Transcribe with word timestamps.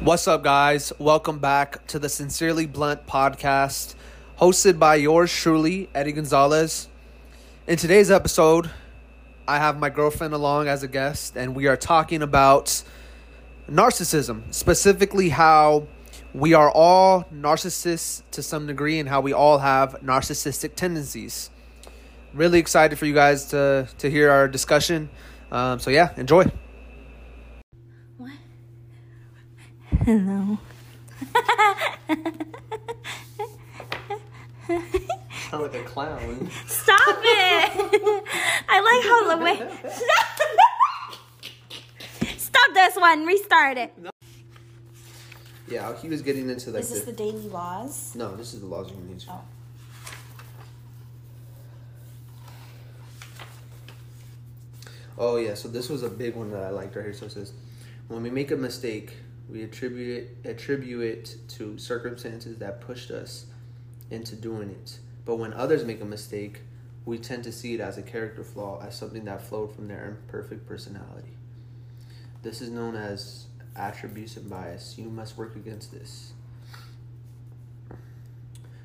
What's 0.00 0.28
up, 0.28 0.44
guys? 0.44 0.92
Welcome 0.98 1.38
back 1.38 1.84
to 1.88 1.98
the 1.98 2.08
Sincerely 2.08 2.66
Blunt 2.66 3.06
podcast, 3.06 3.94
hosted 4.38 4.78
by 4.78 4.96
yours 4.96 5.32
truly, 5.32 5.88
Eddie 5.94 6.12
Gonzalez. 6.12 6.88
In 7.66 7.76
today's 7.76 8.10
episode, 8.10 8.70
I 9.48 9.58
have 9.58 9.78
my 9.78 9.90
girlfriend 9.90 10.34
along 10.34 10.68
as 10.68 10.82
a 10.82 10.88
guest, 10.88 11.36
and 11.36 11.56
we 11.56 11.66
are 11.66 11.76
talking 11.76 12.22
about 12.22 12.82
narcissism, 13.68 14.42
specifically 14.54 15.30
how 15.30 15.88
we 16.34 16.52
are 16.52 16.70
all 16.70 17.24
narcissists 17.34 18.22
to 18.32 18.42
some 18.42 18.66
degree 18.66 19.00
and 19.00 19.08
how 19.08 19.22
we 19.22 19.32
all 19.32 19.58
have 19.58 20.00
narcissistic 20.02 20.76
tendencies. 20.76 21.50
Really 22.34 22.58
excited 22.58 22.98
for 22.98 23.06
you 23.06 23.14
guys 23.14 23.46
to, 23.46 23.88
to 23.98 24.10
hear 24.10 24.30
our 24.30 24.46
discussion. 24.46 25.08
Um, 25.50 25.78
so, 25.78 25.90
yeah, 25.90 26.12
enjoy. 26.16 26.44
What? 28.18 28.32
Hello. 30.06 30.56
Sound 35.50 35.62
like 35.64 35.74
a 35.74 35.82
clown. 35.82 36.48
Stop 36.68 37.18
it! 37.24 38.24
I 38.68 38.78
like 38.86 39.02
how 39.04 39.36
the 39.36 39.42
way. 39.42 39.56
Stop 42.38 42.72
this 42.72 42.94
one. 42.94 43.26
Restart 43.26 43.78
it. 43.78 43.92
Yeah, 45.66 45.96
he 45.96 46.08
was 46.08 46.22
getting 46.22 46.50
into 46.50 46.70
like 46.70 46.82
Is 46.82 46.90
this 46.90 47.04
the 47.04 47.10
daily 47.10 47.48
laws? 47.48 48.14
No, 48.14 48.36
this 48.36 48.54
is 48.54 48.60
the 48.60 48.66
laws 48.66 48.92
of 48.92 49.04
nature. 49.10 49.32
Oh. 49.32 49.40
Oh 55.18 55.36
yeah, 55.38 55.54
so 55.54 55.66
this 55.66 55.88
was 55.88 56.04
a 56.04 56.08
big 56.08 56.36
one 56.36 56.52
that 56.52 56.62
I 56.62 56.70
liked 56.70 56.94
right 56.94 57.06
here. 57.06 57.12
So 57.12 57.26
it 57.26 57.32
says, 57.32 57.52
when 58.06 58.22
we 58.22 58.30
make 58.30 58.52
a 58.52 58.56
mistake, 58.56 59.14
we 59.48 59.62
attribute 59.62 60.24
it, 60.44 60.48
attribute 60.48 61.02
it 61.02 61.36
to 61.48 61.78
circumstances 61.78 62.58
that 62.58 62.80
pushed 62.80 63.10
us 63.10 63.46
into 64.10 64.34
doing 64.34 64.70
it. 64.70 64.98
But 65.24 65.36
when 65.36 65.52
others 65.52 65.84
make 65.84 66.00
a 66.00 66.04
mistake, 66.04 66.60
we 67.04 67.18
tend 67.18 67.44
to 67.44 67.52
see 67.52 67.74
it 67.74 67.80
as 67.80 67.98
a 67.98 68.02
character 68.02 68.42
flaw, 68.42 68.82
as 68.84 68.96
something 68.96 69.24
that 69.24 69.42
flowed 69.42 69.74
from 69.74 69.88
their 69.88 70.06
imperfect 70.08 70.66
personality. 70.66 71.36
This 72.42 72.60
is 72.60 72.70
known 72.70 72.96
as 72.96 73.46
attribution 73.76 74.48
bias. 74.48 74.96
You 74.98 75.10
must 75.10 75.36
work 75.36 75.54
against 75.54 75.92
this. 75.92 76.32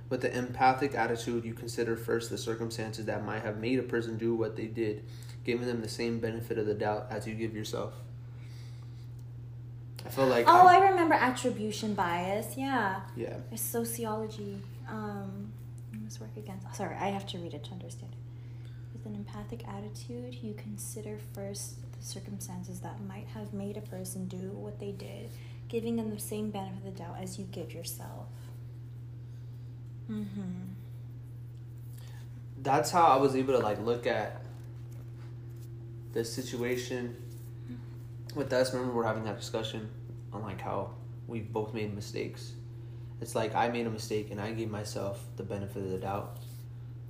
With 0.09 0.21
the 0.21 0.37
empathic 0.37 0.93
attitude, 0.93 1.45
you 1.45 1.53
consider 1.53 1.95
first 1.95 2.29
the 2.29 2.37
circumstances 2.37 3.05
that 3.05 3.25
might 3.25 3.43
have 3.43 3.57
made 3.57 3.79
a 3.79 3.83
person 3.83 4.17
do 4.17 4.35
what 4.35 4.57
they 4.57 4.65
did, 4.65 5.05
giving 5.43 5.67
them 5.67 5.81
the 5.81 5.87
same 5.87 6.19
benefit 6.19 6.57
of 6.57 6.65
the 6.65 6.73
doubt 6.73 7.07
as 7.09 7.25
you 7.25 7.33
give 7.33 7.55
yourself. 7.55 7.93
I 10.05 10.09
feel 10.09 10.27
like 10.27 10.45
Oh, 10.47 10.67
I 10.67 10.89
remember 10.89 11.13
attribution 11.15 11.93
bias. 11.93 12.57
Yeah. 12.57 13.01
yeah. 13.15 13.37
It's 13.51 13.61
sociology. 13.61 14.57
Um, 14.89 15.51
must 16.03 16.19
work 16.19 16.35
against. 16.35 16.65
oh, 16.69 16.73
Sorry, 16.73 16.95
I 16.95 17.09
have 17.09 17.25
to 17.27 17.37
read 17.37 17.53
it 17.53 17.63
to 17.65 17.71
understand 17.71 18.11
it. 18.13 18.17
With 18.93 19.05
an 19.05 19.15
empathic 19.15 19.67
attitude, 19.67 20.35
you 20.41 20.53
consider 20.53 21.17
first 21.33 21.75
the 21.97 22.03
circumstances 22.05 22.79
that 22.81 23.01
might 23.07 23.27
have 23.33 23.53
made 23.53 23.77
a 23.77 23.81
person 23.81 24.27
do 24.27 24.51
what 24.51 24.79
they 24.79 24.91
did, 24.91 25.29
giving 25.69 25.95
them 25.95 26.09
the 26.09 26.19
same 26.19 26.49
benefit 26.51 26.77
of 26.79 26.83
the 26.83 26.99
doubt 27.03 27.17
as 27.21 27.39
you 27.39 27.45
give 27.51 27.73
yourself. 27.73 28.27
Mm-hmm. 30.09 30.73
That's 32.61 32.91
how 32.91 33.05
I 33.05 33.15
was 33.17 33.35
able 33.35 33.53
to 33.53 33.59
like 33.59 33.79
look 33.79 34.05
at 34.05 34.41
the 36.13 36.23
situation 36.25 37.15
with 38.35 38.51
us. 38.53 38.73
Remember, 38.73 38.93
we're 38.93 39.03
having 39.05 39.23
that 39.25 39.37
discussion 39.39 39.89
on 40.33 40.41
like 40.43 40.61
how 40.61 40.91
we 41.27 41.39
both 41.39 41.73
made 41.73 41.93
mistakes. 41.93 42.53
It's 43.21 43.35
like 43.35 43.53
I 43.55 43.67
made 43.69 43.85
a 43.85 43.89
mistake 43.89 44.31
and 44.31 44.41
I 44.41 44.51
gave 44.51 44.69
myself 44.69 45.23
the 45.37 45.43
benefit 45.43 45.83
of 45.83 45.91
the 45.91 45.97
doubt. 45.99 46.37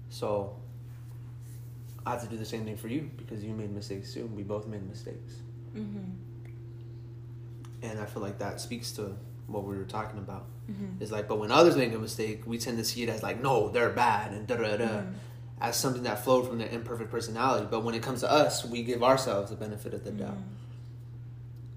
So 0.09 0.55
I 2.05 2.11
have 2.11 2.21
to 2.23 2.27
do 2.27 2.37
the 2.37 2.45
same 2.45 2.65
thing 2.65 2.75
for 2.77 2.87
you 2.89 3.09
because 3.17 3.43
you 3.43 3.53
made 3.53 3.71
mistakes 3.71 4.13
too. 4.13 4.25
We 4.27 4.43
both 4.43 4.67
made 4.67 4.87
mistakes. 4.87 5.35
Mm-hmm. 5.75 6.09
And 7.83 7.99
I 7.99 8.05
feel 8.05 8.21
like 8.21 8.39
that 8.39 8.59
speaks 8.61 8.91
to 8.93 9.15
what 9.47 9.63
we 9.63 9.77
were 9.77 9.85
talking 9.85 10.19
about. 10.19 10.45
Mm-hmm. 10.69 11.01
It's 11.01 11.11
like, 11.11 11.27
but 11.27 11.39
when 11.39 11.51
others 11.51 11.75
make 11.75 11.93
a 11.93 11.97
mistake, 11.99 12.43
we 12.45 12.57
tend 12.57 12.77
to 12.77 12.83
see 12.83 13.03
it 13.03 13.09
as 13.09 13.23
like, 13.23 13.41
no, 13.41 13.69
they're 13.69 13.89
bad 13.89 14.31
and 14.33 14.45
da 14.47 14.55
da 14.57 14.77
da, 14.77 14.85
Mhm. 14.85 15.13
as 15.59 15.75
something 15.77 16.03
that 16.03 16.23
flowed 16.23 16.47
from 16.47 16.57
their 16.59 16.69
imperfect 16.69 17.09
personality. 17.09 17.67
But 17.69 17.83
when 17.83 17.95
it 17.95 18.03
comes 18.03 18.19
to 18.21 18.31
us, 18.31 18.63
we 18.65 18.83
give 18.83 19.01
ourselves 19.03 19.49
the 19.49 19.55
benefit 19.55 19.93
of 19.93 20.03
the 20.03 20.11
doubt. 20.11 20.37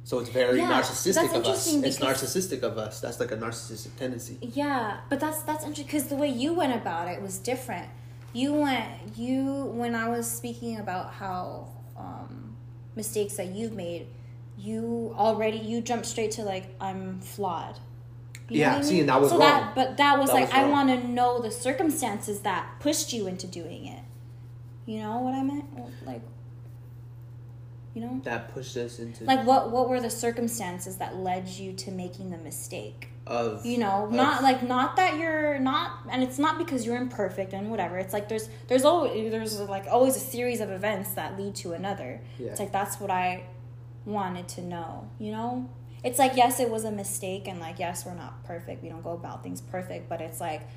So 0.04 0.18
it's 0.18 0.28
very. 0.28 0.58
Yeah, 0.58 0.80
narcissistic 0.80 1.34
of 1.34 1.46
us. 1.46 1.72
It's 1.72 1.98
narcissistic 1.98 2.62
of 2.62 2.76
us. 2.76 3.00
That's 3.00 3.18
like 3.18 3.32
a 3.32 3.36
narcissistic 3.36 3.96
tendency. 3.96 4.38
Yeah, 4.40 4.98
but 5.08 5.18
that's 5.18 5.42
that's 5.42 5.64
interesting 5.64 5.86
because 5.86 6.08
the 6.08 6.16
way 6.16 6.28
you 6.28 6.52
went 6.52 6.74
about 6.74 7.08
it 7.08 7.22
was 7.22 7.38
different. 7.38 7.88
You 8.34 8.52
went 8.52 9.16
you 9.16 9.64
when 9.74 9.94
I 9.94 10.08
was 10.08 10.30
speaking 10.30 10.78
about 10.78 11.14
how 11.14 11.68
um, 11.96 12.54
mistakes 12.94 13.36
that 13.36 13.48
you've 13.48 13.72
made, 13.72 14.06
you 14.58 15.14
already 15.16 15.56
you 15.58 15.80
jumped 15.80 16.06
straight 16.06 16.32
to 16.32 16.42
like 16.42 16.66
I'm 16.80 17.20
flawed. 17.20 17.78
You 18.50 18.60
Yeah, 18.60 18.82
see, 18.82 19.00
and 19.00 19.08
that 19.08 19.20
was 19.20 19.30
so 19.30 19.38
wrong. 19.38 19.48
That, 19.48 19.74
but 19.74 19.96
that 19.96 20.18
was 20.18 20.28
That 20.28 20.34
like 20.34 20.52
was 20.52 20.52
I 20.52 20.68
want 20.68 20.90
to 20.90 21.08
know 21.08 21.40
the 21.40 21.50
circumstances 21.50 22.40
that 22.40 22.78
pushed 22.78 23.14
you 23.14 23.26
into 23.26 23.46
doing 23.46 23.86
it. 23.86 24.02
You 24.84 25.00
know 25.00 25.20
what 25.20 25.34
I 25.34 25.42
meant? 25.42 25.64
Like, 26.04 26.20
you 27.94 28.00
know, 28.00 28.20
That 28.24 28.52
pushed 28.52 28.76
us 28.76 28.98
into 28.98 29.24
like 29.24 29.46
what 29.46 29.70
what 29.70 29.88
were 29.88 30.00
the 30.00 30.10
circumstances 30.10 30.96
that 30.96 31.16
led 31.16 31.48
you 31.48 31.72
to 31.74 31.90
making 31.90 32.30
the 32.30 32.38
mistake? 32.38 33.08
of 33.26 33.64
you 33.64 33.78
know 33.78 34.04
of- 34.04 34.12
not 34.12 34.42
like 34.42 34.62
not 34.62 34.96
that 34.96 35.16
you're 35.16 35.58
not 35.58 36.00
and 36.10 36.22
it's 36.22 36.38
not 36.38 36.58
because 36.58 36.84
you're 36.84 36.96
imperfect 36.98 37.54
and 37.54 37.70
whatever. 37.70 37.96
It's 37.98 38.12
like 38.12 38.28
there's 38.28 38.50
there's 38.68 38.84
always 38.84 39.30
there's 39.30 39.58
like 39.60 39.86
always 39.90 40.14
a 40.16 40.20
series 40.20 40.60
of 40.60 40.70
events 40.70 41.12
that 41.14 41.38
lead 41.38 41.54
to 41.56 41.72
another. 41.72 42.20
Yeah. 42.38 42.50
it's 42.50 42.60
like 42.60 42.70
that's 42.72 43.00
what 43.00 43.10
i 43.10 43.44
wanted 44.04 44.46
to 44.48 44.60
know 44.60 45.08
you 45.18 45.32
know? 45.32 45.70
It's 46.02 46.18
like 46.18 46.36
yes 46.36 46.60
it 46.60 46.68
was 46.68 46.84
a 46.84 46.90
mistake 46.90 47.48
and 47.48 47.60
like 47.60 47.78
yes 47.78 48.04
we're 48.04 48.14
not 48.14 48.44
perfect. 48.44 48.82
We 48.82 48.90
don't 48.90 49.02
go 49.02 49.12
about 49.12 49.42
things 49.42 49.62
perfect 49.62 50.10
but 50.10 50.20
it's 50.20 50.38
like 50.38 50.68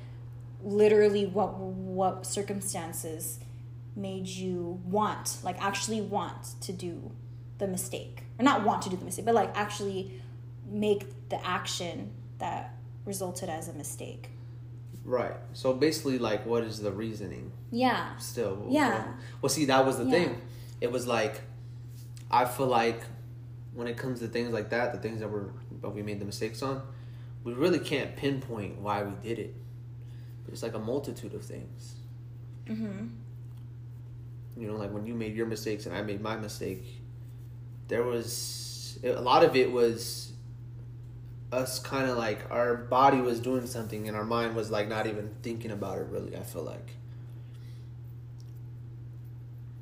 literally 0.64 1.26
what 1.26 1.54
what 1.58 2.24
circumstances 2.26 3.40
made 3.96 4.26
you 4.26 4.80
want 4.84 5.38
like 5.42 5.60
actually 5.62 6.00
want 6.00 6.60
to 6.60 6.72
do 6.72 7.10
the 7.58 7.66
mistake 7.66 8.22
or 8.38 8.44
not 8.44 8.64
want 8.64 8.82
to 8.82 8.88
do 8.90 8.96
the 8.96 9.04
mistake 9.04 9.24
but 9.24 9.34
like 9.34 9.50
actually 9.56 10.20
make 10.70 11.28
the 11.28 11.46
action 11.46 12.10
that 12.38 12.74
resulted 13.04 13.48
as 13.48 13.68
a 13.68 13.72
mistake 13.72 14.30
right. 15.04 15.36
So 15.54 15.72
basically, 15.72 16.18
like, 16.18 16.44
what 16.44 16.62
is 16.64 16.80
the 16.80 16.92
reasoning? 16.92 17.50
yeah 17.70 18.14
Still, 18.18 18.66
Yeah. 18.68 19.06
Well, 19.40 19.48
see, 19.48 19.64
that 19.64 19.86
was 19.86 19.96
the 19.96 20.04
Yeah. 20.04 20.10
thing. 20.10 20.40
It 20.82 20.92
was 20.92 21.06
like, 21.06 21.40
I 22.30 22.44
feel 22.44 22.66
like 22.66 23.00
when 23.72 23.86
it 23.88 23.96
comes 23.96 24.20
to 24.20 24.28
things 24.28 24.52
like 24.52 24.68
that, 24.70 24.92
the 24.92 24.98
things 24.98 25.20
that 25.20 25.28
were 25.30 25.50
that 25.80 25.88
we 25.90 26.02
made 26.02 26.20
the 26.20 26.26
mistakes 26.26 26.62
on, 26.62 26.82
we 27.44 27.54
really 27.54 27.78
can't 27.78 28.16
pinpoint 28.16 28.80
why 28.80 29.02
we 29.02 29.12
did 29.26 29.38
it. 29.38 29.54
It's 30.52 30.62
like 30.62 30.74
a 30.74 30.78
multitude 30.78 31.32
of 31.34 31.42
things. 31.42 31.94
mm-hmm. 32.66 33.06
You 34.58 34.68
know, 34.68 34.76
like 34.76 34.90
when 34.92 35.06
you 35.06 35.14
made 35.14 35.36
your 35.36 35.46
mistakes 35.46 35.86
and 35.86 35.94
I 35.94 36.02
made 36.02 36.20
my 36.20 36.36
mistake, 36.36 36.84
there 37.88 38.02
was 38.02 38.98
a 39.04 39.20
lot 39.20 39.44
of 39.44 39.56
it 39.56 39.70
was 39.70 40.32
us 41.50 41.78
kind 41.78 42.10
of 42.10 42.18
like 42.18 42.50
our 42.50 42.76
body 42.76 43.20
was 43.20 43.40
doing 43.40 43.66
something 43.66 44.06
and 44.06 44.16
our 44.16 44.24
mind 44.24 44.54
was 44.54 44.70
like 44.70 44.88
not 44.88 45.06
even 45.06 45.30
thinking 45.42 45.70
about 45.70 45.98
it 45.98 46.06
really. 46.10 46.36
I 46.36 46.42
feel 46.42 46.62
like 46.62 46.90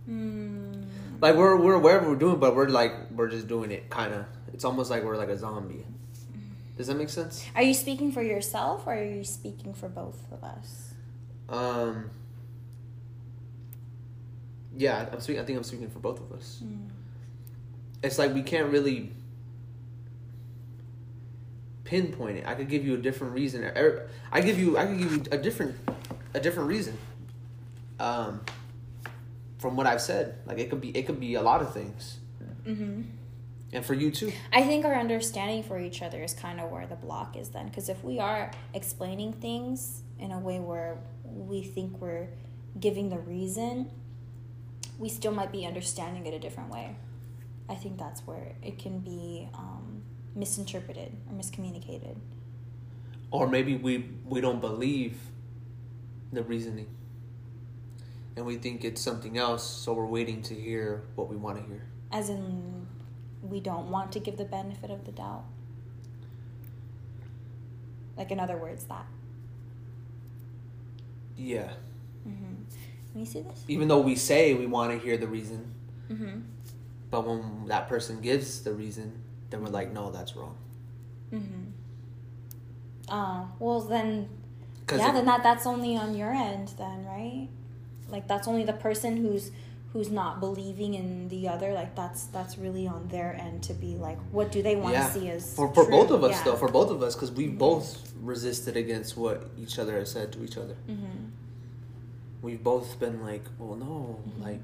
mm. 0.08 0.84
like 1.20 1.34
we're 1.34 1.56
we're 1.56 1.74
aware 1.74 2.00
we're 2.02 2.14
doing, 2.14 2.38
but 2.38 2.54
we're 2.54 2.68
like 2.68 3.10
we're 3.10 3.28
just 3.28 3.48
doing 3.48 3.70
it 3.70 3.90
kind 3.90 4.14
of. 4.14 4.26
It's 4.52 4.64
almost 4.64 4.90
like 4.90 5.02
we're 5.02 5.16
like 5.16 5.28
a 5.28 5.38
zombie. 5.38 5.84
Does 6.76 6.88
that 6.88 6.96
make 6.96 7.08
sense? 7.08 7.44
are 7.54 7.62
you 7.62 7.72
speaking 7.72 8.12
for 8.12 8.22
yourself 8.22 8.86
or 8.86 8.94
are 8.94 9.04
you 9.04 9.24
speaking 9.24 9.72
for 9.72 9.88
both 9.88 10.30
of 10.30 10.44
us 10.44 10.92
Um. 11.48 12.10
Yeah, 14.76 15.08
I'm 15.10 15.20
speaking. 15.20 15.40
I 15.40 15.44
think 15.44 15.58
I'm 15.58 15.64
speaking 15.64 15.88
for 15.88 16.00
both 16.00 16.20
of 16.20 16.32
us. 16.32 16.60
Mm. 16.62 16.88
It's 18.02 18.18
like 18.18 18.34
we 18.34 18.42
can't 18.42 18.70
really 18.70 19.12
pinpoint 21.84 22.38
it. 22.38 22.46
I 22.46 22.54
could 22.54 22.68
give 22.68 22.84
you 22.84 22.94
a 22.94 22.98
different 22.98 23.32
reason. 23.32 23.64
Er, 23.64 24.08
I 24.30 24.40
give 24.40 24.58
you. 24.58 24.76
I 24.76 24.86
could 24.86 24.98
give 24.98 25.12
you 25.12 25.22
a 25.30 25.38
different, 25.38 25.76
a 26.34 26.40
different 26.40 26.68
reason. 26.68 26.98
Um. 27.98 28.42
From 29.58 29.74
what 29.74 29.86
I've 29.86 30.02
said, 30.02 30.36
like 30.44 30.58
it 30.58 30.68
could 30.68 30.82
be. 30.82 30.90
It 30.90 31.06
could 31.06 31.18
be 31.18 31.34
a 31.34 31.42
lot 31.42 31.62
of 31.62 31.72
things, 31.72 32.18
mm-hmm. 32.66 33.02
and 33.72 33.84
for 33.84 33.94
you 33.94 34.10
too. 34.10 34.30
i 34.52 34.62
think 34.62 34.84
our 34.84 34.94
understanding 34.94 35.62
for 35.62 35.80
each 35.80 36.02
other 36.02 36.22
is 36.22 36.34
kind 36.34 36.60
of 36.60 36.70
where 36.70 36.86
the 36.86 36.94
block 36.94 37.36
is 37.38 37.48
then 37.48 37.66
because 37.66 37.88
if 37.88 38.04
we 38.04 38.20
are 38.20 38.50
explaining 38.74 39.32
things 39.32 40.02
in 40.18 40.30
a 40.30 40.38
way 40.38 40.60
where 40.60 40.98
we 41.24 41.62
think 41.62 41.98
we're 42.02 42.28
giving 42.78 43.08
the 43.08 43.18
reason 43.18 43.90
we 44.98 45.08
still 45.08 45.32
might 45.32 45.52
be 45.52 45.66
understanding 45.66 46.26
it 46.26 46.34
a 46.34 46.38
different 46.38 46.70
way. 46.70 46.96
I 47.68 47.74
think 47.74 47.98
that's 47.98 48.20
where 48.26 48.52
it 48.62 48.78
can 48.78 49.00
be 49.00 49.48
um, 49.54 50.02
misinterpreted 50.34 51.12
or 51.28 51.34
miscommunicated. 51.34 52.16
Or 53.30 53.48
maybe 53.48 53.76
we 53.76 54.10
we 54.24 54.40
don't 54.40 54.60
believe 54.60 55.18
the 56.32 56.42
reasoning. 56.42 56.88
And 58.36 58.44
we 58.44 58.56
think 58.56 58.84
it's 58.84 59.00
something 59.00 59.38
else, 59.38 59.64
so 59.64 59.94
we're 59.94 60.04
waiting 60.06 60.42
to 60.42 60.54
hear 60.54 61.04
what 61.14 61.28
we 61.28 61.36
want 61.36 61.58
to 61.58 61.64
hear. 61.64 61.86
As 62.12 62.28
in, 62.28 62.86
we 63.42 63.60
don't 63.60 63.90
want 63.90 64.12
to 64.12 64.20
give 64.20 64.36
the 64.36 64.44
benefit 64.44 64.90
of 64.90 65.06
the 65.06 65.12
doubt. 65.12 65.44
Like, 68.16 68.30
in 68.30 68.38
other 68.38 68.58
words, 68.58 68.84
that. 68.84 69.06
Yeah. 71.36 71.72
Mm-hmm. 72.28 72.55
Can 73.16 73.24
you 73.24 73.30
see 73.32 73.40
this? 73.40 73.64
Even 73.66 73.88
though 73.88 74.00
we 74.00 74.14
say 74.14 74.52
we 74.52 74.66
want 74.66 74.92
to 74.92 74.98
hear 74.98 75.16
the 75.16 75.26
reason, 75.26 75.72
Mm-hmm. 76.10 76.40
but 77.10 77.26
when 77.26 77.64
that 77.68 77.88
person 77.88 78.20
gives 78.20 78.60
the 78.62 78.74
reason, 78.74 79.10
then 79.48 79.62
we're 79.64 79.70
like, 79.70 79.90
no, 79.90 80.10
that's 80.10 80.36
wrong. 80.36 80.54
Mm-hmm. 81.32 81.70
Uh, 83.08 83.46
well, 83.58 83.80
then, 83.80 84.28
yeah, 84.92 85.08
it- 85.10 85.14
then 85.14 85.24
that 85.24 85.42
that's 85.42 85.66
only 85.66 85.96
on 85.96 86.14
your 86.14 86.30
end, 86.30 86.74
then, 86.76 87.06
right? 87.06 87.48
Like 88.10 88.28
that's 88.28 88.46
only 88.46 88.64
the 88.64 88.74
person 88.74 89.16
who's 89.16 89.50
who's 89.94 90.10
not 90.10 90.38
believing 90.40 90.92
in 90.92 91.28
the 91.28 91.48
other. 91.48 91.72
Like 91.72 91.96
that's 91.96 92.24
that's 92.26 92.58
really 92.58 92.86
on 92.86 93.08
their 93.08 93.34
end 93.40 93.62
to 93.64 93.72
be 93.72 93.96
like, 93.96 94.18
what 94.30 94.52
do 94.52 94.62
they 94.62 94.76
want 94.76 94.92
yeah. 94.94 95.06
to 95.08 95.12
see 95.12 95.30
as 95.30 95.54
for 95.56 95.72
for 95.72 95.84
true? 95.86 95.90
both 95.90 96.10
of 96.10 96.22
us 96.22 96.32
Yeah. 96.32 96.44
though, 96.44 96.56
for 96.56 96.68
both 96.68 96.90
of 96.90 97.02
us, 97.02 97.14
because 97.14 97.32
we 97.32 97.46
Mhm. 97.48 97.56
both 97.58 98.12
resisted 98.20 98.76
against 98.76 99.16
what 99.16 99.48
each 99.58 99.78
other 99.78 99.94
has 99.98 100.10
said 100.12 100.32
to 100.32 100.44
each 100.44 100.58
other. 100.58 100.76
Mhm. 100.86 101.30
We've 102.42 102.62
both 102.62 102.98
been 103.00 103.22
like, 103.22 103.44
well, 103.58 103.76
no, 103.76 104.18
Mhm. 104.26 104.42
like, 104.44 104.62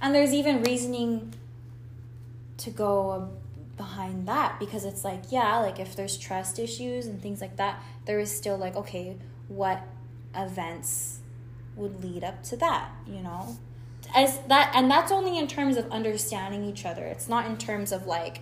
And 0.00 0.14
there's 0.14 0.32
even 0.32 0.62
reasoning 0.62 1.34
to 2.58 2.70
go 2.70 3.30
behind 3.76 4.28
that 4.28 4.60
because 4.60 4.84
it's 4.84 5.04
like, 5.04 5.22
yeah, 5.30 5.58
like 5.58 5.80
if 5.80 5.96
there's 5.96 6.16
trust 6.16 6.58
issues 6.58 7.06
and 7.06 7.20
things 7.20 7.40
like 7.40 7.56
that, 7.56 7.82
there 8.04 8.20
is 8.20 8.30
still 8.30 8.56
like, 8.56 8.76
okay, 8.76 9.16
what 9.48 9.82
events 10.36 11.18
would 11.74 12.02
lead 12.04 12.22
up 12.22 12.42
to 12.44 12.56
that, 12.58 12.90
you 13.06 13.20
know? 13.22 13.56
As 14.14 14.38
that 14.48 14.72
and 14.74 14.90
that's 14.90 15.10
only 15.10 15.38
in 15.38 15.48
terms 15.48 15.76
of 15.76 15.90
understanding 15.90 16.64
each 16.64 16.84
other. 16.84 17.04
It's 17.04 17.28
not 17.28 17.46
in 17.46 17.56
terms 17.56 17.92
of 17.92 18.06
like 18.06 18.40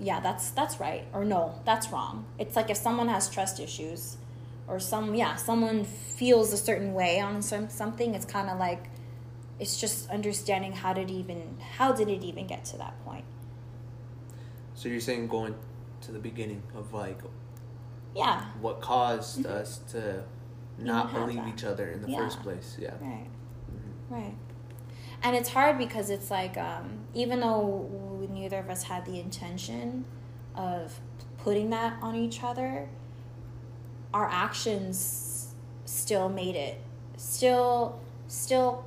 yeah, 0.00 0.20
that's 0.20 0.50
that's 0.50 0.78
right 0.80 1.04
or 1.12 1.24
no, 1.24 1.60
that's 1.64 1.90
wrong. 1.90 2.24
It's 2.38 2.56
like 2.56 2.70
if 2.70 2.76
someone 2.76 3.08
has 3.08 3.28
trust 3.28 3.60
issues 3.60 4.16
or 4.68 4.78
some 4.78 5.14
yeah, 5.14 5.36
someone 5.36 5.84
feels 5.84 6.52
a 6.52 6.56
certain 6.56 6.92
way 6.94 7.20
on 7.20 7.42
some 7.42 7.68
something, 7.68 8.14
it's 8.14 8.26
kind 8.26 8.48
of 8.50 8.58
like 8.58 8.90
it's 9.58 9.80
just 9.80 10.08
understanding 10.10 10.72
how 10.72 10.92
did 10.92 11.10
even 11.10 11.56
how 11.76 11.90
did 11.92 12.08
it 12.08 12.22
even 12.22 12.46
get 12.46 12.64
to 12.64 12.76
that 12.78 12.94
point 13.04 13.24
so 14.74 14.88
you're 14.88 15.00
saying 15.00 15.26
going 15.26 15.52
to 16.00 16.12
the 16.12 16.18
beginning 16.20 16.62
of 16.76 16.92
like 16.94 17.18
yeah 18.14 18.44
what 18.60 18.80
caused 18.80 19.44
us 19.46 19.78
to 19.90 20.22
not 20.78 21.12
believe 21.12 21.36
that. 21.36 21.48
each 21.52 21.64
other 21.64 21.88
in 21.88 22.00
the 22.02 22.08
Yeah. 22.08 22.18
first 22.18 22.40
place. 22.42 22.76
Yeah. 22.78 22.92
right 23.00 23.26
Mhm. 23.72 24.10
right 24.10 24.34
and 25.24 25.34
it's 25.34 25.48
hard 25.48 25.76
because 25.76 26.08
it's 26.10 26.30
like 26.30 26.56
um, 26.56 27.00
even 27.14 27.40
though 27.40 28.28
neither 28.30 28.58
of 28.60 28.70
us 28.70 28.84
had 28.84 29.04
the 29.06 29.18
intention 29.18 30.04
of 30.54 31.00
putting 31.38 31.70
that 31.70 31.96
on 32.00 32.14
each 32.14 32.44
other 32.44 32.88
our 34.14 34.26
actions 34.28 35.54
still 35.84 36.28
made 36.28 36.54
it 36.56 36.80
still 37.16 38.00
still 38.26 38.84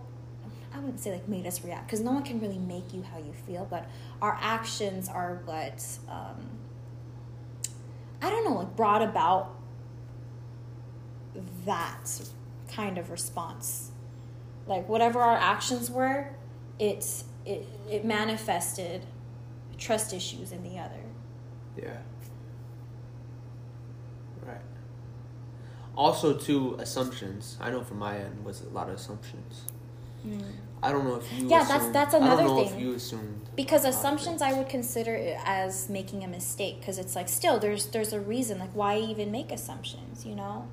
i 0.74 0.80
wouldn't 0.80 1.00
say 1.00 1.12
like 1.12 1.28
made 1.28 1.46
us 1.46 1.64
react 1.64 1.86
because 1.88 2.00
no 2.00 2.12
one 2.12 2.24
can 2.24 2.40
really 2.40 2.58
make 2.58 2.94
you 2.94 3.02
how 3.04 3.18
you 3.18 3.34
feel 3.46 3.68
but 3.70 3.90
our 4.22 4.38
actions 4.42 5.10
are 5.10 5.42
what 5.46 5.86
um, 6.10 6.36
i 8.22 8.30
don't 8.30 8.44
know 8.46 8.60
like 8.60 8.76
brought 8.76 9.02
about 9.02 9.56
that 11.66 12.22
kind 12.72 12.98
of 12.98 13.10
response 13.10 13.92
like 14.68 14.88
whatever 14.88 15.22
our 15.22 15.38
actions 15.38 15.90
were 15.90 16.28
it 16.80 17.24
it, 17.46 17.68
it 17.90 18.06
manifested 18.06 19.06
trust 19.78 20.14
issues 20.14 20.52
in 20.52 20.62
the 20.64 20.78
other 20.78 21.04
Yeah. 21.78 21.98
Right. 24.46 24.62
Also, 25.96 26.34
too, 26.34 26.76
assumptions. 26.80 27.58
I 27.60 27.70
know 27.70 27.84
from 27.84 28.00
my 28.00 28.18
end 28.18 28.46
was 28.46 28.62
a 28.62 28.70
lot 28.70 28.88
of 28.90 28.96
assumptions. 28.96 29.62
Mm. 30.26 30.42
I 30.84 30.92
don't 30.92 31.04
know 31.06 31.16
if 31.16 31.32
you. 31.34 31.48
Yeah, 31.48 31.60
that's- 31.64 31.78
assumed- 31.82 31.96
that's 31.96 32.14
I 32.14 32.18
another 32.18 32.44
don't 32.44 32.56
know 32.58 32.64
thing. 32.66 32.74
if 32.76 32.80
you 32.82 32.94
assumed. 32.94 33.42
because 33.56 33.84
a 33.84 33.88
lot 33.88 33.94
of 33.94 34.00
assumptions 34.00 34.42
i 34.42 34.54
would 34.54 34.70
consider 34.70 35.14
it 35.14 35.38
as 35.46 35.90
making 35.90 36.24
a 36.24 36.28
mistake 36.28 36.80
because 36.80 36.98
it's 36.98 37.16
like 37.16 37.28
still 37.28 37.60
there's 37.60 37.88
there's 37.88 38.14
a 38.14 38.20
reason 38.20 38.58
like 38.60 38.72
why 38.74 38.98
even 38.98 39.30
make 39.32 39.52
assumptions 39.52 40.26
you 40.26 40.34
know 40.36 40.66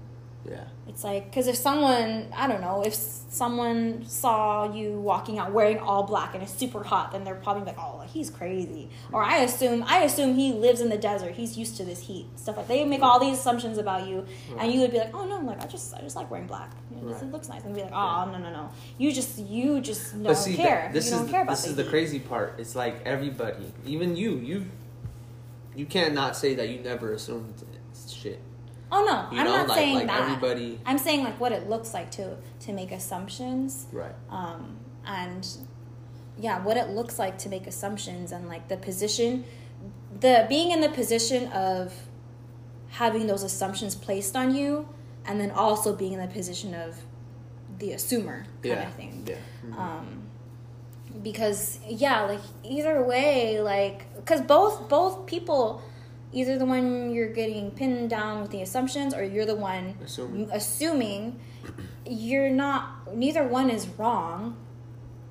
Yeah. 0.48 0.64
it's 0.88 1.04
like 1.04 1.26
because 1.26 1.46
if 1.46 1.56
someone 1.56 2.28
i 2.34 2.46
don't 2.46 2.62
know 2.62 2.82
if 2.82 2.94
someone 2.94 4.04
saw 4.06 4.72
you 4.72 4.92
walking 4.98 5.38
out 5.38 5.52
wearing 5.52 5.78
all 5.78 6.04
black 6.04 6.32
and 6.32 6.42
it's 6.42 6.52
super 6.54 6.82
hot 6.82 7.12
then 7.12 7.22
they're 7.24 7.34
probably 7.34 7.64
like 7.64 7.76
oh 7.78 8.02
he's 8.06 8.30
crazy 8.30 8.88
or 9.12 9.22
i 9.22 9.38
assume 9.38 9.84
i 9.86 9.98
assume 10.04 10.34
he 10.34 10.52
lives 10.54 10.80
in 10.80 10.88
the 10.88 10.96
desert 10.96 11.32
he's 11.34 11.58
used 11.58 11.76
to 11.76 11.84
this 11.84 12.00
heat 12.00 12.26
stuff 12.36 12.56
like 12.56 12.66
they 12.66 12.82
make 12.86 13.02
all 13.02 13.18
these 13.20 13.36
assumptions 13.38 13.76
about 13.76 14.08
you 14.08 14.24
and 14.58 14.72
you 14.72 14.80
would 14.80 14.90
be 14.90 14.96
like 14.98 15.12
oh 15.14 15.26
no 15.26 15.36
I'm 15.36 15.44
like 15.46 15.60
i 15.62 15.66
just 15.66 15.92
i 15.94 16.00
just 16.00 16.16
like 16.16 16.30
wearing 16.30 16.46
black 16.46 16.70
you 16.90 16.96
know, 16.96 17.08
this- 17.08 17.14
Right. 17.16 17.24
it 17.24 17.32
looks 17.32 17.48
nice 17.50 17.64
and 17.64 17.74
be 17.74 17.82
like 17.82 17.92
oh 17.92 18.30
no 18.32 18.38
no 18.38 18.50
no 18.50 18.70
you 18.96 19.12
just 19.12 19.38
you 19.38 19.80
just 19.80 20.12
don't 20.14 20.22
But 20.22 20.34
see, 20.34 20.56
care 20.56 20.88
this 20.94 21.06
you 21.06 21.16
don't 21.16 21.24
is 21.26 21.30
care 21.30 21.42
about 21.42 21.50
this 21.52 21.66
is 21.66 21.76
the 21.76 21.82
the 21.82 21.82
heat. 21.82 21.90
crazy 21.90 22.20
part. 22.20 22.54
It's 22.58 22.74
like 22.74 23.02
everybody, 23.04 23.70
even 23.84 24.16
you, 24.16 24.36
you, 24.36 24.64
you 25.76 25.84
can't 25.86 26.14
not 26.14 26.36
say 26.36 26.54
that 26.54 26.68
you 26.70 26.78
never 26.80 27.12
assumed. 27.12 27.54
Oh 28.90 29.04
no, 29.04 29.28
You 29.34 29.40
I'm 29.40 29.46
know, 29.46 29.56
not 29.58 29.68
like 29.68 29.78
saying 29.78 29.94
like 29.96 30.06
that. 30.06 30.20
everybody. 30.22 30.80
I'm 30.86 30.98
saying 30.98 31.22
like 31.24 31.38
what 31.38 31.52
it 31.52 31.68
looks 31.68 31.92
like 31.94 32.10
to 32.12 32.36
to 32.60 32.72
make 32.72 32.90
assumptions, 32.92 33.86
Right. 33.92 34.14
um, 34.30 34.78
and 35.06 35.46
yeah, 36.38 36.62
what 36.64 36.76
it 36.76 36.90
looks 36.90 37.18
like 37.18 37.36
to 37.38 37.48
make 37.48 37.66
assumptions 37.66 38.32
and 38.32 38.48
like 38.48 38.68
the 38.68 38.76
position, 38.76 39.44
the 40.20 40.46
being 40.48 40.70
in 40.70 40.80
the 40.80 40.88
position 40.88 41.48
of 41.52 41.92
having 42.90 43.26
those 43.26 43.42
assumptions 43.42 43.94
placed 43.94 44.34
on 44.36 44.54
you, 44.54 44.88
and 45.26 45.38
then 45.40 45.50
also 45.50 45.94
being 45.94 46.12
in 46.14 46.20
the 46.20 46.26
position 46.28 46.74
of 46.74 46.96
the 47.78 47.90
assumer 47.90 48.44
kind 48.44 48.64
Yeah. 48.64 48.88
of 48.88 48.94
thing. 48.94 49.24
Yeah. 49.26 49.36
Mhm. 49.66 49.78
Um, 49.78 50.22
because 51.22 51.78
yeah, 51.86 52.22
like 52.22 52.40
either 52.64 53.02
way, 53.02 53.60
like 53.60 54.06
because 54.16 54.40
both 54.40 54.88
both 54.88 55.26
people, 55.26 55.82
either 56.32 56.58
the 56.58 56.64
one 56.64 57.10
you're 57.12 57.32
getting 57.32 57.70
pinned 57.70 58.10
down 58.10 58.42
with 58.42 58.50
the 58.50 58.62
assumptions, 58.62 59.14
or 59.14 59.24
you're 59.24 59.46
the 59.46 59.54
one 59.56 59.96
Assuming. 60.04 60.50
assuming 60.52 61.40
you're 62.06 62.50
not. 62.50 63.14
Neither 63.14 63.44
one 63.44 63.70
is 63.70 63.86
wrong, 63.88 64.56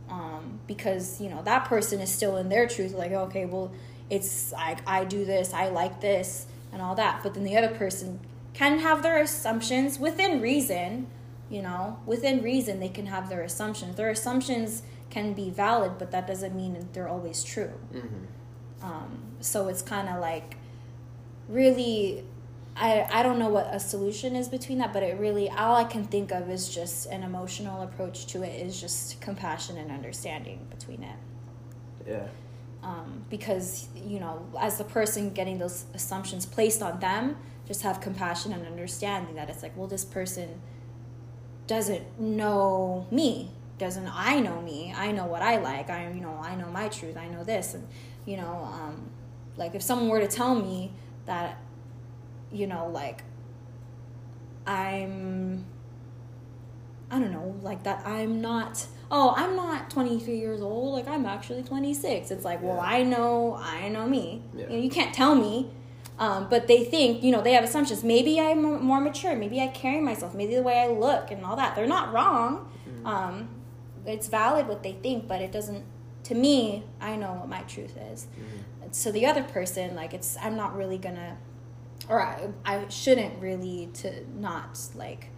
um, 0.09 0.59
because 0.67 1.19
you 1.21 1.29
know 1.29 1.41
that 1.43 1.65
person 1.65 1.99
is 2.01 2.09
still 2.09 2.37
in 2.37 2.49
their 2.49 2.67
truth. 2.67 2.93
Like 2.93 3.11
okay, 3.11 3.45
well, 3.45 3.71
it's 4.09 4.51
like 4.51 4.79
I 4.87 5.03
do 5.05 5.25
this, 5.25 5.53
I 5.53 5.69
like 5.69 6.01
this, 6.01 6.47
and 6.71 6.81
all 6.81 6.95
that. 6.95 7.21
But 7.23 7.33
then 7.33 7.43
the 7.43 7.57
other 7.57 7.75
person 7.75 8.19
can 8.53 8.79
have 8.79 9.03
their 9.03 9.19
assumptions 9.21 9.99
within 9.99 10.41
reason. 10.41 11.07
You 11.49 11.61
know, 11.61 11.99
within 12.05 12.41
reason, 12.43 12.81
they 12.81 12.89
can 12.89 13.05
have 13.05 13.29
their 13.29 13.41
assumptions. 13.41 13.95
Their 13.95 14.09
assumptions 14.09 14.83
can 15.09 15.31
be 15.33 15.49
valid, 15.49 15.93
but 15.97 16.11
that 16.11 16.27
doesn't 16.27 16.53
mean 16.53 16.89
they're 16.91 17.07
always 17.07 17.41
true. 17.41 17.71
Mhm. 17.93 18.25
Um, 18.83 19.19
so 19.39 19.69
it's 19.69 19.81
kind 19.81 20.09
of 20.09 20.19
like 20.19 20.56
really, 21.47 22.23
I 22.75 23.07
I 23.11 23.23
don't 23.23 23.39
know 23.39 23.49
what 23.49 23.67
a 23.71 23.79
solution 23.79 24.35
is 24.35 24.47
between 24.47 24.77
that, 24.79 24.93
but 24.93 25.03
it 25.03 25.19
really 25.19 25.49
all 25.49 25.75
I 25.75 25.83
can 25.83 26.03
think 26.05 26.31
of 26.31 26.49
is 26.49 26.69
just 26.69 27.07
an 27.07 27.23
emotional 27.23 27.81
approach 27.81 28.27
to 28.27 28.43
it 28.43 28.61
is 28.61 28.79
just 28.79 29.19
compassion 29.21 29.77
and 29.77 29.91
understanding 29.91 30.67
between 30.69 31.03
it. 31.03 31.15
Yeah. 32.07 32.27
Um, 32.83 33.25
because 33.29 33.87
you 33.95 34.19
know, 34.19 34.45
as 34.59 34.77
the 34.77 34.83
person 34.83 35.31
getting 35.31 35.57
those 35.57 35.85
assumptions 35.93 36.45
placed 36.45 36.81
on 36.81 36.99
them, 36.99 37.37
just 37.67 37.81
have 37.81 37.99
compassion 37.99 38.53
and 38.53 38.65
understanding 38.65 39.35
that 39.35 39.49
it's 39.49 39.61
like, 39.61 39.75
well, 39.75 39.87
this 39.87 40.05
person 40.05 40.61
doesn't 41.67 42.19
know 42.19 43.05
me. 43.11 43.51
Doesn't 43.77 44.09
i 44.11 44.39
know 44.39 44.59
me. 44.61 44.91
I 44.95 45.11
know 45.11 45.25
what 45.25 45.43
i 45.43 45.57
like. 45.57 45.89
I 45.89 46.07
you 46.11 46.21
know 46.21 46.39
i 46.41 46.55
know 46.55 46.69
my 46.69 46.87
truth. 46.87 47.15
I 47.17 47.27
know 47.27 47.43
this. 47.43 47.73
And 47.75 47.87
you 48.25 48.37
know 48.37 48.69
um 48.73 49.09
like 49.55 49.75
if 49.75 49.81
someone 49.81 50.09
were 50.09 50.19
to 50.19 50.27
tell 50.27 50.55
me 50.55 50.91
that 51.27 51.57
you 52.51 52.65
know 52.67 52.87
like 52.87 53.23
i'm 54.65 55.65
i 57.11 57.19
don't 57.19 57.31
know 57.31 57.55
like 57.61 57.83
that 57.83 58.01
i'm 58.05 58.41
not 58.41 58.85
oh 59.11 59.33
i'm 59.37 59.55
not 59.55 59.89
23 59.89 60.37
years 60.37 60.61
old 60.61 60.93
like 60.93 61.07
i'm 61.07 61.25
actually 61.25 61.63
26 61.63 62.31
it's 62.31 62.43
like 62.43 62.61
well 62.61 62.79
i 62.79 63.03
know 63.03 63.57
i 63.61 63.87
know 63.87 64.07
me. 64.07 64.41
Yeah. 64.55 64.63
you, 64.63 64.69
know, 64.69 64.83
you 64.83 64.89
can't 64.89 65.13
tell 65.13 65.35
me 65.35 65.69
um, 66.19 66.47
but 66.49 66.67
they 66.67 66.83
think 66.83 67.21
you 67.23 67.31
know 67.31 67.43
they 67.43 67.53
have 67.53 67.63
assumptions. 67.63 68.03
Maybe 68.03 68.39
i'm 68.39 68.63
more- 68.63 68.79
more 68.79 68.99
mature. 68.99 69.35
Maybe 69.35 69.61
i 69.61 69.67
carry 69.67 70.01
myself. 70.01 70.33
Maybe 70.33 70.55
the 70.55 70.63
way 70.63 70.79
i 70.79 70.87
look 70.87 71.29
and 71.29 71.45
all 71.45 71.55
that. 71.57 71.75
They're 71.75 71.85
not 71.85 72.11
wrong. 72.11 72.71
Um, 73.05 73.49
it's 74.07 74.27
valid 74.27 74.67
what 74.67 74.81
they 74.81 74.93
think 74.93 75.27
but 75.27 75.41
it 75.41 75.51
doesn't 75.51 75.83
to 76.23 76.33
me 76.33 76.83
i 76.99 77.15
know 77.15 77.33
what 77.33 77.47
my 77.49 77.61
truth 77.63 77.95
is 78.11 78.27
to 78.91 79.11
the 79.11 79.25
other 79.25 79.43
person 79.43 79.95
like 79.95 80.13
it's 80.13 80.37
i'm 80.41 80.55
not 80.55 80.75
really 80.75 80.97
gonna 80.97 81.37
or 82.09 82.21
i, 82.21 82.47
I 82.65 82.87
shouldn't 82.89 83.41
really 83.41 83.89
to 83.95 84.25
not 84.39 84.79
like 84.95 85.29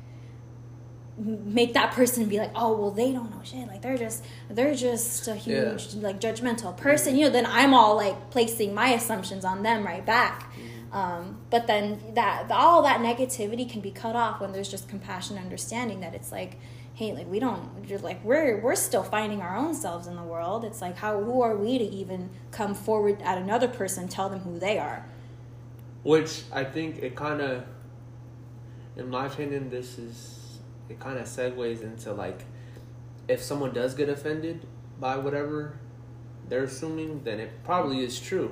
make 1.19 1.73
that 1.73 1.91
person 1.93 2.25
be 2.25 2.37
like 2.37 2.51
oh 2.55 2.77
well 2.77 2.91
they 2.91 3.11
don't 3.11 3.29
know 3.31 3.41
shit. 3.43 3.67
Like 3.67 3.81
they're 3.81 3.97
just 3.97 4.23
they're 4.49 4.75
just 4.75 5.27
a 5.27 5.35
huge 5.35 5.95
like 5.95 6.19
judgmental 6.19 6.75
person. 6.75 7.15
You 7.15 7.25
know 7.25 7.31
then 7.31 7.45
i'm 7.45 7.73
all 7.73 7.95
like 7.95 8.31
placing 8.31 8.73
my 8.73 8.89
assumptions 8.89 9.45
on 9.45 9.63
them 9.63 9.85
right 9.85 10.05
back. 10.05 10.51
Um, 10.91 11.37
but 11.51 11.67
then 11.67 12.01
that 12.15 12.49
all 12.51 12.81
that 12.83 12.99
negativity 12.99 13.69
can 13.69 13.81
be 13.81 13.91
cut 13.91 14.15
off 14.15 14.41
when 14.41 14.53
there's 14.53 14.69
just 14.69 14.87
compassion 14.89 15.37
understanding 15.37 15.99
that 15.99 16.15
it's 16.15 16.31
like 16.31 16.57
hey 16.99 17.13
like 17.13 17.31
we 17.31 17.39
don't 17.39 17.69
you're 17.87 17.97
like 17.99 18.21
we're 18.25 18.59
we're 18.59 18.75
still 18.75 19.03
finding 19.03 19.41
our 19.41 19.55
own 19.55 19.73
selves 19.73 20.05
in 20.05 20.17
the 20.17 20.21
world 20.21 20.65
it's 20.65 20.81
like 20.81 20.97
how 20.97 21.17
who 21.23 21.41
are 21.41 21.55
we 21.55 21.77
to 21.77 21.83
even 21.85 22.29
come 22.51 22.75
forward 22.75 23.21
at 23.21 23.37
another 23.37 23.69
person 23.69 24.05
tell 24.05 24.27
them 24.27 24.39
who 24.41 24.59
they 24.59 24.77
are 24.77 25.05
Which 26.03 26.43
I 26.51 26.63
think 26.65 26.97
it 26.99 27.15
kind 27.15 27.39
of, 27.41 27.63
in 28.97 29.09
my 29.09 29.25
opinion, 29.27 29.69
this 29.69 29.97
is 29.97 30.59
it 30.89 30.99
kind 30.99 31.17
of 31.19 31.25
segues 31.27 31.81
into 31.83 32.11
like, 32.13 32.39
if 33.27 33.41
someone 33.43 33.73
does 33.73 33.93
get 33.95 34.09
offended 34.09 34.65
by 34.99 35.15
whatever 35.17 35.77
they're 36.49 36.63
assuming, 36.63 37.23
then 37.23 37.39
it 37.39 37.51
probably 37.63 37.99
is 38.03 38.19
true. 38.19 38.49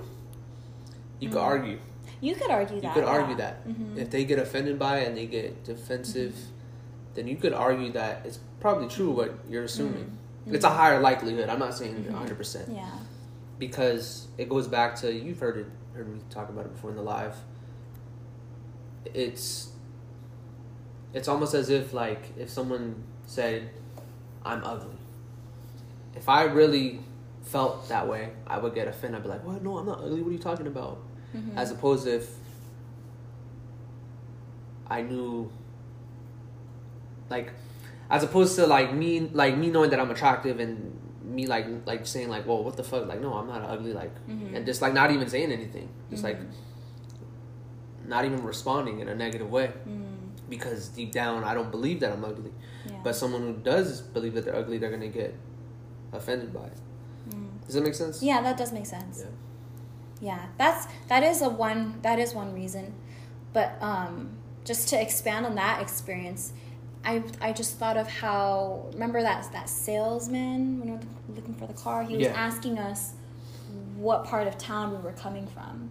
You 1.20 1.30
could 1.30 1.38
Mhm. 1.40 1.52
argue. 1.54 1.80
you 2.22 2.34
could 2.36 2.52
argue 2.52 2.76
You 2.78 2.82
that 2.82 2.94
could 2.94 3.04
yeah. 3.04 3.18
argue 3.18 3.36
that 3.44 3.56
Mhm. 3.68 3.98
if 3.98 4.10
they 4.10 4.24
get 4.26 4.40
offended 4.40 4.78
by 4.80 4.94
it 5.00 5.08
and 5.08 5.16
they 5.18 5.26
get 5.26 5.64
defensive, 5.64 6.36
then 7.18 7.28
you 7.28 7.36
could 7.36 7.52
argue 7.52 7.92
that 7.92 8.22
it's 8.26 8.40
probably 8.62 8.88
true 8.88 9.12
what 9.12 9.34
you're 9.50 9.64
assuming. 9.66 10.18
Mhm. 10.48 10.54
It's 10.54 10.64
a 10.64 10.70
higher 10.70 11.02
likelihood. 11.02 11.50
I'm 11.50 11.60
not 11.60 11.74
saying 11.76 11.96
Mhm. 12.06 12.12
100 12.12 12.38
percent 12.38 12.70
yeah 12.72 12.90
because 13.60 14.28
it 14.38 14.48
goes 14.48 14.68
back 14.68 14.96
to 15.02 15.12
you've 15.12 15.40
heard 15.40 15.58
it 15.58 15.66
heard 15.96 16.08
me 16.08 16.20
talk 16.30 16.48
about 16.48 16.66
it 16.68 16.72
before 16.74 16.92
in 16.92 16.96
the 16.96 17.02
live 17.02 17.36
it's 19.14 19.72
it's 21.14 21.28
almost 21.28 21.54
as 21.56 21.70
if 21.70 21.92
like 21.94 22.22
if 22.38 22.50
someone 22.52 23.02
said 23.26 23.70
i'm 24.46 24.64
ugly 24.64 24.96
if 26.16 26.30
i 26.30 26.44
really 26.44 27.00
felt 27.42 27.88
that 27.90 28.08
way 28.08 28.30
i 28.46 28.58
would 28.60 28.76
get 28.76 28.88
offended 28.88 29.20
i'd 29.20 29.24
be 29.24 29.30
like 29.30 29.44
what 29.44 29.64
no 29.64 29.78
i'm 29.80 29.86
not 29.88 30.00
ugly 30.04 30.22
what 30.22 30.30
are 30.30 30.34
you 30.34 30.38
talking 30.40 30.68
about 30.68 31.00
Mhm. 31.36 31.56
as 31.56 31.72
opposed 31.72 32.04
to 32.06 32.16
if 32.18 32.36
i 34.88 35.02
knew 35.02 35.50
like 37.30 37.52
as 38.10 38.24
opposed 38.24 38.56
to 38.56 38.66
like 38.68 38.94
me 38.94 39.20
like 39.34 39.58
me 39.58 39.70
knowing 39.70 39.90
that 39.90 40.00
i'm 40.00 40.12
attractive 40.12 40.60
and 40.60 40.98
me 41.24 41.46
like 41.48 41.66
like 41.86 42.06
saying 42.08 42.30
like 42.30 42.48
well 42.48 42.64
what 42.64 42.78
the 42.78 42.84
fuck 42.84 43.06
like 43.08 43.20
no 43.22 43.34
i'm 43.34 43.48
not 43.48 43.62
ugly 43.64 43.94
like 43.94 44.14
Mhm. 44.28 44.56
and 44.56 44.66
just 44.66 44.82
like 44.82 44.94
not 44.94 45.12
even 45.12 45.28
saying 45.30 45.52
anything 45.52 45.90
just 46.10 46.24
like 46.24 46.40
Mhm. 46.40 46.48
not 48.08 48.26
even 48.26 48.44
responding 48.44 49.00
in 49.00 49.08
a 49.10 49.16
negative 49.16 49.50
way 49.52 49.72
Mm, 49.88 50.06
because 50.50 50.88
deep 50.90 51.12
down 51.12 51.44
i 51.44 51.54
don't 51.54 51.72
believe 51.72 52.00
that 52.00 52.12
i'm 52.14 52.24
ugly 52.24 52.52
yeah. 52.86 52.94
but 53.04 53.16
someone 53.16 53.42
who 53.42 53.54
does 53.54 54.02
believe 54.02 54.34
that 54.36 54.46
they're 54.46 54.56
ugly 54.56 54.78
they're 54.78 54.92
gonna 54.92 55.08
get 55.10 55.36
offended 56.14 56.54
by 56.54 56.66
it 56.68 56.78
Mm. 57.30 57.48
does 57.66 57.74
that 57.76 57.84
make 57.84 57.96
sense 57.96 58.24
yeah 58.24 58.42
that 58.42 58.56
does 58.58 58.72
make 58.72 58.86
sense 58.86 59.20
Yeah. 60.22 60.30
yeah 60.30 60.46
that's 60.58 60.88
that 61.10 61.24
is 61.24 61.42
a 61.42 61.50
one 61.50 62.00
that 62.04 62.20
is 62.20 62.34
one 62.34 62.54
reason 62.54 62.94
but 63.52 63.76
um 63.82 64.30
just 64.64 64.88
to 64.90 65.02
expand 65.02 65.46
on 65.46 65.56
that 65.56 65.82
experience 65.82 66.54
i 67.06 67.24
i 67.42 67.52
just 67.54 67.78
thought 67.78 67.98
of 67.98 68.08
how 68.08 68.86
remember 68.94 69.22
that 69.22 69.52
that 69.54 69.70
salesman 69.70 70.80
when 70.80 70.90
we 70.90 70.96
were 70.96 71.36
looking 71.36 71.54
for 71.56 71.68
the 71.68 71.74
car? 71.74 72.04
He 72.04 72.16
was 72.16 72.24
Yeah. 72.28 72.34
asking 72.34 72.80
us 72.80 73.14
what 73.98 74.26
part 74.26 74.48
of 74.48 74.58
town 74.58 74.92
we 74.92 74.98
were 74.98 75.12
coming 75.14 75.48
from. 75.48 75.90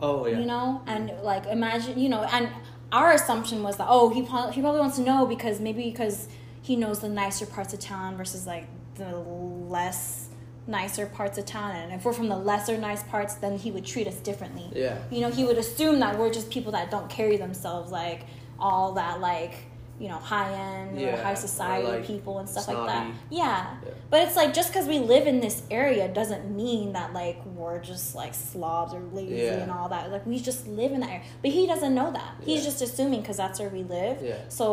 Oh 0.00 0.26
yeah. 0.26 0.38
You 0.38 0.46
know? 0.46 0.82
And 0.86 1.12
like 1.22 1.46
imagine 1.46 1.98
you 1.98 2.08
know 2.08 2.22
and 2.24 2.48
our 2.92 3.12
assumption 3.12 3.62
was 3.62 3.76
that 3.76 3.86
oh 3.88 4.10
he 4.10 4.22
probably, 4.22 4.52
he 4.54 4.60
probably 4.60 4.80
wants 4.80 4.96
to 4.96 5.02
know 5.02 5.26
because 5.26 5.60
maybe 5.60 5.90
because 5.90 6.28
he 6.62 6.76
knows 6.76 7.00
the 7.00 7.08
nicer 7.08 7.46
parts 7.46 7.72
of 7.74 7.80
town 7.80 8.16
versus 8.16 8.46
like 8.46 8.66
the 8.96 9.16
less 9.16 10.28
nicer 10.66 11.04
parts 11.04 11.36
of 11.36 11.44
town. 11.44 11.72
And 11.76 11.92
if 11.92 12.04
we're 12.06 12.14
from 12.14 12.28
the 12.28 12.36
lesser 12.38 12.78
nice 12.78 13.02
parts 13.02 13.34
then 13.34 13.58
he 13.58 13.70
would 13.70 13.84
treat 13.84 14.06
us 14.06 14.16
differently. 14.16 14.70
Yeah. 14.74 14.98
You 15.10 15.20
know 15.20 15.30
he 15.30 15.44
would 15.44 15.58
assume 15.58 16.00
that 16.00 16.18
we're 16.18 16.32
just 16.32 16.50
people 16.50 16.72
that 16.72 16.90
don't 16.90 17.08
carry 17.10 17.36
themselves 17.36 17.92
like 17.92 18.22
all 18.58 18.92
that 18.92 19.20
like 19.20 19.54
you 20.04 20.10
know 20.12 20.18
high 20.18 20.52
end 20.52 21.00
Yeah, 21.00 21.14
or 21.18 21.22
high 21.22 21.32
or, 21.32 21.36
society 21.48 21.88
like, 21.88 22.06
people 22.06 22.34
and 22.40 22.46
stuff 22.48 22.68
like 22.68 22.86
that 22.92 23.04
yeah. 23.30 23.74
Yeah. 23.84 23.92
but 24.10 24.18
it's 24.24 24.36
like 24.36 24.52
just 24.52 24.68
because 24.70 24.86
we 24.86 24.98
live 24.98 25.26
in 25.26 25.40
this 25.40 25.62
area 25.70 26.04
doesn't 26.20 26.44
mean 26.54 26.92
that 26.92 27.14
like 27.14 27.38
we're 27.58 27.80
just 27.92 28.14
like 28.14 28.34
slobs 28.34 28.92
or 28.92 29.00
lazy 29.18 29.36
Yeah. 29.36 29.62
and 29.62 29.70
all 29.70 29.88
that 29.88 30.10
like 30.10 30.26
we 30.26 30.38
just 30.50 30.66
live 30.68 30.92
in 30.92 31.00
that 31.00 31.08
area 31.10 31.24
but 31.40 31.50
he 31.52 31.66
doesn't 31.66 31.94
know 31.94 32.12
that 32.12 32.34
he's 32.44 32.64
just 32.64 32.82
assuming 32.82 33.20
because 33.22 33.38
that's 33.38 33.58
where 33.60 33.70
we 33.70 33.82
live 33.82 34.16
so 34.50 34.64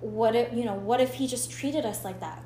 what 0.00 0.34
if 0.34 0.52
you 0.52 0.64
know 0.64 0.74
what 0.74 1.00
if 1.00 1.14
he 1.14 1.26
just 1.28 1.46
treated 1.52 1.84
us 1.86 2.04
like 2.04 2.18
that. 2.20 2.42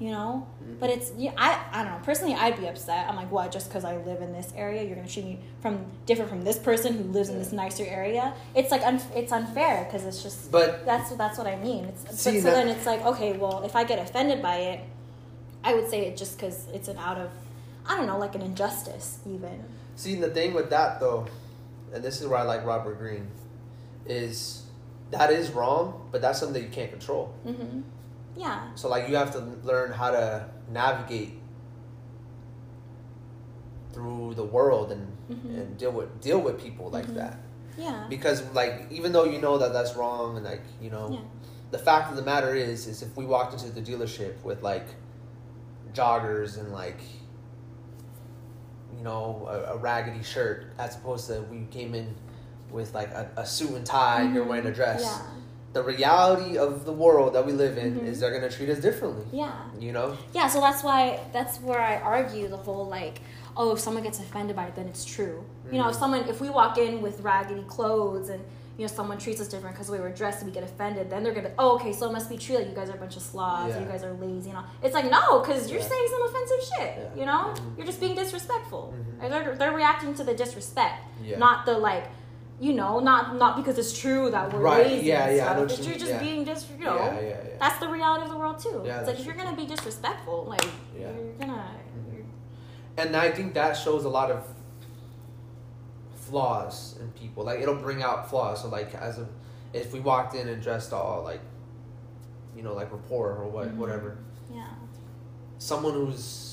You 0.00 0.10
know? 0.10 0.46
Mhm. 0.62 0.78
but 0.80 0.90
it's 0.90 1.10
yeah, 1.16 1.32
I, 1.36 1.60
I 1.72 1.82
don't 1.82 1.92
know. 1.92 2.04
Personally 2.04 2.34
i'd 2.34 2.56
be 2.56 2.66
upset. 2.68 3.08
I'm 3.08 3.16
like 3.16 3.30
what 3.32 3.50
just 3.50 3.68
because 3.68 3.84
i 3.84 3.96
live 3.96 4.20
in 4.22 4.32
this 4.32 4.52
area 4.56 4.82
you're 4.84 4.94
gonna 4.96 5.08
treat 5.08 5.24
me 5.24 5.38
from 5.60 5.84
different 6.06 6.30
from 6.30 6.42
this 6.44 6.58
person 6.58 6.92
who 6.98 7.04
lives 7.04 7.28
in 7.30 7.38
this 7.38 7.52
nicer 7.52 7.84
area? 7.84 8.32
It's 8.54 8.70
like 8.70 8.82
un, 8.86 9.00
it's 9.14 9.32
unfair 9.32 9.84
because 9.84 10.04
it's 10.06 10.22
just 10.22 10.52
but 10.52 10.84
that's 10.86 11.10
that's 11.16 11.36
what 11.38 11.46
i 11.46 11.56
mean. 11.56 11.84
It's 11.86 12.02
See, 12.22 12.30
but 12.32 12.40
so 12.42 12.44
that- 12.50 12.54
then 12.54 12.68
it's 12.68 12.86
like 12.86 13.04
okay 13.04 13.32
well 13.36 13.62
if 13.64 13.74
i 13.74 13.82
get 13.84 13.98
offended 13.98 14.40
by 14.42 14.56
it 14.56 14.80
i 15.64 15.74
would 15.74 15.88
say 15.90 16.06
it 16.06 16.16
just 16.16 16.38
because 16.38 16.66
it's 16.72 16.88
an 16.88 16.98
out 16.98 17.18
of 17.18 17.30
i 17.86 17.96
don't 17.96 18.06
know 18.06 18.18
like 18.18 18.34
an 18.34 18.42
injustice 18.42 19.18
even. 19.26 19.64
See, 19.96 20.14
the 20.14 20.30
thing 20.30 20.54
with 20.54 20.70
that 20.70 21.00
though, 21.00 21.26
and 21.92 22.04
this 22.04 22.20
is 22.20 22.28
where 22.28 22.38
I 22.38 22.42
like 22.42 22.64
Robert 22.64 22.98
Greene, 22.98 23.26
is 24.06 24.62
that 25.10 25.30
is 25.32 25.50
wrong, 25.50 26.08
but 26.12 26.20
that's 26.22 26.38
something 26.38 26.54
that 26.60 26.62
you 26.68 26.72
can't 26.72 26.90
control. 26.90 27.32
hmm 27.44 27.80
yeah 28.44 28.58
So 28.74 28.88
like 28.88 29.08
you 29.08 29.16
have 29.16 29.32
to 29.32 29.40
learn 29.70 29.90
how 30.00 30.10
to 30.18 30.48
navigate 30.70 31.32
through 33.92 34.34
the 34.34 34.44
world 34.44 34.92
and 34.92 35.04
Mhm. 35.30 35.58
and 35.60 35.78
deal 35.78 35.90
with 35.92 36.20
deal 36.20 36.40
with 36.40 36.58
people 36.60 36.88
like 36.90 37.06
Mhm. 37.06 37.14
that. 37.14 37.36
yeah 37.76 38.06
Because 38.08 38.42
like 38.54 38.86
even 38.90 39.12
though 39.12 39.24
you 39.24 39.40
know 39.40 39.58
that 39.58 39.72
that's 39.72 39.94
wrong 39.96 40.36
and 40.36 40.44
like 40.44 40.62
you 40.80 40.90
know, 40.90 41.10
Yeah. 41.12 41.20
the 41.70 41.78
fact 41.78 42.10
of 42.10 42.16
the 42.16 42.22
matter 42.22 42.54
is 42.54 42.86
is 42.86 43.02
if 43.02 43.16
we 43.16 43.24
walked 43.26 43.52
into 43.54 43.70
the 43.70 43.82
dealership 43.82 44.34
with 44.44 44.62
like 44.62 44.86
joggers 45.94 46.58
and 46.58 46.72
like 46.72 47.00
you 48.96 49.02
know 49.04 49.46
a, 49.48 49.74
a 49.74 49.76
raggedy 49.76 50.22
shirt 50.22 50.66
as 50.78 50.96
opposed 50.96 51.26
to 51.28 51.40
we 51.50 51.66
came 51.70 51.94
in 51.94 52.14
with 52.70 52.94
like 52.94 53.10
a, 53.12 53.30
a 53.36 53.46
suit 53.46 53.70
and 53.74 53.86
tie 53.86 54.22
and 54.22 54.34
you're 54.34 54.44
wearing 54.44 54.66
a 54.66 54.72
dress. 54.72 55.02
yeah 55.02 55.22
The 55.74 55.82
reality 55.82 56.56
of 56.58 56.84
the 56.86 56.92
world 56.92 57.34
that 57.34 57.44
we 57.46 57.52
live 57.52 57.76
in 57.78 58.00
Mhm. 58.00 58.06
is 58.06 58.20
they're 58.20 58.32
gonna 58.32 58.50
treat 58.50 58.70
us 58.70 58.78
differently. 58.78 59.26
yeah 59.32 59.52
You 59.78 59.92
know? 59.92 60.16
Yeah, 60.32 60.48
so 60.48 60.60
that's 60.60 60.82
why 60.82 61.20
that's 61.32 61.60
where 61.60 61.80
I 61.80 61.96
argue 61.96 62.48
the 62.48 62.56
whole 62.56 62.86
like, 62.86 63.20
oh, 63.56 63.72
if 63.72 63.80
someone 63.80 64.02
gets 64.02 64.18
offended 64.18 64.56
by 64.56 64.64
it, 64.64 64.74
then 64.76 64.86
it's 64.88 65.04
true. 65.04 65.44
You 65.70 65.78
know, 65.78 65.88
if 65.88 65.96
Mhm. 65.96 66.00
someone 66.00 66.20
if 66.28 66.40
we 66.40 66.48
walk 66.48 66.78
in 66.78 67.02
with 67.02 67.20
raggedy 67.20 67.64
clothes 67.68 68.28
and 68.30 68.40
you 68.78 68.84
know 68.86 68.92
someone 68.92 69.18
treats 69.18 69.40
us 69.40 69.48
different 69.48 69.74
because 69.74 69.90
we 69.90 69.98
were 69.98 70.08
dressed 70.08 70.38
and 70.42 70.48
we 70.48 70.54
get 70.54 70.62
offended, 70.62 71.10
then 71.10 71.22
they're 71.24 71.34
gonna, 71.34 71.50
oh, 71.58 71.74
okay, 71.76 71.92
so 71.92 72.06
it 72.08 72.12
must 72.12 72.28
be 72.30 72.38
true 72.38 72.56
that 72.56 72.66
you 72.68 72.74
guys 72.74 72.88
are 72.88 72.94
a 72.94 72.96
bunch 73.04 73.16
of 73.16 73.22
slobs, 73.22 73.74
Yeah. 73.74 73.80
you 73.80 73.86
guys 73.86 74.04
are 74.04 74.12
lazy, 74.14 74.48
you 74.50 74.54
know. 74.54 74.62
It's 74.82 74.94
like 74.94 75.10
no, 75.10 75.40
because 75.40 75.68
you're 75.70 75.80
Yeah. 75.80 75.88
saying 75.88 76.08
some 76.14 76.22
offensive 76.28 76.62
shit. 76.70 76.92
Yeah. 76.96 77.20
You 77.20 77.26
know, 77.26 77.42
Mhm. 77.54 77.76
you're 77.76 77.86
just 77.86 77.98
being 78.00 78.14
disrespectful. 78.14 78.94
Mhm. 78.96 79.24
And 79.24 79.32
they're 79.32 79.54
they're 79.56 79.72
reacting 79.74 80.14
to 80.14 80.24
the 80.24 80.32
disrespect, 80.34 81.02
Yeah. 81.22 81.38
not 81.38 81.66
the 81.66 81.76
like. 81.76 82.04
You 82.60 82.72
know, 82.72 82.98
not 82.98 83.36
not 83.36 83.56
because 83.56 83.78
it's 83.78 83.96
true 83.96 84.30
that 84.30 84.52
we're 84.52 84.58
Right, 84.60 84.86
lazy. 84.86 85.06
yeah, 85.06 85.26
and 85.28 85.36
yeah, 85.36 85.44
stuff. 85.44 85.56
know 85.56 85.62
what 85.62 85.70
It's 85.72 85.80
you 85.80 85.90
you're 85.90 85.98
just 85.98 86.10
yeah. 86.12 86.18
being 86.20 86.44
just 86.44 86.66
you 86.78 86.84
know. 86.84 86.96
Yeah, 86.96 87.14
yeah, 87.20 87.28
yeah. 87.28 87.56
That's 87.60 87.78
the 87.78 87.88
reality 87.88 88.24
of 88.24 88.30
the 88.30 88.36
world 88.36 88.58
too. 88.58 88.82
Yeah, 88.84 88.98
it's 88.98 89.08
like 89.08 89.18
if 89.20 89.24
you're 89.26 89.36
gonna 89.36 89.54
be 89.56 89.64
disrespectful, 89.66 90.44
like 90.48 90.64
you're 90.98 91.32
gonna. 91.40 91.64
You're, 92.12 92.24
and 92.96 93.14
I 93.16 93.30
think 93.30 93.54
that 93.54 93.74
shows 93.74 94.04
a 94.04 94.08
lot 94.08 94.30
of 94.32 94.44
flaws 96.14 96.96
in 97.00 97.08
people. 97.12 97.44
Like 97.44 97.60
it'll 97.60 97.74
bring 97.76 98.02
out 98.02 98.28
flaws. 98.28 98.62
So 98.62 98.68
like 98.68 98.94
as 98.94 99.18
a 99.18 99.28
if 99.72 99.92
we 99.92 100.00
walked 100.00 100.34
in 100.34 100.48
and 100.48 100.62
dressed 100.62 100.92
all 100.92 101.22
like 101.22 101.40
you 102.56 102.62
know, 102.62 102.74
like 102.74 102.90
rapport 102.92 103.30
or 103.36 103.46
what 103.48 103.68
Mhm. 103.68 103.76
whatever. 103.76 104.18
yeah. 104.52 104.66
Someone 105.58 105.92
who's 105.94 106.47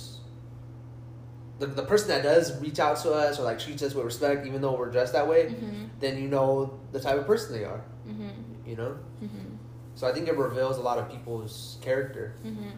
the, 1.60 1.68
the 1.68 1.84
person 1.84 2.10
that 2.10 2.22
does 2.24 2.60
reach 2.62 2.80
out 2.80 2.98
to 3.02 3.12
us 3.14 3.40
or 3.40 3.44
like 3.44 3.60
treats 3.60 3.82
us 3.84 3.94
with 3.94 4.06
respect 4.06 4.46
even 4.46 4.62
though 4.62 4.76
we're 4.78 4.92
dressed 4.92 5.14
that 5.14 5.28
way, 5.28 5.46
Mhm. 5.46 5.90
then 6.00 6.18
you 6.22 6.28
know 6.28 6.78
the 6.92 7.00
type 7.00 7.18
of 7.18 7.26
person 7.26 7.54
they 7.58 7.64
are. 7.64 7.82
Mhm. 8.08 8.32
You 8.66 8.76
know? 8.76 8.98
Mhm. 9.24 9.58
So 9.96 10.08
I 10.08 10.12
think 10.12 10.28
it 10.28 10.38
reveals 10.38 10.78
a 10.78 10.82
lot 10.82 10.98
of 10.98 11.10
people's 11.10 11.78
character. 11.82 12.36
Mhm. 12.46 12.72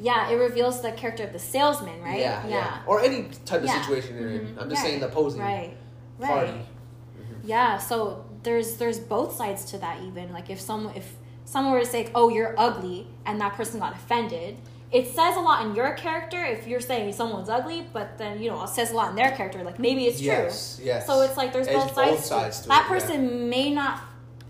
Yeah, 0.00 0.28
it 0.30 0.36
reveals 0.36 0.82
the 0.82 0.92
character 0.92 1.24
of 1.24 1.32
the 1.32 1.38
salesman, 1.38 2.02
right? 2.02 2.20
Yeah, 2.20 2.46
yeah. 2.46 2.50
Yeah. 2.54 2.78
Or 2.86 3.00
any 3.00 3.28
type 3.44 3.60
of 3.60 3.66
Yeah. 3.66 3.80
situation 3.80 4.16
you're 4.18 4.30
in. 4.30 4.40
Mhm. 4.48 4.60
I'm 4.62 4.68
just 4.68 4.82
Right. 4.82 4.90
saying 4.90 5.00
the 5.00 5.08
posing. 5.08 5.40
Right. 5.40 5.76
Right. 6.18 6.28
party. 6.28 6.50
Mhm. 6.52 7.36
Yeah. 7.44 7.78
So 7.78 8.24
there's 8.42 8.76
there's 8.76 8.98
both 8.98 9.34
sides 9.36 9.64
to 9.66 9.78
that. 9.78 10.02
Even 10.02 10.32
like 10.32 10.50
if 10.50 10.60
someone 10.60 10.94
if 10.94 11.14
someone 11.44 11.72
were 11.72 11.80
to 11.80 11.86
say, 11.86 12.10
"Oh, 12.14 12.28
you're 12.28 12.54
ugly," 12.58 13.06
and 13.24 13.40
that 13.40 13.54
person 13.54 13.78
got 13.80 13.94
offended, 13.94 14.56
it 14.90 15.06
says 15.08 15.36
a 15.36 15.40
lot 15.40 15.66
in 15.66 15.74
your 15.74 15.92
character 15.94 16.42
if 16.42 16.66
you're 16.66 16.80
saying 16.80 17.12
someone's 17.12 17.48
ugly, 17.50 17.86
but 17.92 18.16
then 18.18 18.40
you 18.42 18.50
know 18.50 18.62
it 18.62 18.68
says 18.70 18.90
a 18.90 18.94
lot 18.94 19.10
in 19.10 19.16
their 19.16 19.32
character. 19.32 19.62
Like 19.62 19.78
maybe 19.78 20.06
it's 20.06 20.20
Yes, 20.20 20.76
true. 20.76 20.86
yes. 20.86 21.06
So 21.06 21.20
it's 21.22 21.36
like 21.36 21.52
there's 21.52 21.68
both 21.68 21.94
sides. 21.94 22.10
both 22.16 22.24
sides 22.24 22.60
to 22.62 22.68
that 22.68 22.82
it, 22.82 22.84
yeah. 22.84 22.88
person 22.98 23.48
may 23.50 23.70
not 23.72 24.00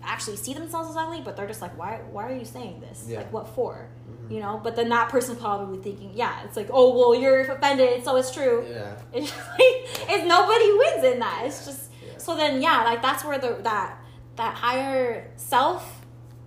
actually 0.01 0.37
see 0.37 0.53
themselves 0.53 0.89
as 0.89 0.95
ugly, 0.95 1.21
but 1.21 1.35
they're 1.35 1.45
just 1.47 1.61
like, 1.61 1.77
why? 1.77 1.99
Why 2.11 2.23
are 2.31 2.35
you 2.35 2.45
saying 2.45 2.79
this? 2.79 3.05
Yeah. 3.07 3.17
Like 3.17 3.33
what 3.33 3.49
for? 3.49 3.89
Mhm. 4.09 4.31
You 4.31 4.39
know. 4.39 4.61
But 4.63 4.75
then 4.77 4.87
that 4.89 5.09
person 5.09 5.35
probably 5.35 5.77
thinking, 5.79 6.11
yeah, 6.15 6.41
it's 6.45 6.55
like, 6.55 6.69
oh 6.71 6.97
well, 6.97 7.19
you're 7.19 7.41
offended, 7.41 8.03
so 8.05 8.15
it's 8.15 8.31
true. 8.33 8.65
Yeah. 8.69 8.95
It's 9.13 9.29
just 9.29 9.47
like 9.49 10.09
it's 10.09 10.25
nobody 10.25 10.71
wins 10.77 11.03
in 11.13 11.19
that. 11.19 11.43
It's 11.45 11.65
just 11.65 11.91
Yeah. 12.01 12.17
so 12.17 12.35
then 12.37 12.61
yeah, 12.61 12.83
like 12.85 13.01
that's 13.01 13.25
where 13.25 13.37
the 13.37 13.59
that 13.63 13.97
that 14.37 14.55
higher 14.55 15.29
self 15.35 15.98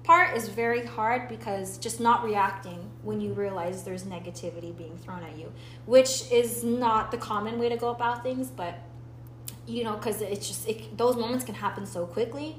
part 0.04 0.36
is 0.36 0.48
very 0.48 0.84
hard 0.84 1.28
because 1.28 1.78
just 1.78 2.00
not 2.00 2.24
reacting 2.24 2.90
when 3.02 3.20
you 3.20 3.32
realize 3.32 3.84
there's 3.84 4.04
negativity 4.04 4.76
being 4.76 4.96
thrown 4.98 5.22
at 5.22 5.36
you, 5.36 5.52
which 5.86 6.30
is 6.30 6.64
not 6.64 7.10
the 7.10 7.16
common 7.16 7.58
way 7.58 7.68
to 7.68 7.76
go 7.76 7.90
about 7.90 8.22
things, 8.22 8.48
but 8.48 8.78
you 9.66 9.84
know, 9.84 9.94
because 9.94 10.20
it's 10.20 10.48
just 10.48 10.68
it, 10.68 10.96
those 10.96 11.16
moments 11.16 11.44
can 11.44 11.54
happen 11.54 11.86
so 11.86 12.06
quickly. 12.06 12.56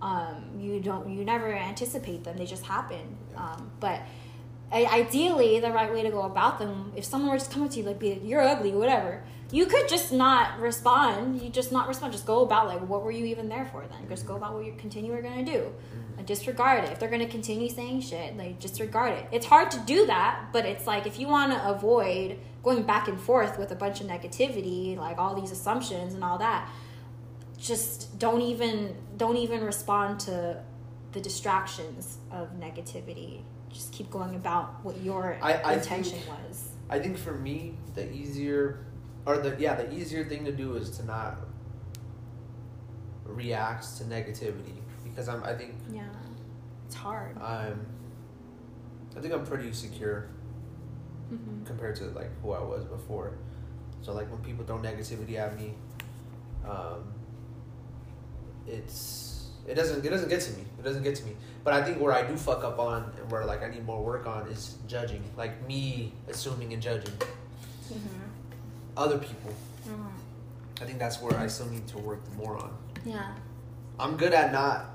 Um, 0.00 0.44
you 0.58 0.80
don't 0.80 1.08
you 1.08 1.24
never 1.24 1.52
anticipate 1.52 2.24
them; 2.24 2.36
they 2.36 2.46
just 2.46 2.64
happen. 2.64 3.16
Um, 3.36 3.70
but 3.80 4.00
ideally, 4.72 5.60
the 5.60 5.70
right 5.70 5.92
way 5.92 6.02
to 6.02 6.10
go 6.10 6.22
about 6.22 6.58
them, 6.58 6.92
if 6.96 7.04
someone 7.04 7.30
were 7.30 7.38
just 7.38 7.50
coming 7.50 7.68
to 7.70 7.80
you 7.80 7.86
like, 7.86 7.98
"Be 7.98 8.20
you're 8.24 8.42
ugly," 8.42 8.72
whatever, 8.72 9.24
you 9.54 9.66
could 9.66 9.86
just 9.88 10.12
not 10.12 10.58
respond. 10.58 11.40
You 11.40 11.48
just 11.48 11.70
not 11.70 11.86
respond. 11.86 12.12
Just 12.12 12.26
go 12.26 12.42
about 12.42 12.66
like, 12.66 12.80
what 12.88 13.02
were 13.04 13.12
you 13.12 13.24
even 13.26 13.48
there 13.48 13.66
for? 13.66 13.84
Then 13.86 14.08
just 14.08 14.26
go 14.26 14.34
about 14.34 14.52
what 14.54 14.64
you 14.64 14.74
continue 14.76 15.12
are 15.14 15.22
gonna 15.22 15.44
do. 15.44 15.60
Mm-hmm. 15.60 16.18
And 16.18 16.26
disregard 16.26 16.84
it. 16.84 16.90
If 16.92 16.98
they're 16.98 17.08
gonna 17.10 17.28
continue 17.28 17.68
saying 17.68 18.00
shit, 18.00 18.36
like 18.36 18.58
disregard 18.58 19.12
it. 19.12 19.26
It's 19.30 19.46
hard 19.46 19.70
to 19.72 19.78
do 19.80 20.06
that, 20.06 20.46
but 20.52 20.64
it's 20.64 20.86
like 20.86 21.06
if 21.06 21.18
you 21.20 21.28
want 21.28 21.52
to 21.52 21.68
avoid 21.68 22.38
going 22.64 22.82
back 22.82 23.06
and 23.08 23.20
forth 23.20 23.58
with 23.58 23.70
a 23.70 23.76
bunch 23.76 24.00
of 24.00 24.06
negativity, 24.08 24.96
like 24.96 25.18
all 25.18 25.38
these 25.40 25.52
assumptions 25.52 26.14
and 26.14 26.24
all 26.24 26.38
that, 26.38 26.68
just 27.58 28.18
don't 28.18 28.40
even 28.42 28.96
don't 29.16 29.36
even 29.36 29.62
respond 29.62 30.18
to 30.20 30.60
the 31.12 31.20
distractions 31.20 32.18
of 32.32 32.48
negativity. 32.58 33.42
Just 33.70 33.92
keep 33.92 34.10
going 34.10 34.34
about 34.34 34.84
what 34.84 35.00
your 35.00 35.38
I- 35.40 35.54
I 35.54 35.72
intention 35.74 36.18
think- 36.18 36.28
was. 36.48 36.70
I 36.90 36.98
think 36.98 37.16
for 37.16 37.32
me, 37.34 37.76
the 37.94 38.12
easier, 38.12 38.84
or 39.26 39.38
the 39.38 39.56
yeah, 39.58 39.74
the 39.74 39.92
easier 39.92 40.24
thing 40.24 40.44
to 40.44 40.52
do 40.52 40.74
is 40.76 40.90
to 40.98 41.04
not 41.04 41.38
react 43.24 43.96
to 43.98 44.04
negativity 44.04 44.74
because 45.02 45.28
I'm. 45.28 45.42
I 45.44 45.54
think 45.54 45.74
Yeah, 45.90 46.02
it's 46.86 46.94
hard. 46.94 47.36
I'm. 47.40 47.86
I 49.16 49.20
think 49.20 49.32
I'm 49.32 49.46
pretty 49.46 49.72
secure 49.72 50.28
hmm 51.28 51.64
compared 51.64 51.96
to 51.96 52.04
like 52.10 52.30
who 52.42 52.52
I 52.52 52.60
was 52.62 52.84
before. 52.84 53.32
So 54.02 54.12
like 54.12 54.30
when 54.30 54.42
people 54.42 54.64
throw 54.64 54.78
negativity 54.78 55.36
at 55.38 55.58
me, 55.58 55.74
um, 56.68 57.12
it's 58.66 59.48
it 59.66 59.74
doesn't 59.74 60.04
it 60.04 60.10
doesn't 60.10 60.28
get 60.28 60.40
to 60.42 60.52
me. 60.52 60.64
It 60.78 60.82
doesn't 60.84 61.02
get 61.02 61.14
to 61.16 61.24
me. 61.24 61.32
But 61.62 61.72
I 61.74 61.82
think 61.82 62.00
where 62.00 62.12
I 62.12 62.22
do 62.26 62.36
fuck 62.36 62.64
up 62.64 62.78
on 62.78 63.10
and 63.18 63.30
where 63.30 63.44
like 63.46 63.62
I 63.62 63.68
need 63.68 63.86
more 63.86 64.02
work 64.02 64.26
on 64.26 64.46
is 64.48 64.76
judging. 64.86 65.22
Like 65.36 65.66
me 65.66 66.12
assuming 66.28 66.72
and 66.74 66.82
judging 66.82 67.14
hmm 67.88 68.23
other 68.96 69.18
people. 69.18 69.52
hmm 69.84 70.06
I 70.82 70.84
think 70.86 70.98
that's 70.98 71.22
where 71.22 71.36
I 71.38 71.46
still 71.46 71.66
need 71.70 71.86
to 71.88 71.98
work 71.98 72.20
more 72.36 72.56
on. 72.56 72.76
Yeah. 73.04 73.32
I'm 73.98 74.16
good 74.16 74.34
at 74.34 74.50
not 74.52 74.86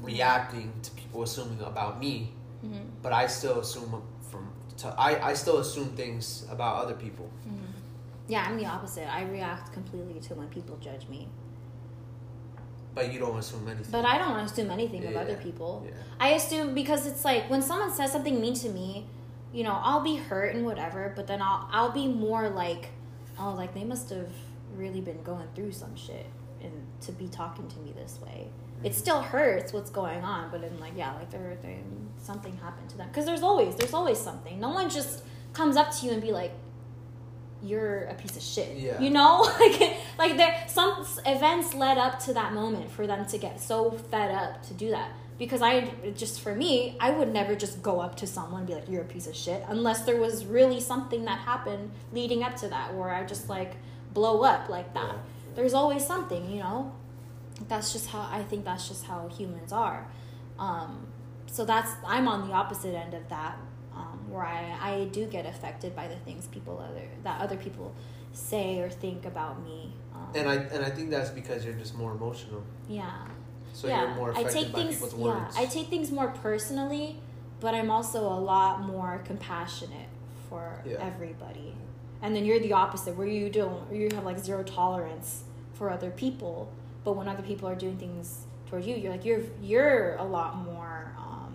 reacting 0.00 0.72
to 0.82 0.90
people 0.92 1.22
assuming 1.22 1.60
about 1.60 1.98
me, 2.00 2.32
hmm 2.62 2.78
but 3.02 3.12
I 3.12 3.26
still 3.26 3.58
assume 3.60 4.02
from 4.30 4.52
to 4.78 4.88
I, 4.98 5.30
I 5.30 5.34
still 5.34 5.58
assume 5.58 5.88
things 5.96 6.46
about 6.50 6.76
other 6.84 6.94
people. 6.94 7.28
hmm 7.44 7.70
Yeah, 8.28 8.44
I'm 8.48 8.56
the 8.56 8.66
opposite. 8.66 9.08
I 9.12 9.22
react 9.24 9.72
completely 9.72 10.20
to 10.28 10.34
when 10.34 10.48
people 10.48 10.76
judge 10.80 11.08
me, 11.08 11.28
But 12.94 13.12
you 13.12 13.18
don't 13.18 13.38
assume 13.38 13.66
anything. 13.68 13.90
but 13.90 14.04
I 14.04 14.16
don't 14.18 14.38
assume 14.46 14.70
anything 14.70 15.04
of 15.06 15.16
other 15.16 15.36
people. 15.36 15.82
yeah. 15.86 15.92
I 16.20 16.28
assume 16.38 16.72
because 16.74 17.06
it's 17.10 17.24
like 17.24 17.50
when 17.50 17.62
someone 17.62 17.92
says 17.92 18.12
something 18.12 18.40
mean 18.40 18.54
to 18.64 18.68
me, 18.68 19.06
you 19.52 19.64
know, 19.64 19.78
I'll 19.82 20.02
be 20.02 20.16
hurt 20.16 20.54
and 20.54 20.64
whatever, 20.64 21.12
but 21.14 21.26
then 21.26 21.42
I'll 21.42 21.68
I'll 21.70 21.92
be 21.92 22.08
more 22.08 22.48
like, 22.48 22.90
oh, 23.38 23.52
like 23.52 23.74
they 23.74 23.84
must 23.84 24.10
have 24.10 24.30
really 24.74 25.00
been 25.00 25.22
going 25.22 25.48
through 25.54 25.72
some 25.72 25.94
shit 25.94 26.26
and 26.62 26.72
to 27.02 27.12
be 27.12 27.28
talking 27.28 27.68
to 27.68 27.78
me 27.80 27.92
this 27.92 28.18
way. 28.24 28.48
It 28.82 28.94
still 28.94 29.20
hurts 29.20 29.72
what's 29.72 29.90
going 29.90 30.24
on, 30.24 30.50
but 30.50 30.64
I'm 30.64 30.80
like, 30.80 30.94
yeah, 30.96 31.12
like 31.14 31.30
they're, 31.30 31.56
they 31.62 31.78
something 32.20 32.56
happened 32.58 32.88
to 32.90 32.96
them 32.96 33.08
because 33.08 33.26
there's 33.26 33.42
always 33.42 33.76
there's 33.76 33.94
always 33.94 34.18
something. 34.18 34.58
No 34.58 34.70
one 34.70 34.88
just 34.88 35.22
comes 35.52 35.76
up 35.76 35.90
to 35.96 36.06
you 36.06 36.12
and 36.12 36.22
be 36.22 36.32
like, 36.32 36.52
you're 37.62 38.04
a 38.04 38.14
piece 38.14 38.36
of 38.36 38.42
shit. 38.42 38.76
Yeah. 38.76 39.00
You 39.00 39.10
know, 39.10 39.40
like 39.60 39.96
like 40.18 40.36
there 40.36 40.64
some 40.68 41.06
events 41.26 41.74
led 41.74 41.98
up 41.98 42.18
to 42.20 42.32
that 42.34 42.52
moment 42.52 42.90
for 42.90 43.06
them 43.06 43.26
to 43.26 43.38
get 43.38 43.60
so 43.60 43.90
fed 43.90 44.30
up 44.30 44.62
to 44.64 44.74
do 44.74 44.90
that. 44.90 45.12
Because 45.42 45.62
I 45.62 45.72
just 46.22 46.40
for 46.44 46.54
me, 46.54 46.96
I 47.06 47.10
would 47.16 47.32
never 47.40 47.54
just 47.64 47.82
go 47.82 47.94
up 48.06 48.14
to 48.22 48.26
someone 48.36 48.60
and 48.60 48.66
be 48.70 48.74
like, 48.78 48.88
"You're 48.92 49.02
a 49.08 49.12
piece 49.16 49.26
of 49.26 49.34
shit," 49.44 49.60
unless 49.74 50.00
there 50.08 50.20
was 50.26 50.34
really 50.46 50.80
something 50.92 51.22
that 51.24 51.38
happened 51.52 51.90
leading 52.12 52.40
up 52.46 52.54
to 52.62 52.68
that, 52.74 52.94
where 52.96 53.10
I 53.18 53.24
just 53.34 53.48
like 53.56 53.72
blow 54.14 54.36
up 54.52 54.68
like 54.76 54.94
that. 54.94 55.16
There's 55.56 55.74
always 55.74 56.06
something, 56.06 56.42
you 56.52 56.60
know. 56.64 56.78
That's 57.70 57.88
just 57.92 58.06
how 58.12 58.20
I 58.38 58.44
think. 58.48 58.64
That's 58.64 58.86
just 58.92 59.04
how 59.10 59.20
humans 59.38 59.72
are. 59.72 60.00
Um, 60.66 60.90
so 61.46 61.64
that's 61.64 61.90
I'm 62.06 62.28
on 62.28 62.46
the 62.46 62.54
opposite 62.54 62.94
end 62.94 63.14
of 63.20 63.28
that, 63.28 63.54
um, 64.00 64.18
where 64.30 64.44
I, 64.44 64.64
I 64.90 64.94
do 65.06 65.26
get 65.26 65.44
affected 65.44 65.90
by 65.96 66.06
the 66.06 66.16
things 66.26 66.46
people 66.46 66.78
other 66.78 67.06
that 67.24 67.40
other 67.40 67.56
people 67.56 67.88
say 68.32 68.78
or 68.78 68.88
think 69.04 69.26
about 69.32 69.54
me. 69.68 69.92
Um, 70.14 70.30
And 70.38 70.48
I 70.48 70.54
and 70.74 70.84
I 70.84 70.90
think 70.96 71.10
that's 71.10 71.30
because 71.30 71.64
you're 71.64 71.80
just 71.84 71.94
more 72.02 72.12
emotional. 72.12 72.62
yeah, 72.88 73.26
So 73.72 73.88
yeah. 73.88 74.02
you're 74.02 74.14
more 74.14 74.36
I 74.36 74.44
take 74.44 74.72
by 74.72 74.80
things 74.80 74.94
people's 74.94 75.14
yeah 75.14 75.24
words. 75.24 75.56
I 75.56 75.66
take 75.66 75.88
things 75.88 76.10
more 76.10 76.28
personally, 76.28 77.18
but 77.60 77.74
I'm 77.74 77.90
also 77.90 78.20
a 78.20 78.38
lot 78.38 78.82
more 78.82 79.22
compassionate 79.24 80.08
for 80.48 80.82
Yeah. 80.84 80.96
everybody. 81.00 81.74
And 82.20 82.36
then 82.36 82.44
you're 82.44 82.60
the 82.60 82.72
opposite, 82.74 83.16
where 83.16 83.26
you 83.26 83.50
don't 83.50 83.92
you 83.92 84.08
have 84.14 84.24
like 84.24 84.38
zero 84.38 84.62
tolerance 84.62 85.44
for 85.74 85.90
other 85.90 86.10
people, 86.10 86.70
but 87.04 87.14
when 87.14 87.26
other 87.28 87.42
people 87.42 87.68
are 87.68 87.74
doing 87.74 87.96
things 87.96 88.44
towards 88.68 88.86
you, 88.86 88.94
you're 88.96 89.10
like 89.10 89.24
you're 89.24 89.42
you're 89.60 90.16
a 90.16 90.24
lot 90.24 90.56
more 90.56 91.12
um, 91.18 91.54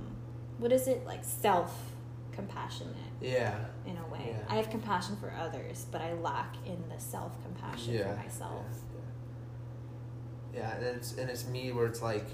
what 0.58 0.72
is 0.72 0.88
it 0.88 1.06
like 1.06 1.24
self 1.24 1.92
compassionate 2.34 2.94
yeah. 3.22 3.56
in 3.86 3.98
a 3.98 4.14
way. 4.14 4.28
Yeah. 4.30 4.38
I 4.48 4.56
have 4.56 4.70
compassion 4.70 5.18
for 5.18 5.34
others, 5.40 5.88
but 5.92 6.02
I 6.02 6.14
lack 6.14 6.56
in 6.66 6.78
the 6.94 7.00
self 7.00 7.32
compassion 7.44 7.96
Yeah. 7.96 8.14
for 8.14 8.22
myself. 8.24 8.66
Yeah. 8.70 8.78
Yeah. 10.58 10.76
and 10.76 10.84
it's 10.86 11.14
and 11.18 11.30
it's 11.30 11.48
me 11.48 11.72
where 11.72 11.86
it's 11.86 12.02
like, 12.02 12.26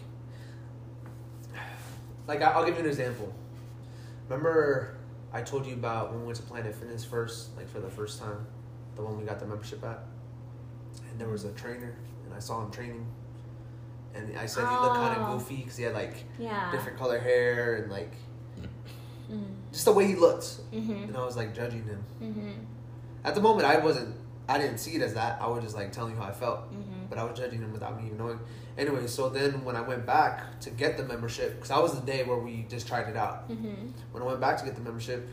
like 2.28 2.42
I- 2.42 2.52
I'll 2.52 2.66
give 2.66 2.76
you 2.76 2.82
an 2.82 2.88
example. 2.90 3.34
Remember, 4.30 4.96
I 5.34 5.42
told 5.42 5.66
you 5.66 5.74
about 5.74 6.12
when 6.12 6.22
we 6.22 6.26
went 6.28 6.38
to 6.38 6.44
Planet 6.44 6.74
Fitness 6.76 7.04
first, 7.04 7.56
like 7.58 7.68
for 7.70 7.80
the 7.80 7.90
first 7.90 8.20
time, 8.20 8.46
the 8.96 9.02
one 9.04 9.18
we 9.18 9.26
got 9.26 9.40
the 9.40 9.46
membership 9.46 9.84
at, 9.84 10.04
and 11.10 11.20
there 11.20 11.28
was 11.30 11.44
a 11.46 11.52
trainer, 11.54 11.96
and 12.26 12.34
I 12.34 12.40
saw 12.40 12.64
him 12.64 12.72
training, 12.72 13.06
and 14.16 14.38
I 14.38 14.46
said 14.46 14.68
he 14.68 14.76
looked 14.76 14.96
kind 14.96 15.18
Oh. 15.20 15.24
of 15.26 15.40
goofy 15.40 15.58
because 15.58 15.76
he 15.78 15.84
had 15.84 15.94
like 15.94 16.24
Yeah. 16.40 16.72
different 16.72 16.98
color 16.98 17.20
hair 17.20 17.76
and 17.76 17.92
like 17.92 18.14
Mm. 19.32 19.46
just 19.72 19.86
the 19.86 19.92
way 19.92 20.06
he 20.06 20.16
looked, 20.16 20.60
Mhm. 20.72 21.06
and 21.08 21.18
I 21.18 21.26
was 21.26 21.36
like 21.36 21.56
judging 21.56 21.84
him. 21.84 22.04
Mhm. 22.22 22.66
At 23.26 23.36
the 23.36 23.42
moment, 23.42 23.66
I 23.66 23.78
wasn't. 23.80 24.16
I 24.48 24.58
didn't 24.60 24.78
see 24.80 24.96
it 24.96 25.02
as 25.02 25.14
that. 25.14 25.42
I 25.42 25.48
was 25.48 25.64
just 25.64 25.76
like 25.76 25.92
telling 25.94 26.14
you 26.16 26.20
how 26.22 26.28
I 26.28 26.34
felt. 26.34 26.72
Mhm. 26.72 26.93
But 27.14 27.22
I 27.22 27.26
was 27.30 27.38
judging 27.38 27.60
him 27.62 27.72
without 27.72 27.96
me 28.00 28.08
even 28.08 28.18
knowing. 28.18 28.40
Anyway, 28.78 29.06
so 29.06 29.30
then 29.30 29.64
when 29.64 29.76
I 29.76 29.82
went 29.82 30.06
back 30.06 30.60
to 30.62 30.72
get 30.72 30.98
the 30.98 31.04
membership, 31.04 31.56
because 31.56 31.70
that 31.70 31.82
was 31.82 31.94
the 32.00 32.06
day 32.06 32.24
where 32.24 32.38
we 32.40 32.66
just 32.70 32.88
tried 32.88 33.08
it 33.08 33.16
out. 33.16 33.48
Mhm. 33.50 33.92
When 34.12 34.24
I 34.24 34.26
went 34.26 34.40
back 34.42 34.58
to 34.58 34.66
get 34.66 34.76
the 34.76 34.82
membership, 34.82 35.30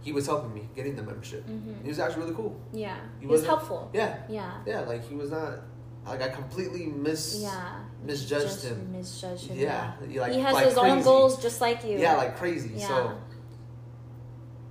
he 0.00 0.12
was 0.12 0.26
helping 0.26 0.52
me 0.52 0.68
getting 0.74 0.96
the 0.96 1.02
membership. 1.02 1.46
Mhm. 1.46 1.82
He 1.82 1.88
was 1.88 2.00
actually 2.00 2.22
really 2.24 2.34
cool. 2.34 2.56
Yeah. 2.72 2.96
He 3.20 3.26
was 3.26 3.46
helpful. 3.46 3.88
Yeah, 3.92 4.16
Yeah. 4.28 4.50
yeah, 4.66 4.80
like 4.80 5.04
he 5.08 5.14
was 5.14 5.30
not 5.30 5.60
like 6.04 6.20
I 6.20 6.28
completely 6.30 6.86
mis 6.86 7.36
Yeah. 7.40 7.78
misjudged 8.02 8.42
Just 8.46 8.64
him. 8.64 8.90
Misjudged 8.90 9.46
him. 9.46 9.58
Yeah, 9.58 9.92
Yeah. 10.00 10.06
he, 10.08 10.18
like 10.20 10.32
he 10.32 10.40
has 10.40 10.54
like 10.54 10.66
his 10.66 10.76
own 10.76 11.02
goals 11.02 11.40
just 11.40 11.60
like 11.60 11.84
you. 11.84 11.98
Yeah, 11.98 12.16
like 12.16 12.36
crazy. 12.36 12.70
Yeah. 12.74 12.88
So 12.88 13.12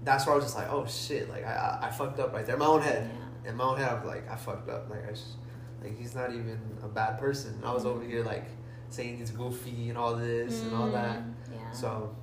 that's 0.03 0.25
where 0.25 0.33
I 0.33 0.35
was 0.35 0.43
just 0.45 0.57
like, 0.57 0.69
oh 0.69 0.85
shit, 0.85 1.29
like 1.29 1.45
I 1.45 1.79
I, 1.81 1.87
I 1.87 1.91
fucked 1.91 2.19
up 2.19 2.33
right 2.33 2.45
there 2.45 2.55
in 2.55 2.59
my 2.59 2.65
own 2.65 2.81
head. 2.81 3.09
Yeah. 3.09 3.49
In 3.51 3.55
my 3.55 3.63
own 3.63 3.77
head, 3.77 3.89
I 3.89 3.93
was 3.95 4.03
like, 4.05 4.29
I 4.29 4.35
fucked 4.35 4.69
up. 4.69 4.89
Like 4.89 5.07
I 5.07 5.11
just, 5.11 5.37
like 5.81 5.97
he's 5.97 6.15
not 6.15 6.29
even 6.31 6.59
a 6.83 6.87
bad 6.87 7.19
person. 7.19 7.59
I 7.63 7.73
was 7.73 7.85
over 7.85 8.03
here 8.03 8.23
like 8.23 8.45
saying 8.89 9.17
he's 9.17 9.31
goofy 9.31 9.89
and 9.89 9.97
all 9.97 10.15
this 10.15 10.61
and 10.63 10.73
all 10.75 10.91
that. 10.91 11.19
Mm, 11.19 11.33
Yeah. 11.53 11.71
So, 11.71 12.15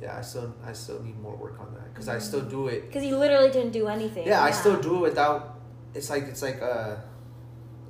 yeah, 0.00 0.16
I 0.18 0.20
still 0.22 0.54
I 0.64 0.72
still 0.72 1.02
need 1.02 1.18
more 1.20 1.36
work 1.36 1.58
on 1.60 1.74
that 1.74 1.92
because 1.92 2.08
I 2.08 2.18
still 2.18 2.42
do 2.42 2.68
it. 2.68 2.86
Because 2.86 3.02
he 3.02 3.12
literally 3.14 3.50
didn't 3.50 3.72
do 3.72 3.88
anything. 3.88 4.26
Yeah, 4.26 4.42
I 4.42 4.50
still 4.50 4.80
do 4.80 4.96
it 4.96 5.00
without. 5.10 5.58
It's 5.94 6.08
like 6.10 6.24
it's 6.24 6.42
like 6.42 6.60
uh, 6.62 6.96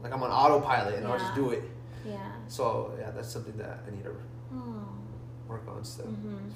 like 0.03 0.13
I'm 0.15 0.23
on 0.23 0.31
autopilot 0.31 0.95
and 0.95 1.07
I'll 1.07 1.19
just 1.19 1.35
do 1.35 1.51
it. 1.51 1.63
Yeah. 2.05 2.33
So 2.49 2.95
yeah, 2.99 3.11
that's 3.11 3.29
something 3.31 3.57
that 3.59 3.81
I 3.87 3.91
need 3.91 4.05
to 4.05 4.13
Oh. 4.53 4.85
work 5.49 5.63
on 5.69 5.85
still. 5.85 6.07
hmm 6.07 6.49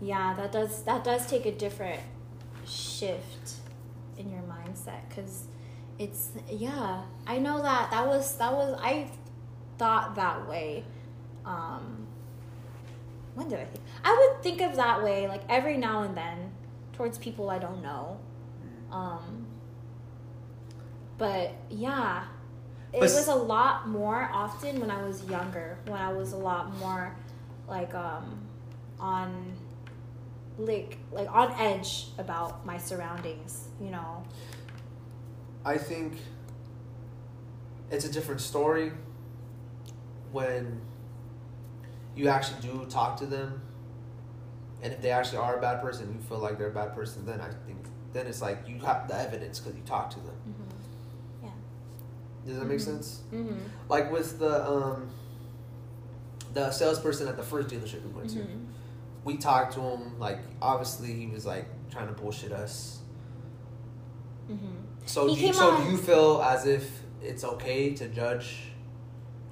yeah, 0.00 0.34
that 0.34 0.52
does 0.52 0.82
that 0.84 1.04
does 1.04 1.26
take 1.26 1.46
a 1.46 1.52
different 1.52 2.00
shift 2.66 3.54
in 4.18 4.30
your 4.30 4.42
mindset 4.42 5.08
because 5.08 5.46
it's 6.04 6.28
yeah. 6.50 7.02
I 7.26 7.38
know 7.38 7.62
that 7.62 7.90
that 7.90 8.06
was 8.06 8.36
that 8.36 8.52
was 8.52 8.78
I 8.80 9.08
thought 9.78 10.14
that 10.16 10.46
way. 10.48 10.84
Um, 11.46 12.06
when 13.34 13.48
did 13.48 13.58
I 13.58 13.64
think? 13.64 13.82
I 14.04 14.14
would 14.14 14.42
think 14.42 14.60
of 14.60 14.76
that 14.76 15.02
way 15.02 15.26
like 15.28 15.42
every 15.48 15.76
now 15.76 16.02
and 16.02 16.16
then 16.16 16.52
towards 16.92 17.16
people 17.18 17.48
I 17.50 17.58
don't 17.58 17.82
know. 17.82 18.18
Um, 18.92 19.46
but 21.16 21.52
yeah, 21.70 22.24
it 22.92 23.00
But 23.00 23.10
was 23.10 23.28
a 23.28 23.34
lot 23.34 23.88
more 23.88 24.28
often 24.32 24.80
when 24.80 24.90
I 24.90 25.02
was 25.02 25.24
younger. 25.24 25.78
When 25.86 26.00
I 26.00 26.12
was 26.12 26.32
a 26.32 26.36
lot 26.36 26.76
more 26.76 27.16
like 27.66 27.94
um, 27.94 28.46
on 29.00 29.54
like 30.58 30.98
like 31.10 31.32
on 31.32 31.50
edge 31.58 32.08
about 32.18 32.66
my 32.66 32.76
surroundings. 32.76 33.68
You 33.80 33.90
know. 33.90 34.22
I 35.64 35.78
think 35.78 36.14
it's 37.90 38.04
a 38.04 38.12
different 38.12 38.40
story 38.40 38.92
when 40.32 40.80
you 42.16 42.28
actually 42.28 42.60
do 42.60 42.86
talk 42.90 43.16
to 43.18 43.26
them, 43.26 43.60
and 44.82 44.92
if 44.92 45.00
they 45.00 45.10
actually 45.10 45.38
are 45.38 45.56
a 45.56 45.60
bad 45.60 45.80
person, 45.80 46.12
you 46.12 46.20
feel 46.28 46.38
like 46.38 46.58
they're 46.58 46.68
a 46.68 46.72
bad 46.74 46.94
person. 46.94 47.24
Then 47.24 47.40
I 47.40 47.48
think 47.66 47.78
then 48.12 48.26
it's 48.26 48.42
like 48.42 48.68
you 48.68 48.78
have 48.80 49.08
the 49.08 49.18
evidence 49.18 49.58
because 49.58 49.76
you 49.76 49.82
talk 49.84 50.10
to 50.10 50.20
them. 50.20 50.34
Mm-hmm. 50.48 51.44
Yeah. 51.46 51.50
Does 52.46 52.58
that 52.58 52.66
make 52.66 52.78
Mhm. 52.78 52.82
sense? 52.84 53.22
Mm-hmm. 53.32 53.58
Like 53.88 54.12
with 54.12 54.38
the 54.38 54.68
um, 54.68 55.08
the 56.52 56.70
salesperson 56.70 57.26
at 57.28 57.36
the 57.36 57.42
first 57.42 57.68
dealership 57.68 58.02
we 58.04 58.10
went 58.10 58.30
to. 58.30 58.38
Mm-hmm. 58.40 58.64
we 59.24 59.36
talked 59.38 59.72
to 59.74 59.80
him 59.80 60.18
like 60.20 60.38
obviously 60.60 61.12
he 61.14 61.26
was 61.26 61.44
like 61.46 61.64
trying 61.90 62.06
to 62.06 62.12
bullshit 62.12 62.52
us 62.52 63.00
Mm-hmm. 64.50 64.83
So 65.06 65.28
He 65.28 65.34
do 65.36 65.46
you, 65.48 65.52
so 65.52 65.70
on- 65.70 65.84
do 65.84 65.90
you 65.90 65.96
feel 65.98 66.42
as 66.42 66.66
if 66.66 67.00
it's 67.22 67.44
okay 67.44 67.94
to 67.94 68.08
judge 68.08 68.68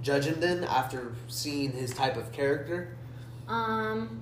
judge 0.00 0.26
him 0.26 0.40
then 0.40 0.64
after 0.64 1.12
seeing 1.28 1.72
his 1.72 1.92
type 1.94 2.16
of 2.16 2.32
character 2.32 2.96
Um. 3.48 4.20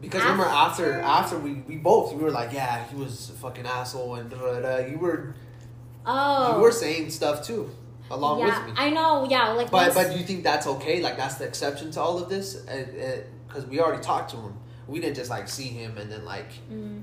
because 0.00 0.20
remember 0.22 0.44
after 0.44 1.00
After- 1.00 1.00
after 1.02 1.38
we, 1.38 1.54
we 1.66 1.76
both 1.76 2.12
we 2.12 2.22
were 2.22 2.30
like 2.30 2.52
yeah 2.52 2.84
he 2.88 2.96
was 2.96 3.30
a 3.30 3.32
fucking 3.34 3.66
asshole 3.66 4.16
and 4.16 4.30
da, 4.30 4.36
da, 4.36 4.60
da. 4.60 4.76
you 4.86 4.98
were 4.98 5.34
Oh. 6.06 6.56
you 6.56 6.62
were 6.62 6.72
saying 6.72 7.10
stuff 7.10 7.46
too 7.46 7.70
along 8.10 8.40
yeah, 8.40 8.66
with 8.66 8.66
me 8.66 8.72
I 8.76 8.90
know. 8.90 9.26
Yeah, 9.28 9.48
like. 9.52 9.70
but 9.70 9.94
but 9.94 10.10
do 10.12 10.18
you 10.18 10.24
think 10.24 10.44
that's 10.44 10.66
okay 10.66 11.00
like 11.00 11.16
that's 11.16 11.36
the 11.36 11.44
exception 11.46 11.90
to 11.92 12.00
all 12.00 12.18
of 12.22 12.28
this 12.28 12.56
because 13.48 13.64
we 13.66 13.80
already 13.80 14.02
talked 14.02 14.30
to 14.32 14.36
him 14.36 14.54
we 14.86 15.00
didn't 15.00 15.16
just 15.16 15.30
like 15.30 15.48
see 15.48 15.68
him 15.68 15.96
and 15.96 16.12
then 16.12 16.24
like 16.26 16.50
Mm, 16.70 17.02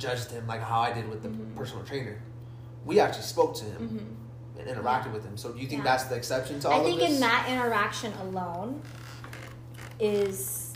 judged 0.00 0.30
him 0.30 0.46
like 0.46 0.62
how 0.62 0.80
I 0.80 0.92
did 0.92 1.08
with 1.08 1.22
the 1.22 1.28
Mhm. 1.28 1.54
personal 1.54 1.84
trainer. 1.84 2.20
We 2.84 2.98
actually 2.98 3.24
spoke 3.24 3.54
to 3.56 3.64
him 3.64 4.16
mhm. 4.56 4.60
and 4.60 4.76
interacted 4.76 5.12
with 5.12 5.24
him. 5.24 5.36
So 5.36 5.52
do 5.52 5.60
you 5.60 5.68
think 5.68 5.84
Yeah. 5.84 5.90
that's 5.92 6.04
the 6.04 6.16
exception 6.16 6.58
to 6.60 6.70
all 6.70 6.80
I 6.80 6.84
think 6.84 7.02
in 7.02 7.20
that 7.20 7.46
interaction 7.48 8.12
alone 8.14 8.82
is 10.00 10.66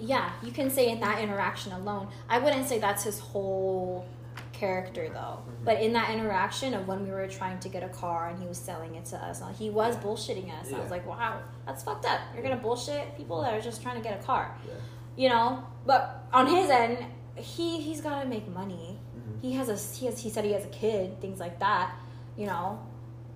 yeah, 0.00 0.30
you 0.44 0.52
can 0.52 0.70
say 0.70 0.90
in 0.90 1.00
that 1.00 1.20
interaction 1.20 1.72
alone. 1.72 2.06
I 2.28 2.38
wouldn't 2.38 2.68
say 2.68 2.78
that's 2.78 3.02
his 3.02 3.18
whole 3.18 4.06
character 4.52 5.08
though. 5.08 5.38
Mhm. 5.42 5.64
But 5.64 5.80
in 5.80 5.92
that 5.94 6.10
interaction 6.10 6.72
of 6.74 6.86
when 6.86 7.02
we 7.04 7.10
were 7.10 7.26
trying 7.26 7.58
to 7.60 7.68
get 7.68 7.82
a 7.82 7.88
car 7.88 8.28
and 8.28 8.40
he 8.40 8.46
was 8.46 8.58
selling 8.58 8.94
it 8.94 9.04
to 9.06 9.16
us, 9.16 9.42
uh, 9.42 9.48
he 9.48 9.70
was 9.70 9.96
Yeah. 9.96 10.02
bullshitting 10.02 10.60
us. 10.60 10.72
I 10.72 10.78
was 10.78 10.90
like, 10.90 11.04
wow, 11.06 11.38
that's 11.66 11.82
fucked 11.82 12.04
up. 12.04 12.20
You're 12.32 12.42
gonna 12.44 12.56
bullshit 12.56 13.16
people 13.16 13.40
that 13.42 13.54
are 13.54 13.60
just 13.60 13.82
trying 13.82 13.96
to 13.96 14.02
get 14.02 14.20
a 14.20 14.22
car, 14.22 14.54
yeah. 14.66 14.74
you 15.16 15.28
know. 15.28 15.64
But 15.84 16.24
on 16.32 16.46
his 16.46 16.70
end, 16.70 17.04
he 17.40 17.80
he's 17.80 18.00
got 18.00 18.22
to 18.22 18.28
make 18.28 18.48
money. 18.48 18.98
Mhm. 19.16 19.42
He 19.42 19.52
has 19.54 19.68
a 19.68 19.76
he 19.98 20.06
has 20.06 20.18
he 20.20 20.30
said 20.30 20.44
he 20.44 20.52
has 20.52 20.64
a 20.64 20.68
kid, 20.68 21.20
things 21.20 21.38
like 21.40 21.58
that, 21.60 21.94
you 22.36 22.46
know. 22.46 22.80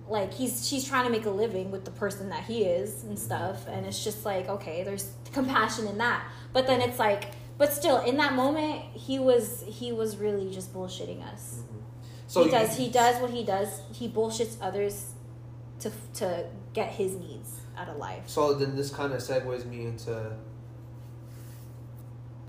Like 0.07 0.33
he's 0.33 0.67
she's 0.67 0.85
trying 0.87 1.05
to 1.05 1.11
make 1.11 1.25
a 1.25 1.29
living 1.29 1.71
with 1.71 1.85
the 1.85 1.91
person 1.91 2.29
that 2.29 2.43
he 2.43 2.63
is 2.65 3.03
and 3.03 3.17
stuff, 3.17 3.65
and 3.67 3.85
it's 3.85 4.03
just 4.03 4.25
like 4.25 4.49
okay, 4.49 4.83
there's 4.83 5.11
compassion 5.31 5.87
in 5.87 5.97
that, 5.99 6.23
but 6.51 6.67
then 6.67 6.81
it's 6.81 6.99
like, 6.99 7.31
but 7.57 7.71
still 7.71 7.99
in 8.01 8.17
that 8.17 8.33
moment 8.33 8.81
he 8.93 9.17
was 9.19 9.63
he 9.67 9.91
was 9.93 10.17
really 10.17 10.51
just 10.53 10.73
bullshitting 10.73 11.23
us. 11.33 11.61
Mhm. 11.61 11.81
So 12.27 12.39
he 12.41 12.45
you- 12.47 12.51
does 12.51 12.77
he 12.77 12.89
does 12.89 13.21
what 13.21 13.29
he 13.31 13.43
does. 13.45 13.81
He 13.93 14.09
bullshits 14.09 14.57
others 14.61 15.13
to 15.79 15.89
to 16.15 16.45
get 16.73 16.89
his 16.89 17.15
needs 17.15 17.61
out 17.77 17.87
of 17.87 17.97
life. 17.97 18.23
So 18.27 18.53
then 18.53 18.75
this 18.75 18.89
kind 18.91 19.13
of 19.13 19.19
segues 19.21 19.65
me 19.65 19.85
into 19.85 20.33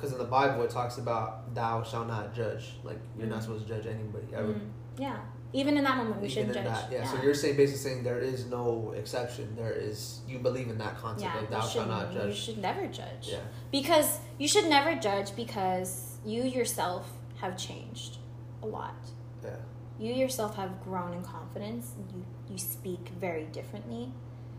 because 0.04 0.12
in 0.12 0.18
the 0.18 0.30
Bible 0.30 0.62
it 0.62 0.70
talks 0.70 0.98
about 0.98 1.54
thou 1.54 1.82
shalt 1.82 2.06
not 2.08 2.34
judge. 2.34 2.74
Like 2.82 2.98
you're 3.16 3.26
not 3.26 3.38
Mhm. 3.38 3.42
supposed 3.42 3.66
to 3.66 3.74
judge 3.74 3.86
anybody 3.86 4.26
ever. 4.34 4.52
Mm, 4.52 4.68
yeah, 4.98 5.18
even 5.54 5.78
in 5.78 5.84
that 5.84 5.96
moment 5.96 6.20
we 6.20 6.28
Even 6.28 6.46
shouldn't 6.48 6.54
judge. 6.54 6.64
that, 6.66 6.92
yeah. 6.92 7.04
So 7.10 7.22
you're 7.22 7.32
saying 7.34 7.56
basically 7.56 7.78
saying 7.80 8.04
there 8.04 8.18
is 8.18 8.44
no 8.46 8.92
exception. 8.96 9.56
There 9.56 9.72
is 9.72 10.20
you 10.28 10.38
believe 10.40 10.68
in 10.68 10.76
that 10.78 10.98
concept 10.98 11.34
yeah, 11.34 11.42
of 11.42 11.50
thou 11.50 11.60
shalt 11.62 11.88
not 11.88 12.12
judge. 12.12 12.28
you 12.28 12.34
should 12.34 12.58
never 12.58 12.86
judge. 12.86 13.28
Yeah. 13.30 13.38
Because 13.72 14.18
you 14.38 14.46
should 14.46 14.66
never 14.68 14.94
judge 15.00 15.34
because 15.34 16.18
you 16.24 16.42
yourself 16.42 17.10
have 17.40 17.56
changed 17.56 18.18
a 18.62 18.66
lot. 18.66 18.94
Yeah. 19.42 19.56
You 19.98 20.12
yourself 20.12 20.56
have 20.56 20.82
grown 20.82 21.14
in 21.14 21.22
confidence. 21.22 21.92
You 22.14 22.24
you 22.50 22.58
speak 22.58 23.08
very 23.18 23.44
differently. 23.44 24.12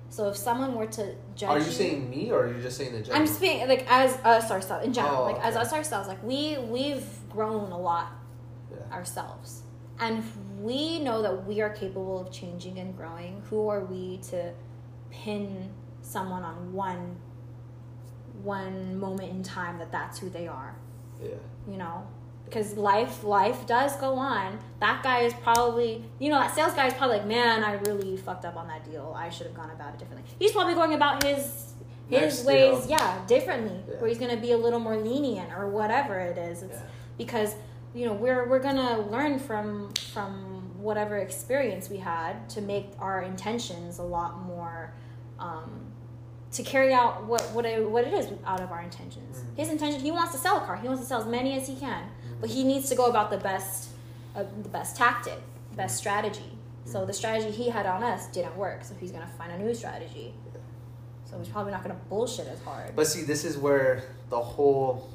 So 0.09 0.29
if 0.29 0.37
someone 0.37 0.75
were 0.75 0.85
to 0.87 1.15
judge 1.35 1.49
Are 1.49 1.59
you 1.59 1.65
saying 1.71 2.09
me 2.09 2.31
or 2.31 2.45
are 2.45 2.53
you 2.53 2.61
just 2.61 2.77
saying 2.77 2.93
the 2.93 3.01
general? 3.01 3.21
I'm 3.21 3.27
speaking 3.27 3.67
like 3.67 3.85
as 3.89 4.13
us 4.23 4.49
ourselves 4.51 4.85
in 4.85 4.93
general, 4.93 5.23
Oh, 5.23 5.31
like 5.31 5.43
as 5.43 5.55
us 5.55 5.73
ourselves, 5.73 6.07
like 6.07 6.23
we 6.23 6.57
we've 6.69 7.05
grown 7.29 7.71
a 7.71 7.77
lot 7.79 8.11
Yeah. 8.71 8.95
ourselves, 8.95 9.63
and 9.99 10.23
we 10.61 10.99
know 10.99 11.21
that 11.21 11.45
we 11.45 11.61
are 11.61 11.69
capable 11.69 12.19
of 12.21 12.31
changing 12.31 12.79
and 12.79 12.95
growing. 12.95 13.41
Who 13.49 13.67
are 13.67 13.81
we 13.83 14.17
to 14.29 14.53
pin 15.11 15.71
someone 16.01 16.43
on 16.43 16.71
one 16.73 17.17
one 18.43 18.97
moment 18.99 19.31
in 19.31 19.43
time 19.43 19.79
that 19.79 19.91
that's 19.91 20.19
who 20.19 20.29
they 20.29 20.47
are? 20.47 20.75
Yeah. 21.21 21.35
You 21.67 21.77
know, 21.77 22.07
because 22.45 22.75
life 22.77 23.23
life 23.23 23.65
does 23.67 23.95
go 23.97 24.13
on. 24.15 24.59
That 24.79 25.01
guy 25.03 25.19
is 25.21 25.33
probably 25.33 26.03
you 26.19 26.29
know 26.29 26.39
that 26.39 26.55
sales 26.55 26.73
guy 26.73 26.87
is 26.87 26.93
probably 26.93 27.17
like, 27.17 27.27
man, 27.27 27.63
I 27.63 27.73
really 27.73 28.17
fucked 28.17 28.45
up 28.45 28.55
on 28.55 28.67
that 28.67 28.85
deal. 28.89 29.13
I 29.17 29.29
should 29.29 29.47
have 29.47 29.55
gone 29.55 29.71
about 29.71 29.93
it 29.93 29.99
differently. 29.99 30.29
He's 30.39 30.51
probably 30.51 30.73
going 30.75 30.93
about 30.93 31.23
his 31.23 31.73
his 32.07 32.21
Next 32.21 32.45
ways, 32.45 32.81
deal. 32.85 32.97
yeah, 32.97 33.25
differently. 33.25 33.79
Yeah. 33.87 33.95
Where 33.99 34.07
he's 34.09 34.19
gonna 34.19 34.37
be 34.37 34.51
a 34.51 34.57
little 34.57 34.79
more 34.79 34.95
lenient 34.95 35.51
or 35.51 35.67
whatever 35.69 36.19
it 36.19 36.37
is. 36.37 36.61
It's 36.61 36.73
Yeah. 36.77 36.85
because 37.17 37.55
you 37.95 38.05
know 38.05 38.13
we're 38.13 38.47
we're 38.47 38.59
gonna 38.59 38.99
learn 39.09 39.39
from 39.39 39.91
from 40.13 40.61
whatever 40.77 41.17
experience 41.17 41.89
we 41.89 41.97
had 41.97 42.47
to 42.49 42.61
make 42.61 42.91
our 42.99 43.21
intentions 43.23 43.97
a 43.97 44.03
lot 44.03 44.37
more 44.45 44.93
um, 45.39 45.81
to 46.51 46.61
carry 46.63 46.93
out 46.93 47.25
what 47.25 47.41
what 47.53 47.65
it, 47.65 47.89
what 47.89 48.05
it 48.05 48.13
is 48.13 48.27
out 48.45 48.61
of 48.61 48.71
our 48.71 48.81
intentions. 48.81 49.39
Mhm. 49.39 49.57
His 49.57 49.69
intention, 49.69 49.99
he 49.99 50.11
wants 50.11 50.31
to 50.33 50.37
sell 50.37 50.57
a 50.57 50.61
car. 50.61 50.75
He 50.77 50.87
wants 50.87 51.01
to 51.01 51.07
sell 51.07 51.21
as 51.21 51.25
many 51.27 51.57
as 51.59 51.67
he 51.67 51.75
can, 51.75 52.03
but 52.45 52.53
he 52.53 52.63
needs 52.63 52.89
to 52.89 52.95
go 52.95 53.05
about 53.07 53.31
the 53.31 53.37
best 53.39 53.89
uh, 54.35 54.43
the 54.61 54.69
best 54.69 54.95
tactic, 54.95 55.39
best 55.75 55.97
strategy. 55.97 56.51
So 56.85 57.03
the 57.07 57.13
strategy 57.13 57.49
he 57.49 57.69
had 57.71 57.87
on 57.87 58.03
us 58.03 58.27
didn't 58.27 58.55
work. 58.55 58.83
So 58.83 58.93
he's 58.99 59.11
gonna 59.11 59.29
find 59.35 59.51
a 59.51 59.57
new 59.57 59.73
strategy. 59.73 60.31
So 61.23 61.39
he's 61.39 61.47
probably 61.47 61.71
not 61.71 61.81
gonna 61.81 61.99
bullshit 62.07 62.45
as 62.47 62.61
hard. 62.61 62.95
But 62.95 63.07
see, 63.07 63.23
this 63.23 63.45
is 63.45 63.57
where 63.57 64.03
the 64.29 64.39
whole, 64.39 65.09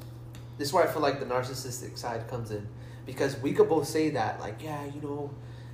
this 0.58 0.68
is 0.68 0.74
where 0.74 0.82
I 0.82 0.90
feel 0.92 1.02
like 1.02 1.20
the 1.20 1.26
narcissistic 1.26 1.96
side 1.96 2.26
comes 2.28 2.50
in, 2.50 2.66
because 3.06 3.38
we 3.38 3.52
could 3.52 3.68
both 3.68 3.86
say 3.86 4.10
that, 4.10 4.40
like, 4.40 4.60
yeah, 4.60 4.84
you 4.86 5.00
know, 5.00 5.30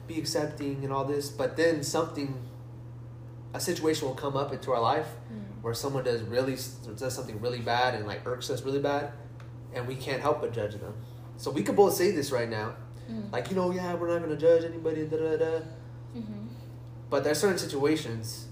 be 0.06 0.18
accepting 0.18 0.84
and 0.84 0.92
all 0.92 1.06
this, 1.06 1.30
but 1.30 1.56
then 1.56 1.82
something, 1.82 2.36
a 3.54 3.60
situation 3.60 4.06
will 4.08 4.14
come 4.14 4.36
up 4.36 4.52
into 4.52 4.72
our 4.72 4.80
life 4.82 5.08
Mm. 5.32 5.62
where 5.62 5.72
someone 5.72 6.04
does 6.04 6.20
really 6.22 6.56
does 6.98 7.14
something 7.14 7.40
really 7.40 7.60
bad 7.60 7.94
and 7.94 8.06
like 8.06 8.20
irks 8.26 8.50
us 8.50 8.60
really 8.62 8.80
bad, 8.80 9.12
and 9.72 9.88
we 9.88 9.94
can't 9.94 10.20
help 10.20 10.42
but 10.42 10.52
judge 10.52 10.74
them. 10.74 10.92
So 11.36 11.50
we 11.50 11.62
could 11.62 11.76
both 11.76 11.94
say 11.94 12.10
this 12.10 12.30
right 12.32 12.48
now, 12.48 12.74
Mm. 13.10 13.30
like, 13.32 13.50
you 13.50 13.56
know, 13.56 13.70
yeah, 13.70 13.94
we're 13.94 14.08
not 14.08 14.20
gonna 14.20 14.36
judge 14.36 14.64
anybody, 14.64 15.06
da 15.06 15.16
da 15.16 15.36
da. 15.36 15.60
Mhm. 16.16 16.48
But 17.08 17.22
there's 17.24 17.38
certain 17.38 17.58
situations 17.58 18.46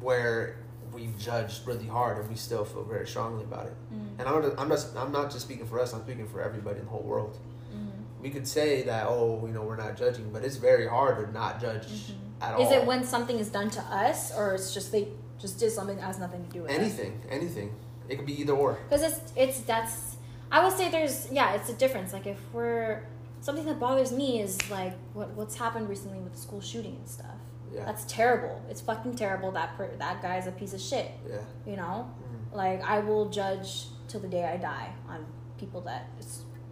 where 0.00 0.56
we've 0.92 1.16
judged 1.18 1.66
really 1.66 1.86
hard 1.86 2.18
and 2.18 2.28
we 2.28 2.34
still 2.36 2.64
feel 2.64 2.82
very 2.84 3.06
strongly 3.06 3.44
about 3.44 3.66
it. 3.66 3.74
Mm. 3.92 4.18
And 4.18 4.28
I'm 4.28 4.42
not, 4.42 4.58
I'm 4.58 4.68
just 4.68 4.96
I'm 4.96 5.12
not 5.12 5.30
just 5.30 5.44
speaking 5.44 5.66
for 5.66 5.78
us. 5.80 5.92
I'm 5.92 6.02
speaking 6.02 6.26
for 6.26 6.40
everybody 6.40 6.78
in 6.78 6.84
the 6.84 6.90
whole 6.90 7.02
world. 7.02 7.38
Mhm. 7.74 8.22
We 8.22 8.30
could 8.30 8.46
say 8.48 8.82
that 8.84 9.06
oh 9.08 9.42
you 9.46 9.52
know 9.52 9.62
we're 9.62 9.76
not 9.76 9.96
judging, 9.96 10.30
but 10.32 10.42
it's 10.44 10.56
very 10.56 10.86
hard 10.88 11.24
to 11.26 11.32
not 11.32 11.60
judge 11.60 11.86
Mhm. 12.12 12.14
at 12.42 12.54
all. 12.54 12.62
Is 12.66 12.72
it 12.72 12.86
when 12.86 13.04
something 13.04 13.38
is 13.38 13.50
done 13.50 13.70
to 13.70 13.80
us, 13.82 14.32
or 14.36 14.54
it's 14.54 14.72
just 14.72 14.90
they 14.90 15.08
just 15.38 15.58
did 15.58 15.70
something 15.70 15.96
that 15.96 16.02
has 16.02 16.18
nothing 16.18 16.44
to 16.44 16.50
do 16.50 16.62
with 16.62 16.70
it? 16.70 16.74
anything 16.80 17.20
anything? 17.28 17.74
It 18.08 18.16
could 18.16 18.26
be 18.26 18.40
either 18.40 18.54
or. 18.54 18.78
Because 18.88 19.02
it's 19.02 19.20
it's 19.36 19.60
that's 19.60 20.16
I 20.50 20.64
would 20.64 20.76
say 20.76 20.90
there's 20.90 21.30
yeah 21.30 21.54
it's 21.54 21.68
a 21.68 21.74
difference. 21.74 22.12
Like 22.12 22.26
if 22.26 22.38
we're 22.52 23.02
something 23.40 23.64
that 23.66 23.78
bothers 23.80 24.12
me 24.12 24.40
is 24.40 24.58
like 24.70 24.94
what 25.14 25.30
what's 25.30 25.54
happened 25.56 25.88
recently 25.88 26.18
with 26.18 26.32
the 26.32 26.38
school 26.40 26.60
shooting 26.60 26.96
and 26.96 27.08
stuff. 27.08 27.26
Yeah. 27.72 27.84
That's 27.84 28.04
terrible. 28.06 28.60
It's 28.68 28.80
fucking 28.80 29.14
terrible. 29.14 29.52
That 29.52 29.76
per- 29.76 29.94
that 29.98 30.20
guy's 30.22 30.46
a 30.48 30.52
piece 30.52 30.74
of 30.74 30.80
shit. 30.80 31.10
Yeah. 31.28 31.36
You 31.64 31.76
know, 31.76 32.10
Mhm. 32.20 32.56
like 32.56 32.82
I 32.82 32.98
will 32.98 33.28
judge 33.30 33.86
till 34.08 34.20
the 34.20 34.28
day 34.28 34.44
I 34.44 34.56
die 34.56 34.92
on 35.08 35.24
people 35.56 35.80
that 35.82 36.08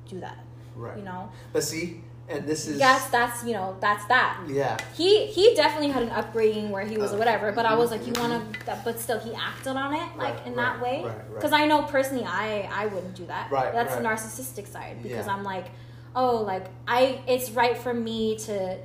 do 0.09 0.19
that. 0.21 0.39
Right. 0.75 0.97
You 0.99 1.05
know, 1.05 1.31
But 1.53 1.63
see, 1.63 2.03
and 2.31 2.47
this 2.47 2.67
is 2.69 2.79
that's 2.79 3.07
that's 3.09 3.43
you 3.45 3.53
know 3.55 3.77
that's 3.81 4.05
that. 4.07 4.39
yeah. 4.47 4.77
He 4.95 5.27
he 5.27 5.55
definitely 5.55 5.89
had 5.89 6.03
an 6.03 6.11
upbringing 6.11 6.71
where 6.71 6.85
he 6.85 6.99
was 6.99 7.13
Uh, 7.13 7.17
whatever, 7.17 7.53
but 7.53 7.65
I 7.67 7.75
was 7.75 7.91
like, 7.91 8.07
you 8.07 8.13
mhm. 8.13 8.29
want 8.29 8.65
to, 8.67 8.79
but 8.85 9.01
still 9.01 9.19
he 9.19 9.35
acted 9.35 9.77
on 9.77 9.95
it 9.95 10.17
like 10.17 10.35
Right, 10.37 10.47
in 10.47 10.55
right, 10.55 10.57
that 10.57 10.81
way. 10.83 11.03
right, 11.05 11.15
right. 11.17 11.35
Because 11.35 11.53
I 11.53 11.67
know 11.67 11.83
personally, 11.83 12.25
I 12.25 12.69
I 12.73 12.87
wouldn't 12.87 13.15
do 13.15 13.27
that. 13.27 13.51
Right, 13.51 13.73
That's 13.73 13.95
the 13.97 14.03
narcissistic 14.03 14.67
side 14.69 15.03
because 15.03 15.27
Yeah. 15.27 15.33
I'm 15.35 15.43
like, 15.45 15.67
oh, 16.15 16.43
like 16.43 16.67
I 16.87 17.21
it's 17.27 17.51
right 17.51 17.77
for 17.77 17.95
me 17.95 18.37
to 18.39 18.79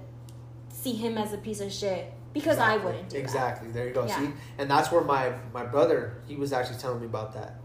see 0.70 0.94
him 0.94 1.18
as 1.18 1.34
a 1.34 1.38
piece 1.38 1.60
of 1.62 1.72
shit 1.72 2.12
because 2.34 2.58
I 2.60 2.78
wouldn't 2.78 3.10
do 3.10 3.18
exactly. 3.18 3.72
There 3.72 3.88
you 3.88 3.94
go. 3.94 4.06
Yeah. 4.06 4.20
See, 4.20 4.30
and 4.58 4.70
that's 4.70 4.92
where 4.92 5.02
my 5.04 5.34
my 5.54 5.66
brother 5.66 6.18
he 6.28 6.36
was 6.36 6.54
actually 6.54 6.80
telling 6.80 7.00
me 7.02 7.06
about 7.08 7.34
that 7.34 7.56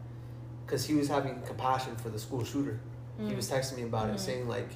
because 0.67 0.85
he 0.85 0.95
was 0.95 1.09
having 1.09 1.41
compassion 1.43 1.97
for 1.97 2.09
the 2.11 2.19
school 2.19 2.45
shooter. 2.45 2.81
Mm. 3.21 3.29
He 3.31 3.35
was 3.35 3.51
texting 3.51 3.77
me 3.77 3.85
about 3.85 4.09
it, 4.11 4.17
Mhm. 4.17 4.21
saying 4.21 4.49
like, 4.49 4.69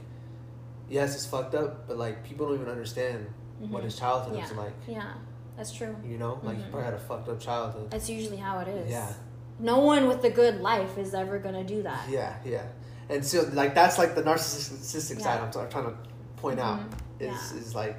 "Yes, 0.88 1.14
it's 1.14 1.26
fucked 1.26 1.54
up, 1.54 1.86
but 1.88 1.96
like 1.98 2.24
people 2.24 2.46
don't 2.46 2.56
even 2.56 2.68
understand 2.68 3.26
what 3.60 3.82
Mhm. 3.82 3.84
his 3.84 3.96
childhood 3.96 4.36
Yeah. 4.36 4.42
was 4.42 4.52
like. 4.52 4.72
Yeah, 4.86 5.12
that's 5.56 5.72
true. 5.72 5.94
You 6.04 6.18
know, 6.18 6.40
like 6.42 6.56
he 6.56 6.62
Mhm. 6.64 6.70
probably 6.70 6.84
had 6.84 6.94
a 6.94 6.98
fucked 6.98 7.28
up 7.28 7.40
childhood. 7.40 7.90
That's 7.90 8.08
usually 8.10 8.36
how 8.38 8.58
it 8.60 8.68
is. 8.68 8.90
Yeah, 8.90 9.12
No 9.58 9.78
one 9.80 10.08
with 10.08 10.24
a 10.24 10.30
good 10.30 10.60
life 10.60 10.98
is 10.98 11.14
ever 11.14 11.38
gonna 11.38 11.62
do 11.64 11.82
that. 11.84 12.08
yeah, 12.08 12.34
yeah. 12.44 12.64
And 13.08 13.24
so 13.24 13.48
like 13.52 13.74
that's 13.74 13.98
like 13.98 14.14
the 14.14 14.22
narcissistic 14.22 15.18
Yeah. 15.18 15.24
side 15.24 15.40
I'm, 15.40 15.60
I'm 15.62 15.68
trying 15.70 15.84
to 15.84 15.94
point 16.36 16.58
out 16.58 16.80
Mhm. 16.80 16.92
is 17.20 17.52
Yeah. 17.52 17.58
is 17.60 17.74
like 17.74 17.98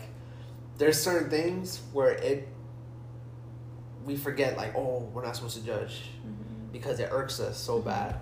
there's 0.78 1.02
certain 1.02 1.30
things 1.30 1.80
where 1.94 2.10
it 2.12 2.48
we 4.06 4.18
forget 4.18 4.58
like 4.58 4.76
oh 4.76 5.10
we're 5.14 5.24
not 5.24 5.36
supposed 5.36 5.56
to 5.58 5.64
judge 5.64 6.12
Mhm. 6.26 6.72
because 6.74 7.00
it 7.00 7.10
irks 7.12 7.40
us 7.40 7.58
so 7.58 7.80
Mhm. 7.80 7.86
bad. 7.86 8.16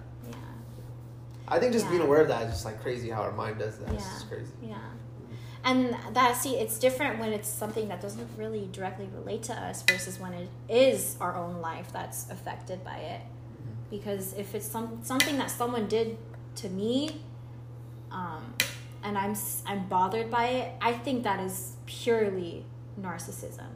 I 1.51 1.59
think 1.59 1.73
just 1.73 1.85
Yeah. 1.85 1.91
being 1.91 2.01
aware 2.03 2.21
of 2.21 2.29
that 2.29 2.43
is 2.43 2.53
just 2.53 2.65
like 2.65 2.81
crazy 2.81 3.09
how 3.09 3.21
our 3.21 3.31
mind 3.33 3.59
does 3.59 3.77
that. 3.79 3.93
It's 3.93 4.03
Yeah. 4.05 4.13
just 4.13 4.27
crazy. 4.29 4.51
Yeah. 4.63 4.77
And 5.63 5.95
that 6.13 6.35
see, 6.37 6.55
it's 6.57 6.79
different 6.79 7.19
when 7.19 7.33
it's 7.33 7.47
something 7.47 7.87
that 7.89 8.01
doesn't 8.01 8.27
really 8.37 8.67
directly 8.71 9.07
relate 9.13 9.43
to 9.43 9.53
us 9.53 9.83
versus 9.83 10.19
when 10.19 10.33
it 10.33 10.49
is 10.67 11.17
our 11.21 11.35
own 11.35 11.61
life 11.61 11.91
that's 11.93 12.27
affected 12.31 12.83
by 12.83 12.97
it. 12.97 13.21
Because 13.91 14.33
if 14.33 14.55
it's 14.55 14.65
some 14.65 14.99
something 15.03 15.37
that 15.37 15.51
someone 15.51 15.87
did 15.87 16.17
to 16.55 16.69
me, 16.69 17.21
um, 18.11 18.53
and 19.03 19.17
I'm 19.17 19.35
I'm 19.65 19.87
bothered 19.87 20.31
by 20.31 20.45
it, 20.47 20.73
I 20.81 20.93
think 20.93 21.23
that 21.23 21.39
is 21.41 21.73
purely 21.85 22.65
narcissism. 22.99 23.67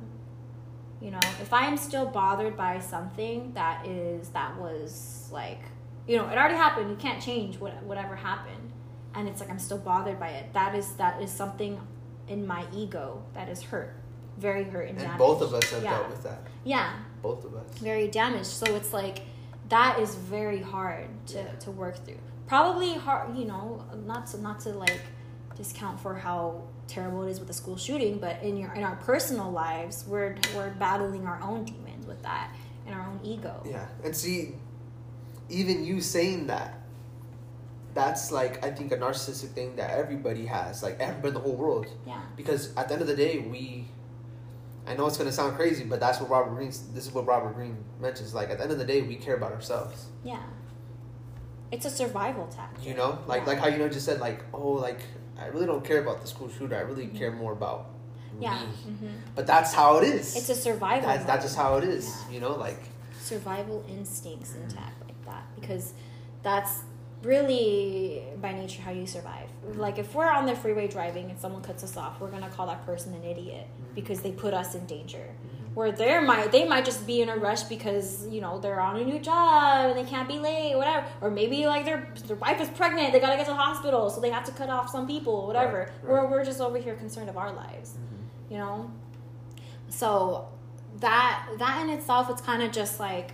You 1.01 1.11
know, 1.11 1.19
if 1.41 1.53
I 1.53 1.67
am 1.67 1.77
still 1.77 2.05
bothered 2.07 2.55
by 2.57 2.79
something 2.79 3.51
that 3.53 3.85
is 3.85 4.29
that 4.29 4.57
was 4.59 5.29
like, 5.31 5.59
you 6.07 6.17
know, 6.17 6.27
it 6.29 6.37
already 6.37 6.55
happened. 6.55 6.89
You 6.89 6.95
can't 6.95 7.21
change 7.21 7.59
what 7.59 7.81
whatever 7.83 8.15
happened, 8.15 8.71
and 9.13 9.27
it's 9.27 9.39
like 9.41 9.49
I'm 9.49 9.59
still 9.59 9.77
bothered 9.79 10.19
by 10.19 10.29
it. 10.29 10.53
That 10.53 10.75
is 10.75 10.93
that 10.93 11.21
is 11.21 11.31
something 11.31 11.79
in 12.27 12.45
my 12.47 12.65
ego 12.73 13.23
that 13.33 13.49
is 13.49 13.61
hurt, 13.63 13.95
very 14.37 14.63
hurt 14.63 14.81
and, 14.89 14.97
And 14.97 14.99
damaged. 14.99 15.19
both 15.19 15.41
of 15.41 15.53
us 15.53 15.69
have 15.71 15.83
Yeah. 15.83 15.91
dealt 15.97 16.09
with 16.09 16.23
that. 16.23 16.39
Yeah, 16.63 16.89
Both 17.21 17.45
of 17.45 17.53
us. 17.55 17.77
very 17.77 18.07
damaged. 18.07 18.47
So 18.47 18.65
it's 18.75 18.93
like 18.93 19.21
that 19.69 19.99
is 19.99 20.15
very 20.15 20.61
hard 20.61 21.07
to, 21.27 21.37
Yeah. 21.37 21.51
to 21.59 21.71
work 21.71 22.03
through. 22.05 22.17
Probably 22.47 22.93
hard, 22.93 23.35
you 23.37 23.45
know, 23.45 23.83
not 24.05 24.27
to 24.27 24.41
not 24.41 24.59
to 24.61 24.69
like 24.69 25.01
discount 25.55 25.99
for 25.99 26.15
how 26.15 26.61
terrible 26.87 27.23
it 27.23 27.29
is 27.31 27.39
with 27.39 27.47
the 27.47 27.53
school 27.53 27.77
shooting, 27.77 28.19
but 28.19 28.41
in 28.43 28.57
your 28.57 28.71
in 28.73 28.83
our 28.83 28.95
personal 28.97 29.49
lives, 29.51 30.05
we're 30.07 30.35
we're 30.55 30.69
battling 30.71 31.25
our 31.27 31.41
own 31.41 31.63
demons 31.65 32.05
with 32.05 32.21
that 32.23 32.51
and 32.85 32.93
our 32.93 33.01
own 33.07 33.19
ego. 33.23 33.61
Yeah, 33.65 33.87
and 34.03 34.15
see, 34.15 34.55
even 35.49 35.85
you 35.85 36.01
saying 36.01 36.47
that, 36.47 36.81
that's 37.93 38.31
like 38.31 38.63
I 38.65 38.71
think 38.71 38.91
a 38.91 38.97
narcissistic 38.97 39.49
thing 39.51 39.75
that 39.77 39.91
everybody 39.91 40.45
has, 40.47 40.83
like 40.83 40.99
everybody 40.99 41.29
in 41.29 41.33
the 41.35 41.39
whole 41.39 41.55
world. 41.55 41.87
Yeah. 42.05 42.21
Because 42.35 42.75
at 42.75 42.87
the 42.87 42.93
end 42.93 43.01
of 43.01 43.07
the 43.07 43.15
day, 43.15 43.39
we. 43.39 43.87
I 44.87 44.93
know 44.95 45.07
it's 45.07 45.17
gonna 45.17 45.31
sound 45.31 45.55
crazy, 45.55 45.83
but 45.83 45.99
that's 45.99 46.19
what 46.19 46.29
Robert 46.29 46.53
Greene. 46.55 46.69
This 46.93 47.07
is 47.07 47.11
what 47.11 47.25
Robert 47.25 47.55
Greene 47.55 47.77
mentions. 47.99 48.33
Like 48.35 48.49
at 48.51 48.57
the 48.57 48.63
end 48.63 48.71
of 48.71 48.77
the 48.77 48.85
day, 48.85 49.01
we 49.01 49.15
care 49.15 49.35
about 49.35 49.51
ourselves. 49.51 50.07
Yeah. 50.23 50.43
It's 51.71 51.85
a 51.85 51.89
survival 51.89 52.47
tactic. 52.47 52.85
You 52.85 52.93
know, 52.93 53.17
like 53.27 53.41
Yeah. 53.41 53.47
like 53.47 53.57
how 53.59 53.67
you 53.67 53.77
know 53.79 53.89
just 53.89 54.05
said 54.05 54.19
like 54.19 54.43
oh 54.53 54.73
like 54.73 54.99
I 55.39 55.47
really 55.47 55.65
don't 55.65 55.83
care 55.83 56.01
about 56.01 56.21
the 56.21 56.27
school 56.27 56.49
shooter. 56.49 56.75
I 56.75 56.81
really 56.81 57.07
Mhm. 57.07 57.17
care 57.17 57.31
more 57.31 57.53
about 57.53 57.87
Yeah. 58.39 58.59
me. 58.59 58.93
hmm 58.93 59.07
But 59.35 59.47
that's 59.47 59.73
how 59.73 59.97
it 59.97 60.03
is. 60.03 60.35
It's 60.35 60.49
a 60.49 60.55
survival. 60.55 61.07
that's, 61.09 61.25
that's 61.25 61.43
just 61.45 61.57
how 61.57 61.77
it 61.77 61.83
is. 61.83 62.05
Yeah. 62.27 62.33
You 62.35 62.39
know, 62.41 62.55
like 62.55 62.79
survival 63.19 63.83
instincts 63.89 64.53
intact 64.53 65.01
that 65.25 65.45
because 65.59 65.93
that's 66.43 66.81
really 67.23 68.23
by 68.41 68.53
nature 68.53 68.81
how 68.81 68.91
you 68.91 69.07
survive. 69.07 69.49
Like 69.75 69.97
if 69.97 70.13
we're 70.13 70.29
on 70.29 70.45
the 70.45 70.55
freeway 70.55 70.87
driving 70.87 71.29
and 71.29 71.39
someone 71.39 71.61
cuts 71.61 71.83
us 71.83 71.97
off, 71.97 72.19
we're 72.19 72.31
gonna 72.31 72.49
call 72.49 72.67
that 72.67 72.85
person 72.85 73.13
an 73.13 73.23
idiot 73.23 73.67
mm-hmm. 73.67 73.95
because 73.95 74.21
they 74.21 74.31
put 74.31 74.53
us 74.53 74.75
in 74.75 74.85
danger. 74.85 75.17
Mm-hmm. 75.17 75.73
Where 75.73 75.91
they 75.91 76.19
might 76.19 76.51
they 76.51 76.65
might 76.65 76.85
just 76.85 77.05
be 77.05 77.21
in 77.21 77.29
a 77.29 77.35
rush 77.35 77.63
because 77.63 78.27
you 78.27 78.41
know 78.41 78.59
they're 78.59 78.79
on 78.79 78.97
a 78.97 79.03
new 79.03 79.19
job 79.19 79.89
and 79.89 79.97
they 79.97 80.09
can't 80.09 80.27
be 80.27 80.39
late, 80.39 80.75
whatever. 80.75 81.05
Or 81.19 81.29
maybe 81.29 81.65
like 81.65 81.83
their 81.83 82.07
their 82.27 82.37
wife 82.37 82.61
is 82.61 82.69
pregnant, 82.69 83.11
they 83.11 83.19
gotta 83.19 83.35
get 83.35 83.45
to 83.45 83.51
the 83.51 83.57
hospital, 83.57 84.09
so 84.09 84.21
they 84.21 84.29
have 84.29 84.45
to 84.45 84.51
cut 84.51 84.69
off 84.69 84.89
some 84.89 85.05
people, 85.05 85.47
whatever. 85.47 85.79
Right, 85.79 85.87
right. 86.03 86.23
We're 86.23 86.29
we're 86.29 86.45
just 86.45 86.61
over 86.61 86.77
here 86.77 86.95
concerned 86.95 87.29
of 87.29 87.37
our 87.37 87.51
lives 87.51 87.91
mm-hmm. 87.91 88.53
you 88.53 88.59
know 88.59 88.91
so 89.89 90.47
that 90.99 91.47
that 91.57 91.81
in 91.81 91.89
itself 91.89 92.29
it's 92.29 92.41
kind 92.41 92.61
of 92.61 92.71
just 92.71 92.99
like 92.99 93.31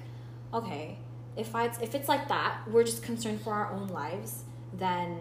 okay 0.54 0.98
if 1.38 1.56
i 1.56 1.66
if 1.82 1.96
it's 1.96 2.08
like 2.10 2.28
that 2.28 2.58
we're 2.70 2.84
just 2.84 3.04
concerned 3.04 3.40
for 3.42 3.54
our 3.54 3.72
own 3.72 3.88
lives 3.88 4.44
then 4.74 5.20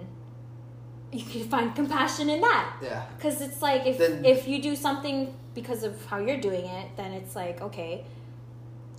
you 1.13 1.25
can 1.25 1.43
find 1.49 1.75
compassion 1.75 2.31
in 2.31 2.41
that 2.41 2.77
yeah. 2.83 3.05
because 3.17 3.41
it's 3.41 3.61
like 3.63 3.87
if 3.87 3.99
Then- 3.99 4.25
if 4.25 4.47
you 4.49 4.61
do 4.63 4.77
something 4.77 5.35
because 5.55 5.83
of 5.83 6.05
how 6.07 6.19
you're 6.19 6.41
doing 6.41 6.65
it 6.65 6.89
then 6.97 7.13
it's 7.13 7.35
like 7.35 7.61
okay 7.61 8.05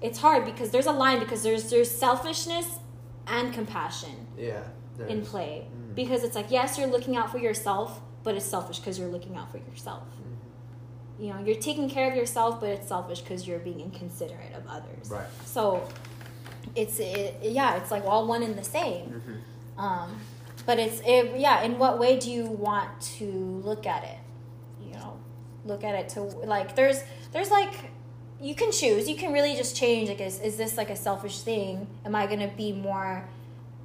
it's 0.01 0.19
hard 0.19 0.45
because 0.45 0.71
there's 0.71 0.87
a 0.87 0.91
line 0.91 1.19
because 1.19 1.43
there's 1.43 1.69
there's 1.69 1.89
selfishness 1.91 2.79
and 3.27 3.53
compassion 3.53 4.27
Yeah. 4.37 4.61
in 5.07 5.21
play 5.25 5.67
Mm. 5.67 5.95
because 5.95 6.23
it's 6.23 6.35
like 6.35 6.49
yes 6.51 6.77
you're 6.77 6.87
looking 6.89 7.15
out 7.15 7.31
for 7.31 7.37
yourself 7.37 8.01
but 8.23 8.35
it's 8.35 8.45
selfish 8.45 8.79
because 8.79 8.99
you're 8.99 9.09
looking 9.09 9.35
out 9.35 9.51
for 9.51 9.57
yourself 9.57 10.03
Mhm. 10.03 11.23
you 11.23 11.33
know 11.33 11.39
you're 11.45 11.55
taking 11.69 11.89
care 11.89 12.09
of 12.09 12.15
yourself 12.17 12.59
but 12.59 12.69
it's 12.69 12.87
selfish 12.87 13.21
because 13.21 13.47
you're 13.47 13.59
being 13.59 13.79
inconsiderate 13.79 14.53
of 14.53 14.63
others 14.67 15.09
Right. 15.09 15.27
so 15.45 15.81
it's 16.75 16.99
it, 16.99 17.37
yeah 17.41 17.75
it's 17.75 17.91
like 17.91 18.05
all 18.05 18.27
one 18.27 18.43
and 18.43 18.57
the 18.57 18.63
same. 18.63 19.05
Mm-hmm. 19.05 19.79
um, 19.79 20.19
but 20.65 20.79
it's 20.79 21.01
it, 21.05 21.37
yeah 21.37 21.61
in 21.63 21.77
what 21.77 21.99
way 21.99 22.19
do 22.19 22.31
you 22.31 22.45
want 22.45 23.01
to 23.01 23.25
look 23.63 23.85
at 23.85 24.03
it? 24.03 24.17
You 24.83 24.93
know 24.93 25.19
look 25.65 25.83
at 25.83 25.95
it 25.95 26.09
to 26.09 26.21
like 26.21 26.75
there's 26.75 27.03
there's 27.31 27.51
like 27.51 27.73
you 28.39 28.55
can 28.55 28.71
choose. 28.71 29.07
You 29.07 29.15
can 29.15 29.31
really 29.31 29.55
just 29.55 29.75
change 29.75 30.09
like 30.09 30.21
is, 30.21 30.39
is 30.39 30.57
this 30.57 30.77
like 30.77 30.89
a 30.89 30.95
selfish 30.95 31.41
thing? 31.41 31.87
Am 32.05 32.15
i 32.15 32.25
gonna 32.25 32.51
be 32.55 32.71
more 32.71 33.27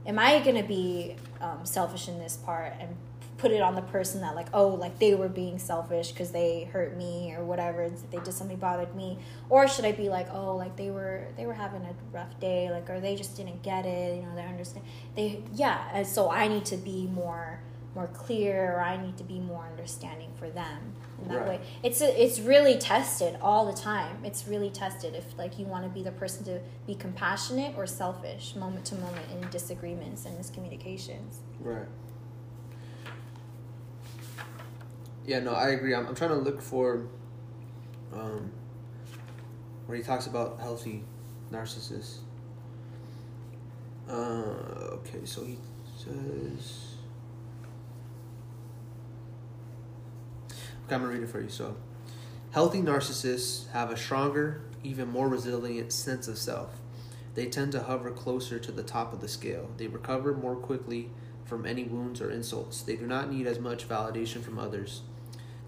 am 0.06 0.18
i 0.18 0.38
gonna 0.40 0.62
be 0.62 1.16
um, 1.40 1.64
selfish 1.64 2.08
in 2.08 2.18
this 2.18 2.36
part? 2.36 2.74
And 2.80 2.96
put 3.38 3.50
it 3.50 3.60
on 3.60 3.74
the 3.74 3.82
person 3.82 4.20
that 4.22 4.34
like 4.34 4.46
oh 4.54 4.68
like 4.68 4.98
they 4.98 5.14
were 5.14 5.28
being 5.28 5.58
selfish 5.58 6.10
because 6.12 6.30
they 6.30 6.64
hurt 6.72 6.96
me 6.96 7.34
or 7.36 7.44
whatever 7.44 7.90
they 8.10 8.18
did 8.20 8.32
something 8.32 8.56
bothered 8.56 8.94
me 8.94 9.18
or 9.50 9.68
should 9.68 9.84
i 9.84 9.92
be 9.92 10.08
like 10.08 10.26
oh 10.32 10.56
like 10.56 10.74
they 10.76 10.90
were 10.90 11.26
they 11.36 11.44
were 11.46 11.52
having 11.54 11.82
a 11.82 11.94
rough 12.16 12.38
day 12.40 12.70
like 12.70 12.88
or 12.88 12.98
they 13.00 13.14
just 13.14 13.36
didn't 13.36 13.62
get 13.62 13.84
it 13.84 14.16
you 14.16 14.22
know 14.22 14.34
they 14.34 14.42
understand 14.42 14.84
they 15.14 15.42
yeah 15.54 15.88
and 15.92 16.06
so 16.06 16.30
i 16.30 16.48
need 16.48 16.64
to 16.64 16.76
be 16.78 17.06
more 17.08 17.60
more 17.94 18.06
clear 18.08 18.74
or 18.76 18.80
i 18.80 18.96
need 19.02 19.16
to 19.18 19.24
be 19.24 19.38
more 19.40 19.66
understanding 19.70 20.30
for 20.38 20.48
them 20.50 20.94
in 21.20 21.28
that 21.28 21.38
Right. 21.40 21.60
way 21.60 21.60
it's 21.82 22.00
a, 22.00 22.22
it's 22.22 22.40
really 22.40 22.76
tested 22.78 23.36
all 23.42 23.66
the 23.66 23.72
time 23.78 24.18
it's 24.24 24.46
really 24.48 24.70
tested 24.70 25.14
if 25.14 25.36
like 25.38 25.58
you 25.58 25.66
want 25.66 25.84
to 25.84 25.90
be 25.90 26.02
the 26.02 26.12
person 26.12 26.42
to 26.44 26.60
be 26.86 26.94
compassionate 26.94 27.74
or 27.76 27.86
selfish 27.86 28.54
moment 28.56 28.84
to 28.86 28.94
moment 28.96 29.26
in 29.30 29.48
disagreements 29.50 30.24
and 30.24 30.38
miscommunications 30.38 31.36
Right. 31.60 31.86
Yeah, 35.26 35.40
no, 35.40 35.52
I 35.54 35.70
agree. 35.70 35.92
I'm, 35.92 36.06
I'm 36.06 36.14
trying 36.14 36.30
to 36.30 36.36
look 36.36 36.62
for 36.62 37.08
um, 38.12 38.52
where 39.86 39.98
he 39.98 40.04
talks 40.04 40.26
about 40.26 40.60
healthy 40.60 41.02
narcissists. 41.52 42.18
Uh, 44.08 44.92
okay, 45.00 45.24
so 45.24 45.44
he 45.44 45.58
says. 45.96 46.94
Okay, 50.86 50.94
I'm 50.94 51.00
gonna 51.00 51.12
read 51.12 51.22
it 51.22 51.28
for 51.28 51.40
you. 51.40 51.48
So, 51.48 51.76
healthy 52.52 52.80
narcissists 52.80 53.68
have 53.72 53.90
a 53.90 53.96
stronger, 53.96 54.60
even 54.84 55.08
more 55.08 55.28
resilient 55.28 55.92
sense 55.92 56.28
of 56.28 56.38
self. 56.38 56.70
They 57.34 57.46
tend 57.46 57.72
to 57.72 57.82
hover 57.82 58.12
closer 58.12 58.60
to 58.60 58.70
the 58.70 58.84
top 58.84 59.12
of 59.12 59.20
the 59.20 59.28
scale. 59.28 59.70
They 59.76 59.88
recover 59.88 60.34
more 60.34 60.54
quickly 60.54 61.10
from 61.44 61.66
any 61.66 61.82
wounds 61.82 62.20
or 62.20 62.30
insults. 62.30 62.82
They 62.82 62.94
do 62.94 63.08
not 63.08 63.32
need 63.32 63.48
as 63.48 63.58
much 63.58 63.88
validation 63.88 64.40
from 64.42 64.58
others. 64.60 65.02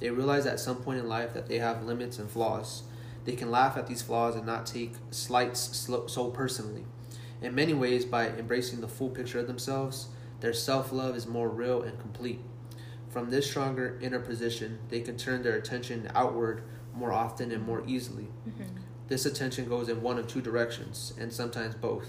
They 0.01 0.11
realize 0.11 0.47
at 0.47 0.61
some 0.61 0.77
point 0.77 0.99
in 0.99 1.09
life 1.09 1.35
that 1.35 1.49
they 1.49 1.59
have 1.59 1.85
limits 1.85 2.19
and 2.19 2.31
flaws. 2.31 2.83
They 3.25 3.37
can 3.37 3.51
laugh 3.51 3.77
at 3.77 3.87
these 3.87 4.03
flaws 4.03 4.37
and 4.37 4.47
not 4.47 4.67
take 4.67 4.95
slights 5.11 5.89
so 6.07 6.31
personally. 6.31 6.85
In 7.43 7.55
many 7.55 7.75
ways, 7.75 8.05
by 8.05 8.29
embracing 8.29 8.81
the 8.81 8.89
full 8.89 9.11
picture 9.11 9.41
of 9.41 9.47
themselves, 9.47 10.09
their 10.41 10.53
self 10.53 10.93
love 10.93 11.17
is 11.17 11.27
more 11.27 11.49
real 11.49 11.83
and 11.83 11.99
complete. 12.01 12.41
From 13.11 13.31
this 13.31 13.49
stronger 13.49 13.99
inner 14.01 14.21
position, 14.21 14.79
they 14.89 15.01
can 15.01 15.17
turn 15.17 15.43
their 15.43 15.57
attention 15.57 16.11
outward 16.15 16.63
more 16.95 17.13
often 17.13 17.53
and 17.53 17.65
more 17.65 17.83
easily. 17.87 18.29
Mm-hmm. 18.49 18.65
This 19.09 19.25
attention 19.25 19.69
goes 19.69 19.89
in 19.89 20.03
one 20.03 20.19
of 20.19 20.27
two 20.27 20.43
directions, 20.43 21.15
and 21.19 21.33
sometimes 21.33 21.75
both. 21.75 22.09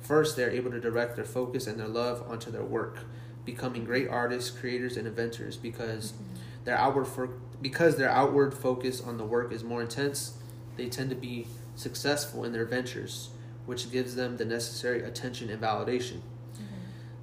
First, 0.00 0.36
they're 0.36 0.50
able 0.50 0.70
to 0.70 0.80
direct 0.80 1.16
their 1.16 1.24
focus 1.24 1.66
and 1.66 1.80
their 1.80 1.88
love 1.88 2.22
onto 2.28 2.50
their 2.50 2.64
work, 2.64 3.00
becoming 3.44 3.84
great 3.84 4.08
artists, 4.08 4.50
creators, 4.50 4.96
and 4.96 5.06
inventors 5.06 5.56
because 5.56 6.12
mm-hmm. 6.12 6.35
Their 6.66 6.76
outward 6.76 7.06
for, 7.06 7.28
because 7.62 7.96
their 7.96 8.10
outward 8.10 8.52
focus 8.52 9.00
on 9.00 9.16
the 9.16 9.24
work 9.24 9.52
is 9.52 9.64
more 9.64 9.80
intense. 9.80 10.36
They 10.76 10.88
tend 10.88 11.08
to 11.10 11.16
be 11.16 11.46
successful 11.76 12.44
in 12.44 12.52
their 12.52 12.66
ventures, 12.66 13.30
which 13.64 13.90
gives 13.90 14.16
them 14.16 14.36
the 14.36 14.44
necessary 14.44 15.02
attention 15.02 15.48
and 15.48 15.62
validation. 15.62 16.18
Mm-hmm. 16.54 16.64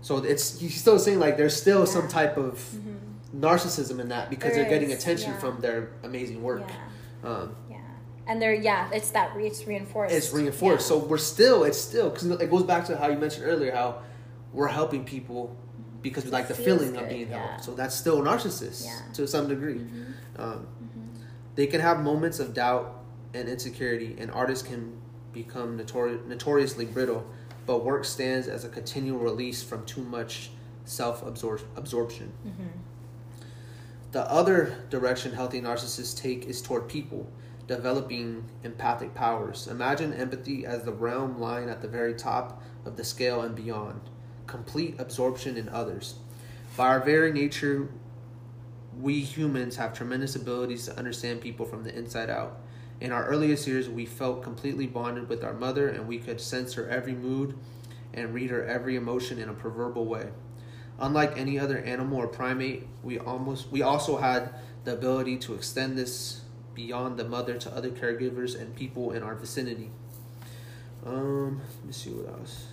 So 0.01 0.17
it's 0.17 0.59
he's 0.59 0.79
still 0.79 0.97
saying 0.97 1.19
like 1.19 1.37
there's 1.37 1.55
still 1.55 1.79
yeah. 1.79 1.85
some 1.85 2.07
type 2.07 2.37
of 2.37 2.53
mm-hmm. 2.55 3.43
narcissism 3.43 3.99
in 3.99 4.09
that 4.09 4.29
because 4.29 4.53
there 4.53 4.63
they're 4.63 4.71
getting 4.71 4.93
attention 4.93 5.31
yeah. 5.31 5.39
from 5.39 5.61
their 5.61 5.91
amazing 6.03 6.41
work. 6.41 6.63
Yeah. 6.67 7.29
Um, 7.29 7.55
yeah. 7.69 7.77
And 8.25 8.41
they're 8.41 8.55
yeah, 8.55 8.89
it's 8.93 9.11
that 9.11 9.35
it's 9.35 9.67
reinforced. 9.67 10.15
It's 10.15 10.31
reinforced. 10.31 10.87
So 10.87 10.97
we're 10.97 11.17
still 11.17 11.65
it's 11.65 11.77
still 11.77 12.09
because 12.09 12.25
it 12.31 12.49
goes 12.49 12.63
back 12.63 12.85
to 12.85 12.97
how 12.97 13.09
you 13.09 13.17
mentioned 13.17 13.45
earlier 13.45 13.75
how 13.75 14.01
we're 14.53 14.69
helping 14.69 15.03
people 15.03 15.57
because 16.03 16.25
we 16.25 16.31
like 16.31 16.47
the 16.47 16.53
feeling 16.53 16.91
good, 16.91 17.03
of 17.03 17.09
being 17.09 17.29
helped. 17.29 17.63
So 17.63 17.73
that's 17.73 17.95
still 17.95 18.21
narcissist 18.21 19.13
to 19.13 19.27
some 19.27 19.47
degree. 19.47 19.79
Mm-hmm. 19.79 20.41
Um, 20.41 20.53
mm-hmm. 20.53 21.23
They 21.55 21.65
can 21.65 21.81
have 21.81 22.01
moments 22.01 22.39
of 22.39 22.53
doubt 22.53 23.03
and 23.33 23.49
insecurity, 23.49 24.15
and 24.19 24.29
artists 24.29 24.67
can 24.67 25.01
become 25.31 25.79
notori- 25.79 26.23
notoriously 26.27 26.85
brittle, 26.85 27.25
but 27.65 27.83
work 27.83 28.05
stands 28.05 28.47
as 28.47 28.63
a 28.65 28.69
continual 28.69 29.17
release 29.17 29.63
from 29.63 29.85
too 29.85 30.01
much 30.01 30.51
self 30.85 31.23
absorption. 31.25 32.31
Mm-hmm. 32.45 32.67
The 34.11 34.29
other 34.29 34.77
direction 34.91 35.33
healthy 35.33 35.59
narcissists 35.59 36.15
take 36.15 36.45
is 36.45 36.61
toward 36.61 36.87
people, 36.87 37.31
developing 37.65 38.43
empathic 38.63 39.15
powers. 39.15 39.67
Imagine 39.67 40.13
empathy 40.13 40.65
as 40.67 40.83
the 40.83 40.91
realm 40.91 41.39
lying 41.39 41.69
at 41.69 41.81
the 41.81 41.87
very 41.87 42.13
top 42.13 42.61
of 42.85 42.95
the 42.95 43.03
scale 43.03 43.41
and 43.41 43.55
beyond, 43.55 44.01
complete 44.53 44.93
absorption 44.99 45.57
in 45.57 45.67
others. 45.69 46.13
By 46.77 46.89
our 46.89 46.99
very 46.99 47.33
nature, 47.33 47.89
we 49.01 49.19
humans 49.19 49.77
have 49.77 49.95
tremendous 49.95 50.35
abilities 50.35 50.85
to 50.85 50.95
understand 50.95 51.41
people 51.41 51.65
from 51.65 51.83
the 51.83 51.97
inside 51.97 52.29
out. 52.29 52.59
In 53.01 53.11
our 53.11 53.25
earliest 53.25 53.65
years, 53.65 53.89
we 53.89 54.05
felt 54.05 54.43
completely 54.43 54.85
bonded 54.85 55.27
with 55.27 55.43
our 55.43 55.55
mother 55.55 55.89
and 55.89 56.07
we 56.07 56.19
could 56.19 56.39
sense 56.39 56.75
her 56.75 56.87
every 56.87 57.15
mood 57.15 57.57
and 58.13 58.31
read 58.31 58.51
her 58.51 58.63
every 58.63 58.95
emotion 58.95 59.39
in 59.39 59.49
a 59.49 59.53
proverbial 59.53 60.05
way. 60.05 60.29
Unlike 60.99 61.35
any 61.35 61.57
other 61.57 61.79
animal 61.79 62.19
or 62.19 62.27
primate, 62.27 62.85
we 63.01 63.17
almost 63.17 63.71
we 63.71 63.81
also 63.81 64.17
had 64.17 64.53
the 64.83 64.93
ability 64.93 65.37
to 65.37 65.55
extend 65.55 65.97
this 65.97 66.41
beyond 66.75 67.17
the 67.17 67.27
mother 67.27 67.57
to 67.57 67.75
other 67.75 67.89
caregivers 67.89 68.59
and 68.59 68.75
people 68.75 69.13
in 69.13 69.23
our 69.23 69.33
vicinity. 69.33 69.89
Um, 71.03 71.59
let 71.77 71.85
me 71.87 71.91
see 71.91 72.11
what 72.11 72.31
else. 72.31 72.67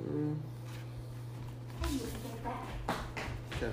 Um, 0.00 0.40
okay. 3.56 3.72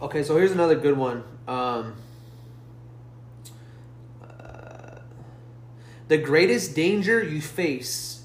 Okay, 0.00 0.24
so 0.24 0.36
here's 0.36 0.50
another 0.50 0.74
good 0.74 0.98
one. 0.98 1.22
Um, 1.46 1.94
uh, 4.20 4.98
the 6.08 6.18
greatest 6.18 6.74
danger 6.74 7.22
you 7.22 7.40
face 7.40 8.24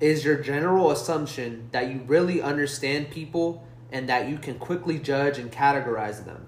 is 0.00 0.24
your 0.24 0.36
general 0.36 0.90
assumption 0.90 1.68
that 1.72 1.90
you 1.90 2.00
really 2.06 2.40
understand 2.40 3.10
people 3.10 3.66
and 3.90 4.08
that 4.08 4.26
you 4.26 4.38
can 4.38 4.58
quickly 4.58 4.98
judge 4.98 5.38
and 5.38 5.52
categorize 5.52 6.24
them. 6.24 6.46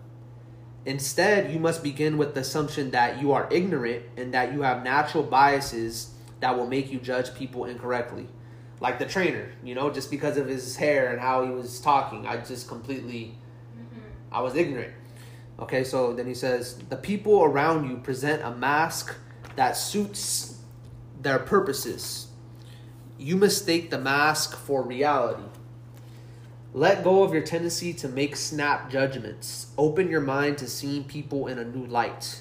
Instead, 0.86 1.52
you 1.52 1.58
must 1.58 1.82
begin 1.82 2.16
with 2.16 2.34
the 2.34 2.40
assumption 2.40 2.90
that 2.90 3.20
you 3.20 3.32
are 3.32 3.46
ignorant 3.50 4.02
and 4.16 4.32
that 4.32 4.52
you 4.52 4.62
have 4.62 4.82
natural 4.82 5.22
biases 5.22 6.14
that 6.40 6.56
will 6.56 6.66
make 6.66 6.90
you 6.90 6.98
judge 6.98 7.34
people 7.34 7.66
incorrectly. 7.66 8.26
Like 8.80 8.98
the 8.98 9.06
trainer, 9.06 9.52
you 9.62 9.74
know, 9.74 9.90
just 9.90 10.10
because 10.10 10.38
of 10.38 10.48
his 10.48 10.76
hair 10.76 11.12
and 11.12 11.20
how 11.20 11.44
he 11.44 11.50
was 11.50 11.80
talking, 11.80 12.26
I 12.26 12.38
just 12.38 12.66
completely 12.66 13.36
I 14.34 14.40
was 14.40 14.56
ignorant. 14.56 14.92
Okay, 15.60 15.84
so 15.84 16.12
then 16.12 16.26
he 16.26 16.34
says, 16.34 16.76
the 16.88 16.96
people 16.96 17.44
around 17.44 17.88
you 17.88 17.98
present 17.98 18.42
a 18.42 18.50
mask 18.50 19.14
that 19.54 19.76
suits 19.76 20.58
their 21.22 21.38
purposes. 21.38 22.26
You 23.16 23.36
mistake 23.36 23.90
the 23.90 23.98
mask 23.98 24.56
for 24.56 24.82
reality. 24.82 25.44
Let 26.72 27.04
go 27.04 27.22
of 27.22 27.32
your 27.32 27.44
tendency 27.44 27.94
to 27.94 28.08
make 28.08 28.34
snap 28.34 28.90
judgments. 28.90 29.68
Open 29.78 30.10
your 30.10 30.20
mind 30.20 30.58
to 30.58 30.66
seeing 30.66 31.04
people 31.04 31.46
in 31.46 31.60
a 31.60 31.64
new 31.64 31.86
light. 31.86 32.40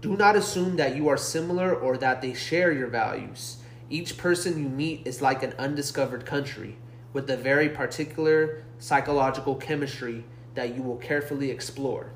Do 0.00 0.16
not 0.16 0.34
assume 0.34 0.74
that 0.76 0.96
you 0.96 1.06
are 1.06 1.16
similar 1.16 1.72
or 1.72 1.96
that 1.98 2.20
they 2.20 2.34
share 2.34 2.72
your 2.72 2.88
values. 2.88 3.58
Each 3.88 4.16
person 4.16 4.60
you 4.60 4.68
meet 4.68 5.06
is 5.06 5.22
like 5.22 5.44
an 5.44 5.54
undiscovered 5.56 6.26
country 6.26 6.78
with 7.12 7.30
a 7.30 7.36
very 7.36 7.68
particular 7.68 8.64
psychological 8.80 9.54
chemistry 9.54 10.24
that 10.54 10.74
you 10.74 10.82
will 10.82 10.96
carefully 10.96 11.50
explore. 11.50 12.12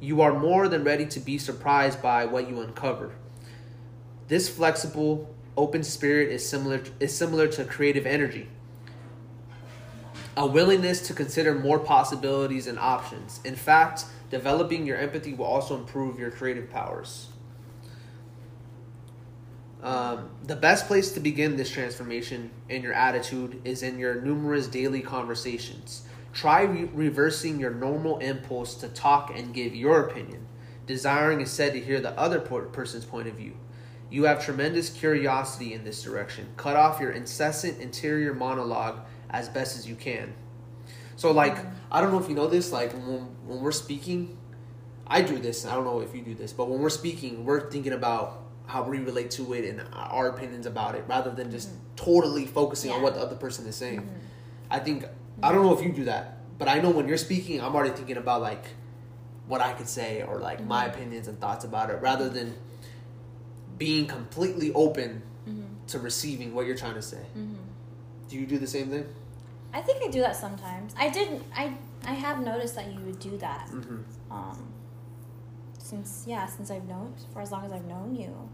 You 0.00 0.20
are 0.20 0.38
more 0.38 0.68
than 0.68 0.82
ready 0.82 1.06
to 1.06 1.20
be 1.20 1.38
surprised 1.38 2.02
by 2.02 2.24
what 2.24 2.48
you 2.48 2.60
uncover. 2.60 3.12
This 4.28 4.48
flexible, 4.48 5.32
open 5.56 5.84
spirit 5.84 6.30
is 6.30 6.48
similar 6.48 6.82
is 6.98 7.16
similar 7.16 7.46
to 7.48 7.64
creative 7.64 8.06
energy. 8.06 8.48
A 10.36 10.46
willingness 10.46 11.06
to 11.08 11.14
consider 11.14 11.54
more 11.54 11.78
possibilities 11.78 12.66
and 12.66 12.78
options. 12.78 13.40
In 13.44 13.54
fact, 13.54 14.06
developing 14.30 14.86
your 14.86 14.96
empathy 14.96 15.34
will 15.34 15.44
also 15.44 15.76
improve 15.76 16.18
your 16.18 16.30
creative 16.30 16.70
powers. 16.70 17.28
Um, 19.82 20.30
the 20.44 20.56
best 20.56 20.86
place 20.86 21.12
to 21.12 21.20
begin 21.20 21.56
this 21.56 21.68
transformation 21.68 22.50
in 22.68 22.82
your 22.82 22.94
attitude 22.94 23.60
is 23.64 23.82
in 23.82 23.98
your 23.98 24.20
numerous 24.20 24.68
daily 24.68 25.02
conversations. 25.02 26.06
Try 26.32 26.62
re- 26.62 26.90
reversing 26.92 27.60
your 27.60 27.70
normal 27.70 28.18
impulse 28.18 28.74
to 28.76 28.88
talk 28.88 29.32
and 29.36 29.52
give 29.54 29.74
your 29.74 30.08
opinion. 30.08 30.46
Desiring 30.86 31.40
is 31.40 31.50
said 31.50 31.72
to 31.74 31.80
hear 31.80 32.00
the 32.00 32.18
other 32.18 32.40
person's 32.40 33.04
point 33.04 33.28
of 33.28 33.34
view. 33.34 33.56
You 34.10 34.24
have 34.24 34.44
tremendous 34.44 34.90
curiosity 34.90 35.72
in 35.72 35.84
this 35.84 36.02
direction. 36.02 36.48
Cut 36.56 36.76
off 36.76 37.00
your 37.00 37.12
incessant 37.12 37.80
interior 37.80 38.34
monologue 38.34 39.00
as 39.30 39.48
best 39.48 39.78
as 39.78 39.88
you 39.88 39.94
can. 39.94 40.34
So, 41.16 41.30
like, 41.30 41.56
I 41.90 42.00
don't 42.00 42.10
know 42.10 42.18
if 42.18 42.28
you 42.28 42.34
know 42.34 42.46
this, 42.46 42.72
like, 42.72 42.92
when, 42.92 43.28
when 43.46 43.60
we're 43.60 43.72
speaking, 43.72 44.36
I 45.06 45.22
do 45.22 45.38
this, 45.38 45.66
I 45.66 45.74
don't 45.74 45.84
know 45.84 46.00
if 46.00 46.14
you 46.14 46.22
do 46.22 46.34
this, 46.34 46.52
but 46.52 46.68
when 46.68 46.80
we're 46.80 46.90
speaking, 46.90 47.44
we're 47.44 47.70
thinking 47.70 47.92
about 47.92 48.42
how 48.66 48.82
we 48.82 48.98
relate 48.98 49.30
to 49.32 49.52
it 49.52 49.64
and 49.64 49.82
our 49.92 50.28
opinions 50.28 50.66
about 50.66 50.94
it 50.94 51.04
rather 51.06 51.30
than 51.30 51.50
just 51.50 51.68
mm-hmm. 51.68 51.94
totally 51.96 52.46
focusing 52.46 52.90
yeah. 52.90 52.96
on 52.96 53.02
what 53.02 53.14
the 53.14 53.20
other 53.20 53.36
person 53.36 53.66
is 53.66 53.76
saying. 53.76 54.00
Mm-hmm. 54.00 54.16
I 54.70 54.78
think 54.78 55.04
I 55.42 55.52
don't 55.52 55.62
know 55.62 55.76
if 55.76 55.84
you 55.84 55.92
do 55.92 56.04
that, 56.04 56.38
but 56.58 56.68
I 56.68 56.80
know 56.80 56.90
when 56.90 57.08
you're 57.08 57.16
speaking, 57.16 57.60
I'm 57.60 57.74
already 57.74 57.94
thinking 57.94 58.16
about 58.16 58.42
like 58.42 58.64
what 59.46 59.60
I 59.60 59.72
could 59.72 59.88
say 59.88 60.22
or 60.22 60.38
like 60.38 60.58
mm-hmm. 60.58 60.68
my 60.68 60.84
opinions 60.86 61.28
and 61.28 61.40
thoughts 61.40 61.64
about 61.64 61.90
it, 61.90 62.00
rather 62.00 62.28
than 62.28 62.54
being 63.76 64.06
completely 64.06 64.72
open 64.72 65.22
mm-hmm. 65.48 65.62
to 65.88 65.98
receiving 65.98 66.54
what 66.54 66.66
you're 66.66 66.76
trying 66.76 66.94
to 66.94 67.02
say. 67.02 67.24
Mm-hmm. 67.36 67.54
Do 68.28 68.38
you 68.38 68.46
do 68.46 68.58
the 68.58 68.66
same 68.66 68.88
thing? 68.88 69.06
I 69.74 69.80
think 69.80 70.02
I 70.02 70.08
do 70.08 70.20
that 70.20 70.36
sometimes. 70.36 70.94
I 70.98 71.08
did. 71.08 71.42
I 71.54 71.74
I 72.04 72.12
have 72.12 72.40
noticed 72.40 72.74
that 72.76 72.92
you 72.92 73.00
would 73.00 73.18
do 73.18 73.36
that. 73.38 73.68
Mm-hmm. 73.68 74.32
Um, 74.32 74.72
since 75.78 76.24
yeah, 76.26 76.46
since 76.46 76.70
I've 76.70 76.86
known 76.86 77.14
for 77.32 77.42
as 77.42 77.50
long 77.50 77.64
as 77.64 77.72
I've 77.72 77.84
known 77.84 78.14
you, 78.14 78.48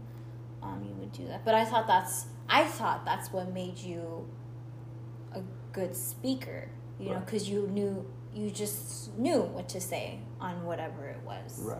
um, 0.63 0.83
you 0.83 0.93
would 0.95 1.11
do 1.11 1.27
that. 1.27 1.45
But 1.45 1.55
I 1.55 1.65
thought 1.65 1.87
that's 1.87 2.25
I 2.49 2.63
thought 2.63 3.05
that's 3.05 3.31
what 3.31 3.53
made 3.53 3.77
you 3.77 4.27
a 5.33 5.41
good 5.71 5.95
speaker. 5.95 6.69
You 6.99 7.11
know, 7.11 7.19
because 7.19 7.49
you 7.49 7.67
knew 7.67 8.05
you 8.33 8.51
just 8.51 9.17
knew 9.17 9.41
what 9.41 9.69
to 9.69 9.81
say 9.81 10.19
on 10.39 10.65
whatever 10.65 11.05
it 11.07 11.19
was. 11.25 11.59
Right. 11.63 11.77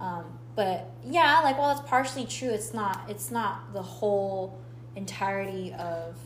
Um, 0.00 0.38
but 0.56 0.90
yeah, 1.04 1.40
like 1.44 1.58
while 1.58 1.70
it's 1.78 1.88
partially 1.88 2.24
true, 2.26 2.48
it's 2.50 2.74
not. 2.74 3.02
It's 3.08 3.30
not 3.30 3.72
the 3.72 3.82
whole 3.82 4.58
entirety 4.96 5.72
of 5.78 6.16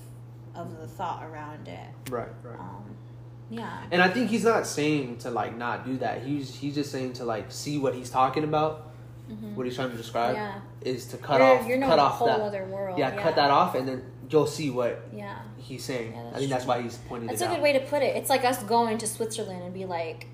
of 0.55 0.79
the 0.81 0.87
thought 0.87 1.23
around 1.25 1.69
it. 1.69 1.89
Right. 2.11 2.29
Right. 2.43 2.59
Um, 2.59 2.97
yeah. 3.51 3.83
And 3.91 4.03
I 4.03 4.09
think 4.09 4.31
he's 4.31 4.45
not 4.45 4.67
saying 4.67 5.19
to 5.19 5.31
like 5.31 5.57
not 5.57 5.85
do 5.85 5.99
that. 5.99 6.23
He's 6.25 6.55
he's 6.55 6.75
just 6.75 6.91
saying 6.91 7.15
to 7.15 7.25
like 7.25 7.53
see 7.53 7.79
what 7.79 7.95
he's 7.95 8.11
talking 8.11 8.45
about. 8.45 8.85
What 9.57 9.67
he's 9.67 9.75
trying 9.75 9.91
to 9.91 9.97
describe 9.97 10.37
Yeah. 10.37 10.61
is 10.83 11.07
to 11.07 11.17
cut 11.17 11.41
you're, 11.41 11.59
off 11.59 11.67
you're 11.67 11.81
cut 11.81 11.99
off 11.99 12.13
whole 12.19 12.29
that. 12.29 12.39
other 12.41 12.65
world. 12.67 12.97
yeah, 12.97 13.11
cut 13.21 13.35
that 13.35 13.51
off, 13.51 13.75
and 13.75 13.89
then 13.89 14.05
you'll 14.31 14.47
see 14.47 14.71
what 14.71 15.03
Yeah. 15.13 15.37
he's 15.59 15.85
saying. 15.85 16.13
Yeah, 16.13 16.21
I 16.21 16.25
that's 16.25 16.39
think 16.39 16.51
that's 16.51 16.67
why 16.67 16.83
he's 16.83 16.97
pointing 17.09 17.29
That's 17.29 17.41
it 17.41 17.45
a 17.45 17.49
out. 17.49 17.55
good 17.57 17.63
way 17.63 17.73
to 17.75 17.81
put 17.81 18.03
it. 18.03 18.17
It's 18.17 18.31
like 18.31 18.45
us 18.45 18.63
going 18.63 18.99
to 18.99 19.07
Switzerland 19.07 19.63
and 19.63 19.73
be 19.75 19.85
like, 19.85 20.27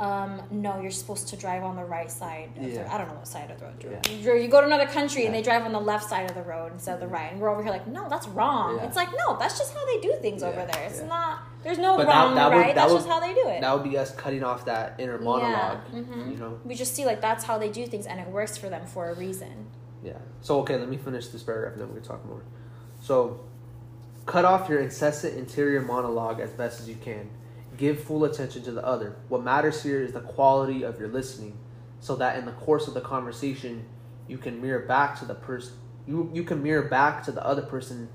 um, 0.00 0.42
no, 0.50 0.80
you're 0.80 0.90
supposed 0.90 1.28
to 1.28 1.36
drive 1.36 1.62
on 1.62 1.76
the 1.76 1.84
right 1.84 2.10
side. 2.10 2.50
Of 2.56 2.62
Yeah. 2.64 2.82
the, 2.82 2.92
I 2.92 2.98
don't 2.98 3.08
know 3.08 3.14
what 3.14 3.28
side 3.28 3.50
of 3.52 3.60
the 3.60 3.66
road. 3.66 4.00
Yeah. 4.08 4.12
You, 4.12 4.42
you 4.42 4.48
go 4.48 4.60
to 4.60 4.66
another 4.66 4.86
country 4.86 5.26
and 5.26 5.34
they 5.34 5.42
drive 5.42 5.64
on 5.64 5.72
the 5.72 5.78
left 5.80 6.08
side 6.08 6.28
of 6.28 6.34
the 6.34 6.42
road 6.42 6.72
instead 6.72 6.94
of 6.94 7.00
the 7.00 7.06
right, 7.06 7.30
and 7.30 7.40
we're 7.40 7.50
over 7.50 7.62
here 7.62 7.70
like, 7.70 7.86
no, 7.86 8.08
that's 8.08 8.26
wrong. 8.28 8.76
Yeah. 8.78 8.86
It's 8.86 8.96
like, 8.96 9.10
no, 9.26 9.36
that's 9.38 9.58
just 9.58 9.72
how 9.74 9.84
they 9.86 10.00
do 10.00 10.14
things 10.20 10.42
Yeah, 10.42 10.48
over 10.48 10.66
there. 10.72 10.84
It's 10.86 11.00
yeah. 11.00 11.06
not. 11.06 11.38
There's 11.62 11.78
no 11.78 11.96
But 11.96 12.08
wrong 12.08 12.34
that 12.34 12.50
or 12.50 12.56
would- 12.56 12.60
right. 12.62 12.66
that 12.68 12.74
that's 12.74 12.92
would- 12.92 12.98
just 12.98 13.08
how 13.08 13.20
they 13.20 13.32
do 13.34 13.46
it. 13.48 13.60
That 13.60 13.74
would 13.74 13.84
be 13.88 13.96
us 13.96 14.12
cutting 14.12 14.42
off 14.42 14.64
that 14.64 14.94
inner 14.98 15.18
monologue. 15.18 15.78
mhm. 15.92 16.32
You 16.32 16.36
know. 16.38 16.58
We 16.64 16.74
just 16.74 16.94
see 16.96 17.04
like 17.04 17.20
that's 17.20 17.44
how 17.44 17.58
they 17.58 17.68
do 17.68 17.86
things, 17.86 18.06
and 18.06 18.18
it 18.18 18.26
works 18.28 18.56
for 18.56 18.68
them 18.68 18.86
for 18.86 19.10
a 19.10 19.14
reason. 19.14 19.66
Yeah. 20.02 20.14
So 20.40 20.58
okay, 20.60 20.76
let 20.78 20.88
me 20.88 20.96
finish 20.96 21.28
this 21.28 21.44
paragraph, 21.44 21.74
and 21.74 21.82
then 21.82 21.88
we 21.90 22.00
can 22.00 22.08
talk 22.08 22.24
more. 22.26 22.42
So, 23.02 23.40
cut 24.26 24.44
off 24.44 24.68
your 24.68 24.80
incessant 24.80 25.36
interior 25.36 25.82
monologue 25.82 26.38
as 26.38 26.52
best 26.52 26.80
as 26.80 26.88
you 26.88 26.94
can. 26.94 27.28
Give 27.76 28.00
full 28.00 28.24
attention 28.24 28.62
to 28.62 28.70
the 28.70 28.86
other. 28.86 29.16
What 29.28 29.42
matters 29.42 29.82
here 29.82 30.00
is 30.00 30.12
the 30.12 30.20
quality 30.20 30.84
of 30.84 31.00
your 31.00 31.08
listening, 31.08 31.58
so 31.98 32.14
that 32.16 32.38
in 32.38 32.44
the 32.44 32.52
course 32.52 32.86
of 32.86 32.94
the 32.94 33.00
conversation, 33.00 33.86
you 34.28 34.38
can 34.38 34.62
mirror 34.62 34.86
back 34.86 35.18
to 35.18 35.24
the 35.24 35.34
person. 35.34 35.74
You 36.06 36.30
you 36.32 36.44
can 36.44 36.62
mirror 36.62 36.82
back 36.82 37.24
to 37.24 37.32
the 37.32 37.44
other 37.44 37.62
person. 37.62 38.08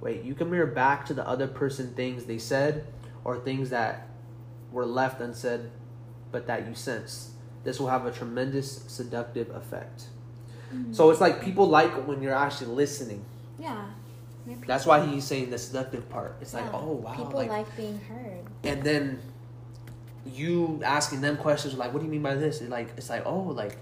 Wait, 0.00 0.22
you 0.22 0.34
can 0.34 0.50
mirror 0.50 0.66
back 0.66 1.04
to 1.06 1.14
the 1.14 1.26
other 1.28 1.46
person 1.46 1.92
things 1.92 2.24
they 2.24 2.38
said, 2.38 2.86
or 3.24 3.38
things 3.38 3.68
that 3.70 4.08
were 4.72 4.86
left 4.86 5.20
unsaid, 5.20 5.70
but 6.32 6.46
that 6.46 6.66
you 6.66 6.74
sense. 6.74 7.32
This 7.62 7.78
will 7.78 7.88
have 7.88 8.06
a 8.06 8.10
tremendous 8.10 8.84
seductive 8.86 9.50
effect. 9.50 10.04
Mm-hmm. 10.72 10.94
So 10.94 11.10
it's 11.10 11.20
like 11.20 11.42
people 11.42 11.68
like 11.68 12.06
when 12.06 12.22
you're 12.22 12.34
actually 12.34 12.74
listening. 12.74 13.22
Yeah. 13.58 13.84
That's 14.66 14.84
why 14.86 15.04
he's 15.06 15.24
saying 15.24 15.50
the 15.50 15.58
seductive 15.58 16.08
part. 16.10 16.36
It's 16.40 16.52
like, 16.54 16.72
oh 16.72 16.92
wow, 16.92 17.14
People 17.14 17.32
like, 17.32 17.48
like, 17.48 17.76
being 17.76 17.98
heard. 18.00 18.44
and 18.62 18.82
then 18.82 19.20
you 20.26 20.80
asking 20.84 21.20
them 21.20 21.36
questions 21.36 21.74
like, 21.74 21.92
what 21.92 22.00
do 22.00 22.06
you 22.06 22.10
mean 22.10 22.22
by 22.22 22.34
this? 22.34 22.60
It's 22.60 22.70
like 22.70 22.88
it's 22.96 23.10
like 23.10 23.24
oh 23.26 23.40
like 23.42 23.76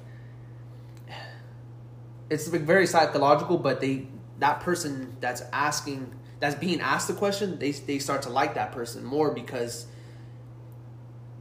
it's 2.30 2.48
very 2.48 2.86
psychological, 2.86 3.58
but 3.58 3.80
they 3.80 4.06
that 4.38 4.60
person 4.60 5.16
that's 5.20 5.42
asking 5.52 6.12
that's 6.40 6.54
being 6.56 6.80
asked 6.80 7.08
the 7.08 7.14
question, 7.14 7.58
they 7.58 7.72
they 7.72 7.98
start 7.98 8.22
to 8.22 8.30
like 8.30 8.54
that 8.54 8.72
person 8.72 9.04
more 9.04 9.32
because 9.32 9.86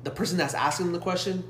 the 0.03 0.11
person 0.11 0.37
that's 0.37 0.53
asking 0.53 0.87
them 0.87 0.93
the 0.93 0.99
question, 0.99 1.43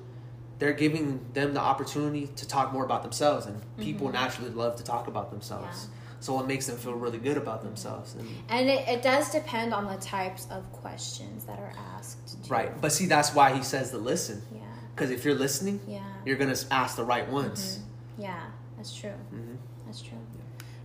they're 0.60 0.74
giving 0.74 1.26
them 1.34 1.54
the 1.54 1.60
opportunity 1.60 2.28
to 2.36 2.48
talk 2.48 2.72
more 2.72 2.86
about 2.86 3.02
themselves, 3.02 3.46
and 3.46 3.62
people 3.78 4.08
Mhm. 4.10 4.14
naturally 4.14 4.52
love 4.52 4.76
to 4.78 4.84
talk 4.84 5.08
about 5.08 5.32
themselves. 5.32 5.88
So 6.22 6.40
it 6.40 6.46
makes 6.48 6.68
them 6.68 6.78
feel 6.78 6.94
really 6.94 7.18
good 7.18 7.36
about 7.36 7.64
themselves. 7.64 8.14
And, 8.16 8.30
And 8.48 8.70
it, 8.70 8.88
it 8.88 9.02
does 9.02 9.32
depend 9.32 9.74
on 9.74 9.88
the 9.88 9.98
types 9.98 10.48
of 10.52 10.72
questions 10.72 11.46
that 11.46 11.58
are 11.60 11.74
asked. 11.98 12.44
too. 12.44 12.54
right, 12.54 12.80
but 12.80 12.92
see, 12.92 13.08
that's 13.08 13.34
why 13.34 13.54
he 13.56 13.64
says 13.64 13.90
to 13.90 13.98
listen, 13.98 14.42
Yeah. 14.54 14.62
because 14.96 15.10
if 15.10 15.26
you're 15.26 15.36
listening, 15.36 15.80
Yeah. 15.88 16.02
you're 16.24 16.38
gonna 16.38 16.56
ask 16.70 16.96
the 16.96 17.04
right 17.04 17.28
ones. 17.30 17.80
Mhm. 17.80 18.22
Yeah. 18.24 18.44
That's 18.78 18.94
true. 18.96 19.18
hmm 19.32 19.56
That's 19.86 20.02
true. 20.02 20.18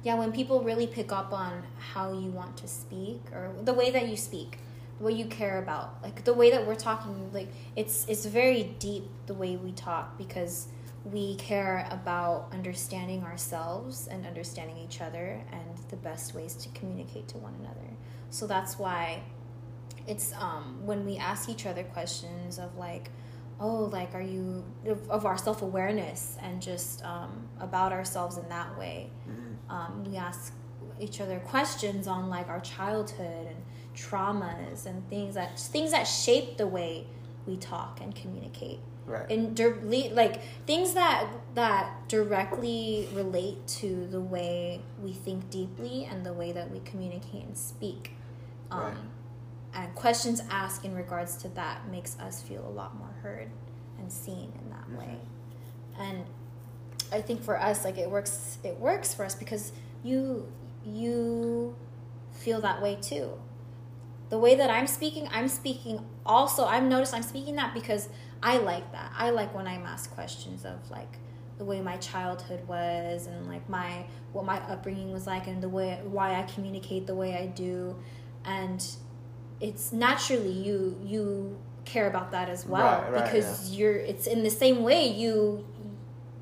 Yeah, 0.02 0.14
when 0.14 0.32
people 0.32 0.62
really 0.62 0.86
pick 0.86 1.12
up 1.12 1.32
on 1.32 1.64
how 1.92 2.12
you 2.12 2.30
want 2.30 2.56
to 2.58 2.68
speak 2.68 3.20
or 3.32 3.50
the 3.62 3.74
way 3.74 3.90
that 3.90 4.08
you 4.08 4.16
speak, 4.16 4.58
what 4.98 5.14
you 5.14 5.26
care 5.26 5.58
about, 5.58 6.02
like 6.02 6.24
the 6.24 6.32
way 6.32 6.50
that 6.50 6.66
we're 6.66 6.74
talking, 6.76 7.30
like 7.34 7.48
it's 7.74 8.06
it's 8.08 8.24
very 8.24 8.62
deep 8.78 9.04
the 9.26 9.34
way 9.34 9.56
we 9.56 9.72
talk 9.72 10.16
because 10.16 10.68
we 11.12 11.36
care 11.36 11.86
about 11.90 12.48
understanding 12.52 13.22
ourselves 13.22 14.08
and 14.08 14.26
understanding 14.26 14.76
each 14.76 15.00
other 15.00 15.40
and 15.52 15.78
the 15.88 15.96
best 15.96 16.34
ways 16.34 16.54
to 16.56 16.68
communicate 16.70 17.28
to 17.28 17.38
one 17.38 17.54
another. 17.60 17.88
So 18.30 18.46
that's 18.46 18.78
why 18.78 19.22
it's 20.06 20.32
um 20.34 20.80
when 20.84 21.04
we 21.04 21.16
ask 21.16 21.48
each 21.48 21.66
other 21.66 21.82
questions 21.82 22.58
of 22.58 22.76
like 22.76 23.10
oh 23.58 23.84
like 23.92 24.14
are 24.14 24.22
you 24.22 24.64
of, 24.86 25.08
of 25.10 25.26
our 25.26 25.36
self-awareness 25.36 26.36
and 26.42 26.60
just 26.60 27.04
um, 27.04 27.48
about 27.60 27.92
ourselves 27.92 28.36
in 28.36 28.48
that 28.48 28.76
way? 28.78 29.10
Um, 29.68 30.04
we 30.04 30.16
ask 30.16 30.52
each 31.00 31.20
other 31.20 31.38
questions 31.40 32.06
on 32.06 32.28
like 32.28 32.48
our 32.48 32.60
childhood 32.60 33.46
and 33.46 33.56
traumas 33.94 34.86
and 34.86 35.08
things 35.08 35.34
that 35.34 35.58
things 35.58 35.90
that 35.92 36.04
shape 36.04 36.56
the 36.56 36.66
way 36.66 37.06
we 37.46 37.56
talk 37.56 38.00
and 38.00 38.14
communicate 38.14 38.80
Right. 39.06 39.30
and 39.30 39.54
dir- 39.56 39.78
le- 39.82 40.12
like 40.14 40.42
things 40.66 40.94
that 40.94 41.28
that 41.54 42.08
directly 42.08 43.08
relate 43.14 43.64
to 43.80 44.06
the 44.08 44.20
way 44.20 44.80
we 45.02 45.12
think 45.12 45.48
deeply 45.48 46.04
and 46.10 46.26
the 46.26 46.32
way 46.32 46.50
that 46.52 46.70
we 46.70 46.80
communicate 46.80 47.44
and 47.44 47.56
speak 47.56 48.12
um, 48.70 48.80
Right. 48.82 48.96
and 49.74 49.94
questions 49.94 50.42
asked 50.50 50.84
in 50.84 50.94
regards 50.94 51.36
to 51.38 51.48
that 51.50 51.88
makes 51.88 52.18
us 52.18 52.42
feel 52.42 52.66
a 52.66 52.70
lot 52.70 52.96
more 52.98 53.14
heard 53.22 53.48
and 53.98 54.10
seen 54.12 54.52
in 54.60 54.70
that 54.70 54.86
Mm-hmm. 54.88 54.96
way 54.98 55.18
and 55.98 56.24
i 57.12 57.20
think 57.20 57.42
for 57.42 57.60
us 57.60 57.84
like 57.84 57.98
it 57.98 58.10
works 58.10 58.58
it 58.64 58.78
works 58.80 59.14
for 59.14 59.24
us 59.24 59.34
because 59.36 59.72
you 60.02 60.46
you 60.84 61.74
feel 62.32 62.60
that 62.60 62.82
way 62.82 62.96
too 63.00 63.30
the 64.28 64.38
way 64.38 64.54
that 64.56 64.70
i'm 64.70 64.86
speaking 64.86 65.28
i'm 65.32 65.48
speaking 65.48 66.04
also 66.24 66.64
i've 66.64 66.82
noticed 66.82 67.14
i'm 67.14 67.22
speaking 67.22 67.56
that 67.56 67.72
because 67.74 68.08
i 68.42 68.58
like 68.58 68.90
that. 68.92 69.12
I 69.16 69.30
like 69.30 69.54
when 69.54 69.66
i'm 69.66 69.84
asked 69.86 70.10
questions 70.12 70.64
of 70.64 70.90
like 70.90 71.18
the 71.58 71.64
way 71.64 71.80
my 71.80 71.96
childhood 71.96 72.66
was 72.68 73.26
and 73.26 73.48
like 73.48 73.68
my 73.68 74.04
what 74.32 74.44
my 74.44 74.58
upbringing 74.68 75.12
was 75.12 75.26
like 75.26 75.46
and 75.46 75.62
the 75.62 75.68
way 75.68 76.00
why 76.04 76.38
i 76.38 76.42
communicate 76.42 77.06
the 77.06 77.14
way 77.14 77.34
i 77.34 77.46
do. 77.46 77.96
And 78.44 78.84
it's 79.60 79.92
naturally 79.92 80.52
you 80.52 80.98
you 81.02 81.58
care 81.84 82.08
about 82.08 82.32
that 82.32 82.48
as 82.48 82.66
well 82.66 83.02
Right, 83.02 83.12
right, 83.12 83.24
because 83.24 83.74
you're 83.76 83.96
it's 83.96 84.26
in 84.26 84.42
the 84.42 84.50
same 84.50 84.82
way 84.82 85.08
you 85.08 85.64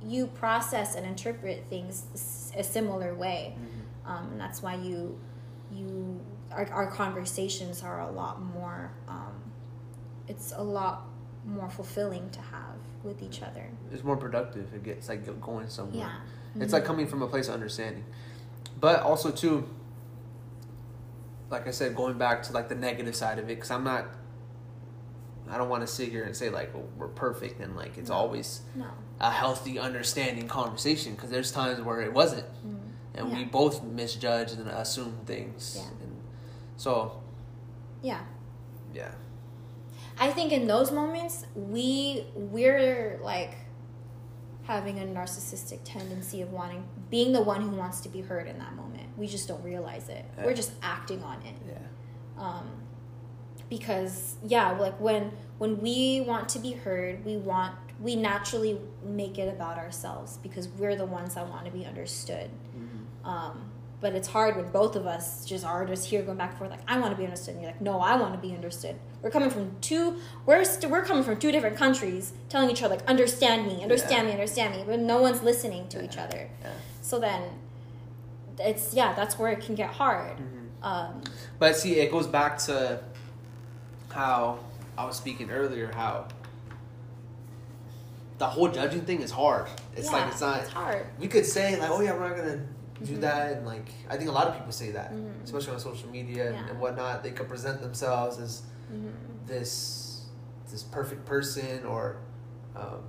you 0.02 0.26
process 0.26 0.96
and 0.96 1.06
interpret 1.06 1.64
things 1.70 2.52
a 2.56 2.62
similar 2.64 3.14
way. 3.14 3.54
Mm-hmm. 3.56 4.10
um, 4.10 4.32
and 4.32 4.40
that's 4.40 4.62
why 4.62 4.74
you 4.74 5.18
you 5.72 6.20
our, 6.56 6.66
our 6.72 6.86
conversations 6.86 7.82
are 7.82 8.00
a 8.00 8.10
lot 8.10 8.40
more 8.42 8.92
um, 9.08 9.34
it's 10.28 10.52
a 10.56 10.62
lot 10.62 11.06
more 11.44 11.68
fulfilling 11.68 12.30
to 12.30 12.40
have 12.40 12.76
with 13.02 13.22
each 13.22 13.42
other 13.42 13.68
It's 13.92 14.02
more 14.02 14.16
productive. 14.16 14.72
It 14.74 14.82
gets 14.82 15.08
like 15.10 15.24
going 15.40 15.68
somewhere. 15.68 15.98
yeah 16.56 16.62
It's 16.62 16.72
like 16.72 16.84
coming 16.86 17.06
from 17.06 17.20
a 17.20 17.26
place 17.26 17.48
of 17.48 17.54
understanding. 17.54 18.04
But 18.80 19.02
also 19.02 19.30
too, 19.30 19.68
like 21.50 21.66
I 21.68 21.70
said, 21.70 21.94
going 21.94 22.16
back 22.18 22.42
to 22.44 22.52
like 22.52 22.68
the 22.68 22.74
negative 22.74 23.14
side 23.14 23.38
of 23.38 23.44
it, 23.50 23.56
because 23.56 23.70
I'm 23.70 23.84
not. 23.84 24.06
I 25.50 25.58
don't 25.58 25.68
want 25.68 25.82
to 25.82 25.86
sit 25.86 26.08
here 26.08 26.24
and 26.24 26.34
say 26.34 26.48
like 26.48 26.70
oh, 26.74 26.88
we're 26.96 27.08
perfect 27.08 27.60
and 27.60 27.76
like 27.76 27.98
it's 27.98 28.08
No. 28.08 28.16
always 28.16 28.62
no 28.74 28.86
a 29.20 29.30
healthy, 29.30 29.78
understanding 29.78 30.48
conversation. 30.48 31.14
Because 31.14 31.30
there's 31.30 31.52
times 31.52 31.80
where 31.82 32.00
it 32.00 32.12
wasn't, 32.12 32.46
Mm. 32.66 32.78
and 33.16 33.32
we 33.36 33.44
both 33.44 33.82
misjudge 33.84 34.52
and 34.52 34.66
assume 34.68 35.18
things. 35.26 35.76
Yeah. 35.78 36.03
So 36.76 37.20
yeah 38.02 38.20
yeah, 38.94 39.10
I 40.18 40.30
think 40.30 40.52
in 40.52 40.66
those 40.66 40.92
moments 40.92 41.46
we 41.54 42.24
we're 42.34 43.18
like 43.22 43.56
having 44.64 44.98
a 44.98 45.02
narcissistic 45.02 45.80
tendency 45.84 46.40
of 46.40 46.52
wanting 46.52 46.84
being 47.10 47.32
the 47.32 47.42
one 47.42 47.60
who 47.60 47.70
wants 47.70 48.00
to 48.00 48.08
be 48.08 48.20
heard 48.20 48.46
in 48.46 48.58
that 48.58 48.74
moment. 48.74 49.06
We 49.18 49.26
just 49.26 49.46
don't 49.46 49.62
realize 49.62 50.08
it. 50.08 50.24
Yeah. 50.38 50.44
We're 50.46 50.54
just 50.54 50.72
acting 50.82 51.22
on 51.22 51.42
it. 51.42 51.54
yeah, 51.68 51.78
Um 52.38 52.70
because 53.68 54.36
yeah, 54.46 54.70
like 54.72 54.98
when 55.00 55.32
when 55.58 55.80
we 55.80 56.20
want 56.20 56.48
to 56.50 56.58
be 56.58 56.72
heard, 56.72 57.24
we 57.24 57.36
want 57.36 57.74
we 58.00 58.16
naturally 58.16 58.80
make 59.04 59.38
it 59.38 59.48
about 59.48 59.78
ourselves 59.78 60.38
because 60.42 60.68
we're 60.68 60.96
the 60.96 61.06
ones 61.06 61.34
that 61.34 61.48
want 61.48 61.64
to 61.66 61.70
be 61.70 61.84
understood. 61.84 62.50
Mm-hmm. 62.76 63.28
Um 63.28 63.70
But 64.00 64.14
it's 64.14 64.28
hard 64.28 64.56
when 64.56 64.70
both 64.70 64.96
of 64.96 65.06
us 65.06 65.46
just 65.46 65.64
are 65.64 65.86
just 65.86 66.06
here 66.06 66.22
going 66.22 66.36
back 66.36 66.50
and 66.50 66.58
forth. 66.58 66.70
Like 66.70 66.80
I 66.86 66.98
want 66.98 67.12
to 67.12 67.16
be 67.16 67.24
understood, 67.24 67.54
and 67.54 67.62
you're 67.62 67.72
like, 67.72 67.80
no, 67.80 68.00
I 68.00 68.16
want 68.16 68.34
to 68.34 68.38
be 68.48 68.54
understood. 68.54 68.96
We're 69.22 69.30
coming 69.30 69.48
from 69.50 69.76
two. 69.80 70.16
We're 70.44 70.62
st- 70.64 70.90
we're 70.92 71.04
coming 71.04 71.22
from 71.22 71.38
two 71.38 71.50
different 71.50 71.76
countries, 71.76 72.32
telling 72.50 72.68
each 72.70 72.82
other 72.82 72.96
like, 72.96 73.06
understand 73.06 73.66
me, 73.66 73.82
understand 73.82 74.22
Yeah. 74.22 74.24
me, 74.26 74.32
understand 74.32 74.76
me. 74.76 74.84
But 74.86 74.98
no 75.00 75.22
one's 75.22 75.42
listening 75.42 75.88
to 75.88 76.04
each 76.04 76.18
other. 76.18 76.50
Yeah. 76.62 76.70
So 77.00 77.18
then, 77.18 77.42
it's 78.58 78.92
yeah, 78.92 79.14
that's 79.14 79.38
where 79.38 79.50
it 79.52 79.60
can 79.64 79.74
get 79.74 79.90
hard. 79.90 80.36
Mm-hmm. 80.36 80.84
Um, 80.84 81.22
But 81.58 81.76
see, 81.76 81.94
it 82.00 82.10
goes 82.10 82.26
back 82.26 82.58
to 82.66 83.00
how 84.10 84.58
I 84.98 85.06
was 85.06 85.16
speaking 85.16 85.50
earlier. 85.50 85.90
How 85.94 86.28
the 88.38 88.46
whole 88.46 88.68
judging 88.68 89.02
thing 89.02 89.22
is 89.22 89.30
hard. 89.30 89.68
It's 89.96 90.06
yeah, 90.10 90.12
like 90.18 90.32
it's 90.32 90.40
not. 90.42 90.60
It's 90.60 90.70
hard. 90.70 91.06
We 91.18 91.28
could 91.28 91.46
say 91.46 91.78
like, 91.80 91.88
oh 91.90 92.00
yeah, 92.02 92.12
we're 92.12 92.28
not 92.28 92.36
gonna 92.36 92.66
do 93.02 93.16
Mhm. 93.16 93.20
that, 93.22 93.52
and 93.56 93.66
like 93.66 93.88
I 94.08 94.16
think 94.16 94.28
a 94.28 94.32
lot 94.32 94.46
of 94.46 94.54
people 94.54 94.72
say 94.72 94.90
that, 94.92 95.12
Mhm. 95.12 95.42
especially 95.44 95.72
on 95.74 95.80
social 95.80 96.08
media 96.10 96.46
and, 96.48 96.54
Yeah. 96.56 96.68
and 96.70 96.80
whatnot. 96.80 97.22
They 97.22 97.32
could 97.32 97.48
present 97.48 97.80
themselves 97.80 98.38
as 98.38 98.62
hmm 98.88 99.08
this 99.46 100.26
this 100.70 100.82
perfect 100.82 101.24
person, 101.26 101.84
or 101.86 102.16
um, 102.76 103.02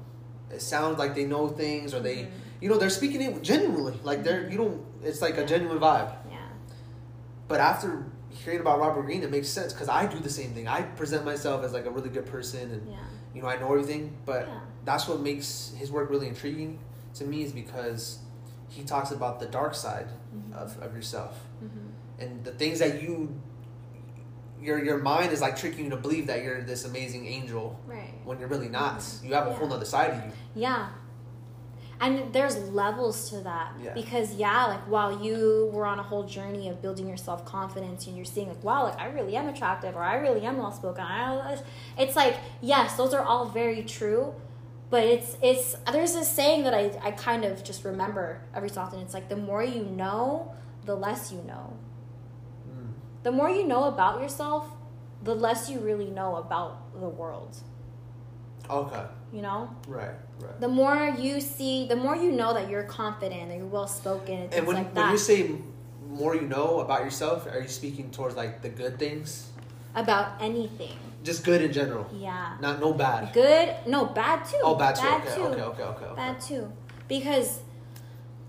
it 0.52 0.62
sounds 0.62 1.00
like 1.00 1.16
they 1.16 1.26
know 1.26 1.48
things, 1.48 1.94
or 1.94 2.00
they, 2.00 2.18
Mhm. 2.18 2.30
you 2.62 2.70
know, 2.70 2.78
they're 2.78 2.90
speaking 2.90 3.22
it 3.22 3.42
genuinely. 3.42 4.00
Like 4.04 4.24
they're, 4.24 4.48
you 4.50 4.58
don't. 4.58 4.82
It's 5.04 5.22
like 5.22 5.38
a 5.38 5.46
genuine 5.46 5.80
vibe. 5.80 6.14
Yeah. 6.30 6.38
But 7.48 7.60
after 7.60 8.04
hearing 8.30 8.60
about 8.60 8.80
Robert 8.80 9.04
Greene, 9.04 9.24
it 9.24 9.32
makes 9.32 9.48
sense 9.48 9.72
because 9.74 9.88
I 9.90 10.06
do 10.08 10.20
the 10.20 10.30
same 10.30 10.52
thing. 10.54 10.68
I 10.68 10.82
present 10.82 11.26
myself 11.26 11.64
as 11.64 11.74
like 11.74 11.86
a 11.86 11.92
really 11.92 12.10
good 12.10 12.26
person, 12.26 12.70
and 12.72 12.88
Yeah. 12.90 12.98
you 13.34 13.42
know 13.42 13.48
I 13.48 13.58
know 13.58 13.72
everything. 13.74 14.16
But 14.26 14.48
Yeah. 14.48 14.60
that's 14.84 15.08
what 15.08 15.22
makes 15.22 15.74
his 15.78 15.92
work 15.92 16.10
really 16.10 16.28
intriguing 16.28 16.80
to 17.16 17.26
me 17.26 17.44
is 17.44 17.52
because 17.54 18.20
he 18.70 18.84
talks 18.84 19.12
about 19.12 19.40
the 19.40 19.46
dark 19.46 19.74
side 19.76 20.08
Mhm. 20.36 20.54
of, 20.56 20.82
of 20.82 20.96
yourself 20.96 21.38
hmm 21.60 21.68
and 22.18 22.44
the 22.46 22.52
things 22.52 22.80
that 22.80 23.02
you 23.02 23.34
your 24.62 24.84
your 24.84 24.98
mind 25.00 25.32
is 25.34 25.42
like 25.42 25.56
tricking 25.58 25.84
you 25.86 25.90
to 25.92 25.98
believe 25.98 26.28
that 26.28 26.44
you're 26.44 26.62
this 26.62 26.86
amazing 26.86 27.28
angel 27.28 27.78
Right. 27.86 28.14
when 28.24 28.40
you're 28.40 28.48
really 28.48 28.70
not. 28.70 29.04
You 29.22 29.34
have 29.34 29.48
a 29.48 29.54
whole 29.54 29.72
other 29.74 29.86
side 29.86 30.12
of 30.12 30.26
you. 30.26 30.32
Yeah. 30.56 30.88
And 32.00 32.34
there's 32.34 32.58
levels 32.70 33.30
to 33.30 33.38
that. 33.42 33.74
Yeah. 33.82 33.94
Because 33.94 34.34
yeah, 34.36 34.66
like 34.66 34.82
while 34.88 35.22
you 35.24 35.70
were 35.74 35.86
on 35.86 36.00
a 36.00 36.04
whole 36.04 36.24
journey 36.24 36.68
of 36.70 36.82
building 36.82 37.08
your 37.08 37.18
self 37.18 37.46
confidence 37.46 38.08
and 38.08 38.16
you're 38.16 38.26
seeing 38.26 38.48
like, 38.50 38.64
wow, 38.64 38.84
like 38.84 39.00
I 39.00 39.08
really 39.08 39.36
am 39.36 39.48
attractive 39.48 39.96
or 39.96 40.02
I 40.04 40.16
really 40.16 40.42
am 40.46 40.58
well 40.58 40.72
spoken. 40.72 41.04
I 41.04 41.58
it's 41.98 42.16
like, 42.16 42.36
yes, 42.62 42.96
those 42.98 43.14
are 43.14 43.24
all 43.24 43.46
very 43.46 43.84
true. 43.84 44.34
But 44.90 45.04
it's 45.04 45.38
it's 45.42 45.76
there's 45.92 46.14
this 46.14 46.30
saying 46.30 46.64
that 46.64 46.74
I, 46.74 46.92
I 47.02 47.12
kind 47.12 47.44
of 47.44 47.64
just 47.64 47.84
remember 47.84 48.42
every 48.54 48.70
so 48.70 48.82
often. 48.82 49.00
It's 49.00 49.14
like 49.14 49.30
the 49.30 49.36
more 49.36 49.64
you 49.64 49.84
know, 49.84 50.54
the 50.86 50.96
less 50.96 51.32
you 51.32 51.42
know. 51.42 51.74
Mm. 52.70 52.92
The 53.24 53.32
more 53.32 53.50
you 53.50 53.68
know 53.68 53.86
about 53.86 54.22
yourself, 54.22 54.68
the 55.24 55.36
less 55.36 55.70
you 55.70 55.80
really 55.80 56.10
know 56.10 56.36
about 56.36 57.00
the 57.00 57.10
world. 57.10 57.58
Okay. 58.70 59.04
You 59.34 59.42
know? 59.42 59.76
Right. 59.88 60.12
Right. 60.40 60.60
the 60.60 60.68
more 60.68 61.16
you 61.18 61.40
see, 61.40 61.88
the 61.88 61.96
more 61.96 62.16
you 62.16 62.32
know 62.32 62.54
that 62.54 62.70
you're 62.70 62.84
confident, 62.84 63.50
that 63.50 63.58
you're 63.58 63.66
well 63.68 63.88
spoken, 63.88 64.36
and 64.36 64.54
and 64.54 64.68
when, 64.68 64.76
like 64.76 64.94
when 64.94 65.12
you 65.12 65.18
say 65.18 65.56
more 66.10 66.36
you 66.36 66.42
know 66.42 66.82
about 66.82 67.06
yourself, 67.06 67.48
are 67.48 67.62
you 67.62 67.70
speaking 67.70 68.12
towards 68.12 68.36
like 68.36 68.62
the 68.62 68.70
good 68.70 69.00
things? 69.00 69.52
about 69.96 70.42
anything. 70.42 70.98
Just 71.26 71.44
good 71.44 71.62
in 71.64 71.74
general. 71.74 72.08
Yeah, 72.14 72.56
Not 72.62 72.80
no 72.80 72.94
bad. 72.94 73.34
good. 73.34 73.76
No, 73.88 74.06
bad 74.06 74.46
too. 74.46 74.60
Oh, 74.64 74.76
bad 74.76 74.96
too. 74.96 75.02
Bad 75.02 75.22
okay, 75.22 75.36
too. 75.36 75.42
okay, 75.42 75.62
okay, 75.62 75.84
okay, 75.84 76.06
okay. 76.06 76.16
Bad 76.16 76.40
too, 76.40 76.72
because 77.08 77.62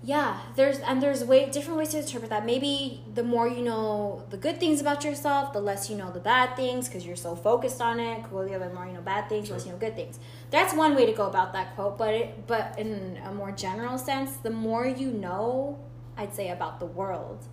yeah, 0.02 0.40
there's 0.56 0.78
and 0.80 1.02
there's 1.02 1.24
way 1.24 1.48
different 1.50 1.78
ways 1.78 1.88
to 1.90 1.98
interpret 1.98 2.30
that. 2.30 2.44
Maybe 2.44 3.02
the 3.14 3.22
more 3.22 3.48
you 3.48 3.62
know 3.62 4.24
the 4.28 4.36
good 4.36 4.60
things 4.60 4.80
about 4.82 5.04
yourself, 5.04 5.54
the 5.54 5.60
less 5.60 5.88
you 5.88 5.96
know 5.96 6.12
the 6.12 6.20
bad 6.20 6.54
things 6.54 6.86
because 6.86 7.06
you're 7.06 7.16
so 7.16 7.34
focused 7.34 7.80
on 7.80 7.98
it. 7.98 8.24
Cool, 8.28 8.44
the 8.44 8.54
other 8.54 8.70
more 8.72 8.86
you 8.86 8.92
know 8.92 9.00
bad 9.00 9.28
things, 9.30 9.48
the 9.48 9.54
less 9.54 9.64
you 9.64 9.72
know 9.72 9.78
good 9.78 9.96
things. 9.96 10.20
That's 10.50 10.74
one 10.74 10.94
way 10.94 11.06
to 11.06 11.12
go 11.12 11.26
about 11.26 11.54
that 11.54 11.74
quote. 11.76 11.96
But 11.96 12.12
it, 12.14 12.46
but 12.46 12.78
in 12.78 13.18
a 13.24 13.32
more 13.32 13.52
general 13.52 13.96
sense, 13.96 14.36
the 14.36 14.50
more 14.50 14.86
you 14.86 15.10
know, 15.10 15.78
I'd 16.16 16.34
say 16.34 16.50
about 16.50 16.78
the 16.78 16.86
world, 16.86 17.46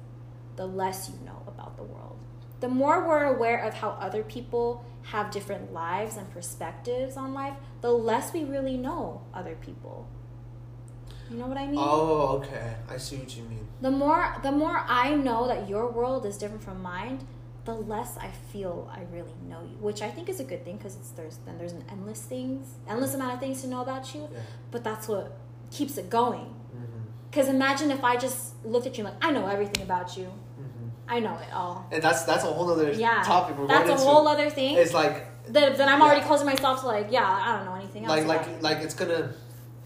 the 0.57 0.67
less 0.67 1.09
you 1.09 1.15
know 1.25 1.41
about 1.47 1.77
the 1.77 1.83
world. 1.83 2.19
The 2.59 2.69
more 2.69 3.07
we're 3.07 3.23
aware 3.23 3.59
of 3.59 3.73
how 3.73 3.91
other 3.91 4.21
people 4.23 4.85
have 5.03 5.31
different 5.31 5.73
lives 5.73 6.17
and 6.17 6.29
perspectives 6.31 7.17
on 7.17 7.33
life, 7.33 7.53
the 7.81 7.91
less 7.91 8.33
we 8.33 8.43
really 8.43 8.77
know 8.77 9.21
other 9.33 9.55
people. 9.55 10.07
You 11.29 11.37
know 11.37 11.47
what 11.47 11.57
I 11.57 11.65
mean? 11.65 11.79
Oh, 11.79 12.41
okay. 12.41 12.75
I 12.89 12.97
see 12.97 13.17
what 13.17 13.35
you 13.35 13.43
mean. 13.43 13.67
The 13.81 13.91
more 13.91 14.35
the 14.43 14.51
more 14.51 14.83
I 14.87 15.15
know 15.15 15.47
that 15.47 15.67
your 15.67 15.89
world 15.89 16.25
is 16.25 16.37
different 16.37 16.63
from 16.63 16.81
mine, 16.81 17.25
the 17.65 17.73
less 17.73 18.17
I 18.17 18.29
feel 18.51 18.91
I 18.93 19.01
really 19.11 19.33
know 19.47 19.61
you, 19.61 19.77
which 19.79 20.01
I 20.01 20.09
think 20.09 20.29
is 20.29 20.39
a 20.39 20.43
good 20.43 20.63
thing 20.63 20.77
because 20.77 20.95
it's 20.95 21.09
there's 21.11 21.37
then 21.45 21.57
there's 21.57 21.73
an 21.73 21.83
endless 21.89 22.21
things, 22.21 22.75
endless 22.87 23.13
amount 23.13 23.33
of 23.33 23.39
things 23.39 23.61
to 23.61 23.67
know 23.67 23.81
about 23.81 24.13
you. 24.13 24.29
Yeah. 24.31 24.39
But 24.71 24.83
that's 24.83 25.07
what 25.07 25.37
keeps 25.71 25.97
it 25.97 26.09
going. 26.09 26.53
Mm-hmm. 26.75 27.03
Because 27.29 27.47
imagine 27.47 27.89
if 27.89 28.03
I 28.03 28.15
just 28.15 28.63
looked 28.65 28.85
at 28.85 28.97
you 28.97 29.03
like 29.03 29.15
I 29.21 29.31
know 29.31 29.47
everything 29.47 29.81
about 29.83 30.15
you, 30.17 30.25
Mm-hmm. 30.25 30.42
I 31.15 31.19
know 31.19 31.35
it 31.45 31.51
all. 31.53 31.85
And 31.91 32.01
that's 32.05 32.23
that's 32.23 32.43
a 32.43 32.47
whole 32.47 32.69
other 32.71 32.91
Yeah, 32.91 33.21
topic 33.23 33.57
we're 33.57 33.67
that's 33.67 33.89
a 33.89 33.93
into. 33.93 34.03
whole 34.03 34.27
other 34.27 34.49
thing. 34.49 34.75
It's 34.83 34.93
like 35.01 35.15
That 35.53 35.77
then 35.77 35.87
I'm 35.91 36.01
already 36.01 36.21
closing 36.29 36.47
myself 36.53 36.75
to 36.81 36.87
like 36.95 37.07
yeah 37.17 37.27
I 37.47 37.49
don't 37.55 37.65
know 37.69 37.75
anything 37.81 38.01
else. 38.05 38.11
like 38.15 38.25
like 38.33 38.45
like 38.67 38.77
it's 38.85 38.95
gonna, 39.01 39.21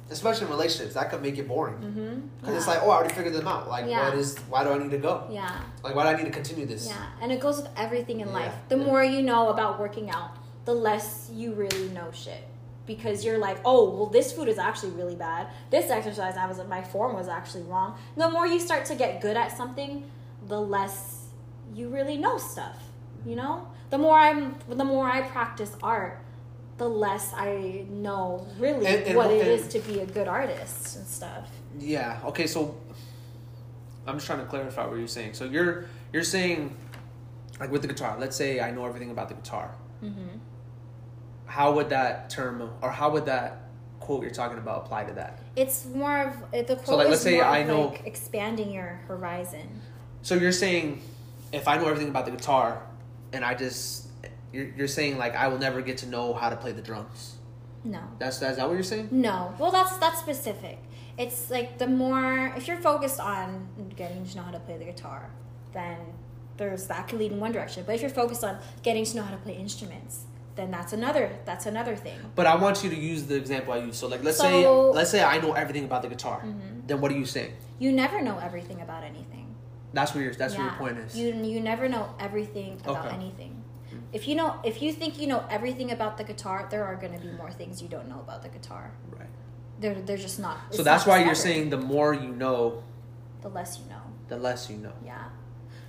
especially 0.10 0.46
in 0.48 0.52
relationships, 0.58 0.94
that 0.98 1.10
could 1.10 1.22
make 1.22 1.38
it 1.38 1.48
boring. 1.48 1.76
Mm-hmm. 1.76 2.16
Because 2.40 2.56
it's 2.60 2.68
like, 2.72 2.80
oh, 2.84 2.90
I 2.92 2.96
already 2.98 3.14
figured 3.14 3.34
them 3.34 3.48
out. 3.48 3.68
Like, 3.68 3.86
Yeah. 3.88 4.06
what 4.10 4.18
is? 4.18 4.38
Why 4.52 4.64
do 4.64 4.70
I 4.72 4.78
need 4.84 4.92
to 4.92 4.98
go? 5.10 5.14
yeah. 5.30 5.52
Like, 5.84 5.94
why 5.96 6.04
do 6.04 6.10
I 6.10 6.16
need 6.20 6.26
to 6.32 6.36
continue 6.42 6.66
this? 6.74 6.84
Yeah, 6.88 7.22
and 7.22 7.30
it 7.32 7.40
goes 7.46 7.58
with 7.62 7.70
everything 7.76 8.18
in 8.22 8.28
Yeah, 8.30 8.34
life. 8.42 8.54
The 8.70 8.78
yeah. 8.78 8.86
more 8.90 9.04
you 9.04 9.22
know 9.22 9.50
about 9.50 9.80
working 9.80 10.10
out, 10.18 10.32
the 10.66 10.74
less 10.74 11.30
you 11.34 11.54
really 11.54 11.90
know 11.90 12.10
shit. 12.14 12.44
Because 12.86 13.26
you're 13.26 13.38
like, 13.48 13.58
oh, 13.66 13.82
well, 13.96 14.06
this 14.06 14.32
food 14.32 14.48
is 14.48 14.58
actually 14.58 14.92
really 14.92 15.16
bad. 15.16 15.48
This 15.72 15.90
exercise, 15.92 16.38
I 16.38 16.46
was 16.48 16.58
my 16.78 16.82
form 16.94 17.16
was 17.22 17.28
actually 17.28 17.64
wrong. 17.64 17.98
The 18.16 18.30
more 18.30 18.48
you 18.48 18.60
start 18.62 18.86
to 18.86 18.96
get 18.96 19.20
good 19.20 19.36
at 19.36 19.50
something, 19.58 20.10
the 20.48 20.62
less 20.62 21.17
you 21.74 21.90
really 21.90 22.18
know 22.18 22.38
stuff. 22.38 22.78
You 23.26 23.36
know, 23.36 23.68
the 23.90 23.98
more 23.98 24.18
I'm, 24.18 24.56
the 24.70 24.84
more 24.86 25.08
I 25.10 25.22
practice 25.22 25.76
art, 25.84 26.22
the 26.78 26.88
less 26.88 27.34
I 27.36 27.86
know 27.90 28.46
really 28.60 28.86
And- 28.86 29.04
and- 29.08 29.18
what 29.18 29.32
it 29.32 29.42
and- 29.42 29.50
is 29.50 29.68
to 29.70 29.80
be 29.80 30.00
a 30.00 30.06
good 30.06 30.28
artist 30.28 30.96
and 30.96 31.06
stuff. 31.08 31.50
Yeah. 31.80 32.20
Okay. 32.26 32.48
So 32.48 32.76
I'm 34.06 34.16
just 34.16 34.28
trying 34.28 34.40
to 34.40 34.46
clarify 34.46 34.86
what 34.86 34.98
you're 34.98 35.08
saying. 35.08 35.34
So 35.34 35.46
you're 35.46 35.86
you're 36.14 36.24
saying, 36.24 36.76
like 37.60 37.72
with 37.72 37.82
the 37.82 37.88
guitar. 37.88 38.16
Let's 38.20 38.36
say 38.36 38.60
I 38.62 38.72
know 38.72 38.86
everything 38.86 39.12
about 39.12 39.28
the 39.30 39.36
guitar. 39.36 39.72
Mm-hmm. 40.04 40.38
How 41.48 41.74
would 41.74 41.90
that 41.90 42.30
term 42.30 42.70
or 42.82 42.92
how 42.92 43.10
would 43.12 43.26
that 43.26 43.64
quote 44.00 44.22
you're 44.22 44.32
talking 44.32 44.58
about 44.58 44.86
apply 44.86 45.06
to 45.06 45.14
that? 45.14 45.40
It's 45.56 45.86
more 45.86 46.18
of 46.22 46.68
the 46.68 46.76
quote 46.76 47.00
like, 47.00 47.08
let's 47.10 47.22
say 47.22 47.42
I 47.42 47.64
know- 47.64 47.88
like 47.88 48.04
expanding 48.06 48.72
your 48.72 49.02
horizon. 49.08 49.82
So 50.22 50.36
you're 50.36 50.52
saying, 50.52 51.02
if 51.52 51.68
I 51.68 51.78
know 51.78 51.86
everything 51.88 52.10
about 52.10 52.26
the 52.26 52.32
guitar, 52.32 52.82
and 53.34 53.44
I 53.44 53.54
just 53.54 54.08
you're, 54.52 54.68
you're 54.76 54.88
saying 54.88 55.18
like 55.18 55.36
I 55.36 55.48
will 55.48 55.60
never 55.60 55.82
get 55.82 55.98
to 56.00 56.08
know 56.08 56.34
how 56.34 56.50
to 56.50 56.56
play 56.56 56.72
the 56.72 56.82
drums. 56.82 57.36
No. 57.84 58.00
That's 58.20 58.40
that's 58.40 58.58
that 58.58 58.68
what 58.68 58.74
you're 58.74 58.84
saying? 58.84 59.10
No. 59.12 59.54
Well, 59.60 59.72
that's 59.72 59.98
that's 59.98 60.20
specific. 60.20 60.80
It's 61.18 61.50
like 61.50 61.78
the 61.78 61.88
more 61.88 62.54
if 62.56 62.68
you're 62.68 62.78
focused 62.78 63.20
on 63.20 63.68
getting 63.96 64.26
to 64.26 64.38
know 64.38 64.44
how 64.44 64.52
to 64.52 64.60
play 64.60 64.78
the 64.78 64.86
guitar, 64.86 65.30
then 65.74 65.98
there's 66.58 66.88
that 66.88 67.08
could 67.08 67.20
lead 67.20 67.32
in 67.32 67.40
one 67.40 67.52
direction. 67.52 67.84
But 67.86 67.96
if 67.96 68.02
you're 68.02 68.10
focused 68.10 68.44
on 68.44 68.60
getting 68.84 69.06
to 69.06 69.16
know 69.18 69.24
how 69.24 69.32
to 69.32 69.38
play 69.38 69.54
instruments, 69.56 70.26
then 70.56 70.72
that's 70.72 70.94
another 70.94 71.32
that's 71.46 71.66
another 71.66 71.96
thing. 71.96 72.20
But 72.36 72.46
I 72.48 72.56
want 72.56 72.84
you 72.84 72.90
to 72.90 72.96
use 72.96 73.24
the 73.24 73.36
example 73.36 73.74
I 73.74 73.78
use. 73.78 73.98
So 73.98 74.08
like 74.08 74.24
let's 74.24 74.38
say 74.40 74.68
let's 74.68 75.10
say 75.12 75.24
I 75.24 75.40
know 75.40 75.54
everything 75.54 75.86
about 75.86 76.02
the 76.02 76.10
guitar. 76.10 76.42
Mhm. 76.44 76.88
Then 76.88 77.02
what 77.02 77.12
are 77.12 77.18
you 77.18 77.26
saying? 77.26 77.54
You 77.80 77.92
never 77.92 78.22
know 78.22 78.40
everything 78.40 78.82
about 78.82 79.04
anything. 79.04 79.26
That's 79.98 80.14
where 80.14 80.24
your 80.24 80.34
that's 80.42 80.54
what 80.54 80.64
Yeah. 80.64 80.70
your 80.70 80.80
point 80.84 80.98
is. 81.00 81.18
You 81.20 81.28
you 81.54 81.60
never 81.60 81.86
know 81.90 82.06
everything 82.28 82.72
about 82.86 83.06
Okay. 83.08 83.16
anything. 83.16 83.54
Mm-hmm. 83.58 84.18
If 84.18 84.28
you 84.28 84.36
know 84.40 84.50
if 84.64 84.76
you 84.84 84.90
think 85.00 85.12
you 85.22 85.28
know 85.34 85.42
everything 85.58 85.90
about 85.98 86.14
the 86.20 86.24
guitar, 86.32 86.58
there 86.74 86.84
are 86.90 86.96
going 87.04 87.14
to 87.18 87.24
be 87.28 87.32
more 87.42 87.52
things 87.60 87.82
you 87.84 87.90
don't 87.96 88.08
know 88.12 88.20
about 88.26 88.40
the 88.46 88.50
guitar. 88.58 88.86
right. 89.20 89.34
They're 89.82 90.00
they're 90.06 90.24
just 90.30 90.40
not. 90.48 90.58
So 90.78 90.84
that's 90.90 91.06
not 91.06 91.12
why 91.12 91.18
you're 91.26 91.42
saying 91.48 91.64
the 91.76 91.82
more 91.96 92.12
you 92.14 92.32
know, 92.44 92.84
the 93.46 93.50
less 93.58 93.72
you 93.80 93.86
know. 93.94 94.04
the 94.28 94.38
less 94.48 94.62
you 94.72 94.78
know. 94.86 94.94
Yeah. 95.04 95.30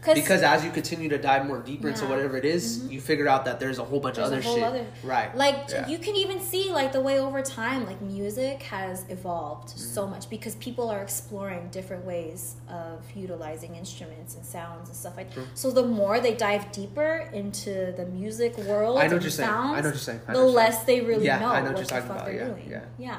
Because 0.05 0.43
as 0.43 0.65
you 0.65 0.71
continue 0.71 1.09
to 1.09 1.19
dive 1.19 1.45
more 1.47 1.59
deeper 1.59 1.89
into 1.89 2.07
whatever 2.07 2.37
it 2.37 2.45
is, 2.45 2.79
Mhm. 2.85 2.93
you 2.93 3.01
figure 3.01 3.29
out 3.29 3.45
that 3.47 3.59
there's 3.59 3.79
a 3.79 3.85
whole 3.85 3.99
bunch 4.01 4.15
There's 4.17 4.29
of 4.29 4.33
other 4.35 4.43
shit. 4.43 4.63
other- 4.63 4.87
right. 5.03 5.37
like 5.37 5.69
Yeah. 5.71 5.89
you 5.89 5.99
can 5.99 6.15
even 6.15 6.41
see 6.41 6.71
like 6.71 6.93
the 6.93 7.01
way 7.01 7.19
over 7.19 7.43
time 7.43 7.85
like 7.85 8.01
music 8.01 8.63
has 8.63 9.05
evolved 9.09 9.71
so 9.71 10.03
Mm-hmm. 10.03 10.11
much 10.13 10.31
because 10.31 10.55
people 10.57 10.89
are 10.89 11.03
exploring 11.03 11.69
different 11.73 12.05
ways 12.07 12.55
of 12.71 13.03
utilizing 13.17 13.75
instruments 13.75 14.37
and 14.37 14.45
sounds 14.47 14.89
and 14.89 14.97
stuff 14.97 15.17
like 15.17 15.33
True. 15.35 15.47
so 15.55 15.71
the 15.73 15.83
more 15.83 16.21
they 16.21 16.35
dive 16.35 16.71
deeper 16.71 17.29
into 17.33 17.93
the 17.97 18.07
music 18.07 18.57
world 18.57 18.99
I 18.99 19.09
know 19.09 19.15
what 19.17 19.23
you're 19.23 19.31
saying. 19.33 19.51
I 19.51 19.63
know 19.67 19.73
what 19.73 19.85
you're 19.85 19.95
saying. 19.97 20.21
The 20.29 20.33
you're 20.35 20.45
less 20.45 20.85
they 20.85 21.01
really 21.01 21.27
Yeah, 21.27 21.41
know 21.41 21.47
I 21.49 21.59
know 21.61 21.65
what 21.73 21.75
what 21.75 21.91
you're 21.91 22.01
talking 22.01 22.17
about. 22.17 22.33
Yeah, 22.33 22.45
doing 22.45 22.69
yeah. 22.71 22.81
yeah 22.99 23.17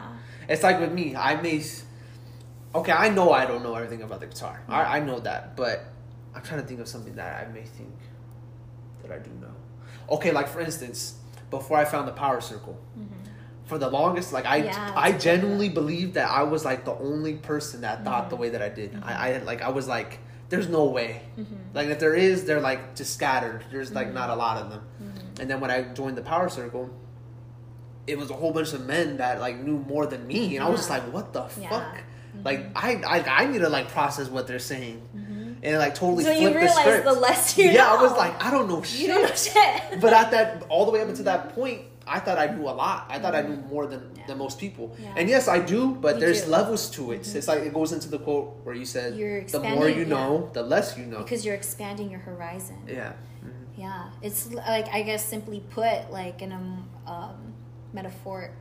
It's 0.47 0.63
like 0.63 0.79
with 0.79 0.91
me. 0.93 1.15
I 1.15 1.35
may, 1.41 1.61
okay, 2.73 2.91
I 2.93 3.09
know 3.09 3.31
I 3.31 3.45
don't 3.45 3.63
know 3.63 3.75
everything 3.75 4.01
about 4.01 4.21
the 4.21 4.27
guitar. 4.27 4.61
I, 4.69 4.97
I 4.97 4.99
know 5.01 5.19
that, 5.19 5.55
but 5.55 5.83
I'm 6.35 6.41
trying 6.43 6.61
to 6.61 6.67
think 6.67 6.79
of 6.79 6.87
something 6.87 7.15
that 7.15 7.47
I 7.47 7.51
may 7.51 7.63
think 7.63 7.93
that 9.01 9.11
I 9.11 9.17
do 9.19 9.31
know. 9.41 9.53
Okay, 10.09 10.31
like 10.31 10.47
for 10.47 10.61
instance, 10.61 11.15
before 11.49 11.77
I 11.77 11.85
found 11.85 12.07
the 12.07 12.11
power 12.13 12.41
circle, 12.41 12.79
for 13.65 13.77
the 13.77 13.89
longest, 13.89 14.33
like 14.33 14.45
I, 14.45 14.61
Mm-hmm. 14.61 14.67
Yeah, 14.67 14.93
I 14.95 15.11
genuinely 15.11 15.69
believed 15.69 16.15
that 16.15 16.29
I 16.29 16.43
was 16.43 16.65
like 16.65 16.85
the 16.85 16.95
only 16.95 17.35
person 17.35 17.81
that 17.81 18.03
thought 18.03 18.21
Mm-hmm. 18.23 18.29
the 18.31 18.35
way 18.37 18.49
that 18.49 18.61
I 18.61 18.69
did. 18.69 18.97
I, 19.03 19.33
I 19.33 19.37
like 19.39 19.61
I 19.61 19.69
was 19.69 19.87
like, 19.87 20.19
there's 20.49 20.67
no 20.67 20.85
way. 20.85 21.21
Mm-hmm. 21.37 21.53
Like 21.73 21.87
if 21.89 21.99
there 21.99 22.15
is, 22.15 22.45
they're 22.45 22.61
like 22.61 22.95
just 22.95 23.13
scattered. 23.13 23.63
There's 23.71 23.91
like 23.91 24.11
not 24.11 24.29
a 24.31 24.35
lot 24.35 24.57
of 24.57 24.69
them. 24.71 24.81
Mm-hmm. 25.03 25.41
And 25.41 25.49
then 25.49 25.59
when 25.59 25.69
I 25.71 25.83
joined 25.93 26.17
the 26.17 26.23
power 26.23 26.49
circle, 26.49 26.89
it 28.07 28.17
was 28.17 28.31
a 28.31 28.33
whole 28.33 28.51
bunch 28.51 28.73
of 28.73 28.85
men 28.87 29.17
that 29.17 29.39
like 29.39 29.57
knew 29.59 29.77
more 29.77 30.07
than 30.07 30.25
me, 30.25 30.55
and 30.55 30.65
I 30.65 30.69
was 30.69 30.79
just 30.79 30.89
like, 30.89 31.03
what 31.13 31.33
the 31.33 31.45
Yeah. 31.61 31.69
fuck? 31.69 31.97
Like 32.43 32.67
I, 32.75 32.93
I 33.05 33.43
I 33.43 33.45
need 33.47 33.59
to 33.59 33.69
like 33.69 33.89
process 33.89 34.29
what 34.29 34.47
they're 34.47 34.59
saying, 34.59 35.01
and 35.63 35.77
like 35.77 35.95
totally 35.95 36.23
Mm-hmm. 36.23 36.33
So 36.33 36.39
you 36.41 36.55
realize 36.55 36.75
the 36.75 36.81
script. 36.81 37.05
the 37.05 37.13
less 37.13 37.57
you 37.57 37.65
know. 37.67 37.71
yeah, 37.73 37.93
I 37.93 38.01
was 38.01 38.11
like, 38.13 38.43
I 38.43 38.49
don't 38.51 38.67
know 38.67 38.81
shit. 38.81 39.01
you 39.01 39.07
don't 39.07 39.23
know 39.23 39.35
shit. 39.35 39.99
but 40.01 40.13
at 40.13 40.31
that, 40.31 40.63
all 40.69 40.85
the 40.85 40.91
way 40.91 41.01
up 41.01 41.07
until 41.09 41.25
that 41.25 41.53
point, 41.55 41.81
I 42.07 42.19
thought 42.19 42.39
I 42.39 42.47
knew 42.47 42.63
a 42.63 42.71
lot. 42.83 43.05
I 43.09 43.19
thought 43.19 43.35
I 43.35 43.41
knew 43.41 43.57
more 43.73 43.85
than, 43.85 44.01
Yeah. 44.15 44.25
than 44.27 44.37
most 44.39 44.57
people. 44.59 44.95
Yeah. 44.99 45.13
And 45.17 45.29
yes, 45.29 45.47
I 45.47 45.59
do, 45.59 45.93
but 45.95 46.15
You 46.15 46.21
there's 46.21 46.37
do. 46.39 46.43
Mm-hmm. 46.43 46.51
levels 46.53 46.89
to 46.91 47.11
it. 47.11 47.35
It's 47.35 47.47
like 47.47 47.61
it 47.61 47.73
goes 47.73 47.91
into 47.91 48.09
the 48.09 48.17
quote 48.19 48.59
where 48.63 48.73
you 48.73 48.85
said, 48.85 49.13
"The 49.15 49.59
more 49.59 49.87
you 49.89 50.05
know, 50.05 50.49
the 50.53 50.63
less 50.63 50.97
you 50.97 51.05
know." 51.05 51.19
because 51.19 51.45
you're 51.45 51.55
expanding 51.55 52.09
your 52.09 52.21
horizon. 52.21 52.77
yeah. 52.87 53.13
Yeah, 53.77 54.09
it's 54.21 54.51
like 54.51 54.87
I 54.93 55.03
guess 55.03 55.23
simply 55.23 55.61
put, 55.69 56.11
like 56.11 56.41
in 56.41 56.51
a 56.51 56.61
um, 57.09 57.53
metaphoric 57.93 58.51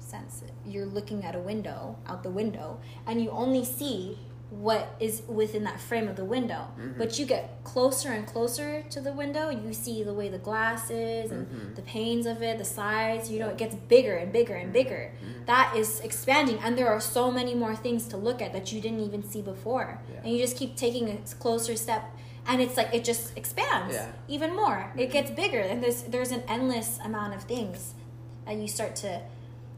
sense, 0.00 0.42
you're 0.66 0.86
looking 0.86 1.24
at 1.24 1.34
a 1.36 1.38
window 1.38 1.96
out 2.08 2.22
the 2.24 2.30
window, 2.30 2.80
and 3.06 3.22
you 3.22 3.30
only 3.30 3.64
see 3.64 4.18
what 4.50 4.94
is 5.00 5.22
within 5.26 5.64
that 5.64 5.80
frame 5.80 6.06
of 6.06 6.16
the 6.16 6.24
window. 6.24 6.68
Mm-hmm. 6.78 6.98
But 6.98 7.18
you 7.18 7.26
get 7.26 7.64
closer 7.64 8.12
and 8.12 8.26
closer 8.26 8.82
to 8.90 9.00
the 9.00 9.12
window, 9.12 9.48
you 9.50 9.72
see 9.72 10.02
the 10.02 10.14
way 10.14 10.28
the 10.28 10.38
glass 10.38 10.90
is 10.90 11.30
and 11.32 11.46
mm-hmm. 11.46 11.74
the 11.74 11.82
panes 11.82 12.26
of 12.26 12.42
it, 12.42 12.58
the 12.58 12.64
sides. 12.64 13.30
You 13.30 13.40
know, 13.40 13.48
it 13.48 13.58
gets 13.58 13.74
bigger 13.74 14.14
and 14.14 14.32
bigger 14.32 14.54
and 14.54 14.72
bigger. 14.72 15.12
Mm-hmm. 15.16 15.44
That 15.46 15.74
is 15.76 16.00
expanding, 16.00 16.58
and 16.58 16.78
there 16.78 16.88
are 16.88 17.00
so 17.00 17.30
many 17.30 17.54
more 17.54 17.74
things 17.74 18.06
to 18.08 18.16
look 18.16 18.40
at 18.40 18.52
that 18.52 18.72
you 18.72 18.80
didn't 18.80 19.00
even 19.00 19.22
see 19.22 19.42
before, 19.42 20.00
Yeah. 20.12 20.20
and 20.22 20.32
you 20.32 20.38
just 20.38 20.56
keep 20.56 20.76
taking 20.76 21.08
a 21.08 21.16
closer 21.38 21.76
step. 21.76 22.04
And 22.46 22.60
it's 22.60 22.76
like 22.76 22.90
it 22.92 23.04
just 23.04 23.36
expands 23.36 23.94
Yeah. 23.94 24.12
even 24.28 24.54
more. 24.54 24.92
It 24.96 25.10
gets 25.10 25.30
bigger, 25.30 25.60
and 25.60 25.82
there's 25.82 26.02
there's 26.02 26.30
an 26.30 26.42
endless 26.46 26.98
amount 27.02 27.34
of 27.34 27.42
things 27.44 27.94
that 28.44 28.56
you 28.56 28.68
start 28.68 28.94
to 28.96 29.22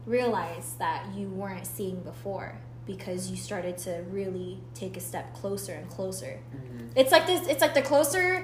realize 0.05 0.75
that 0.79 1.05
you 1.15 1.29
weren't 1.29 1.65
seeing 1.65 2.01
before 2.01 2.59
because 2.87 3.29
you 3.29 3.37
started 3.37 3.77
to 3.79 4.03
really 4.09 4.59
take 4.73 4.97
a 4.97 4.99
step 5.01 5.33
closer 5.35 5.73
and 5.73 5.87
closer. 5.89 6.39
Mm-hmm. 6.55 6.87
It's 6.95 7.11
like 7.11 7.27
this. 7.27 7.47
It's 7.47 7.61
like 7.61 7.73
the 7.73 7.81
closer 7.81 8.43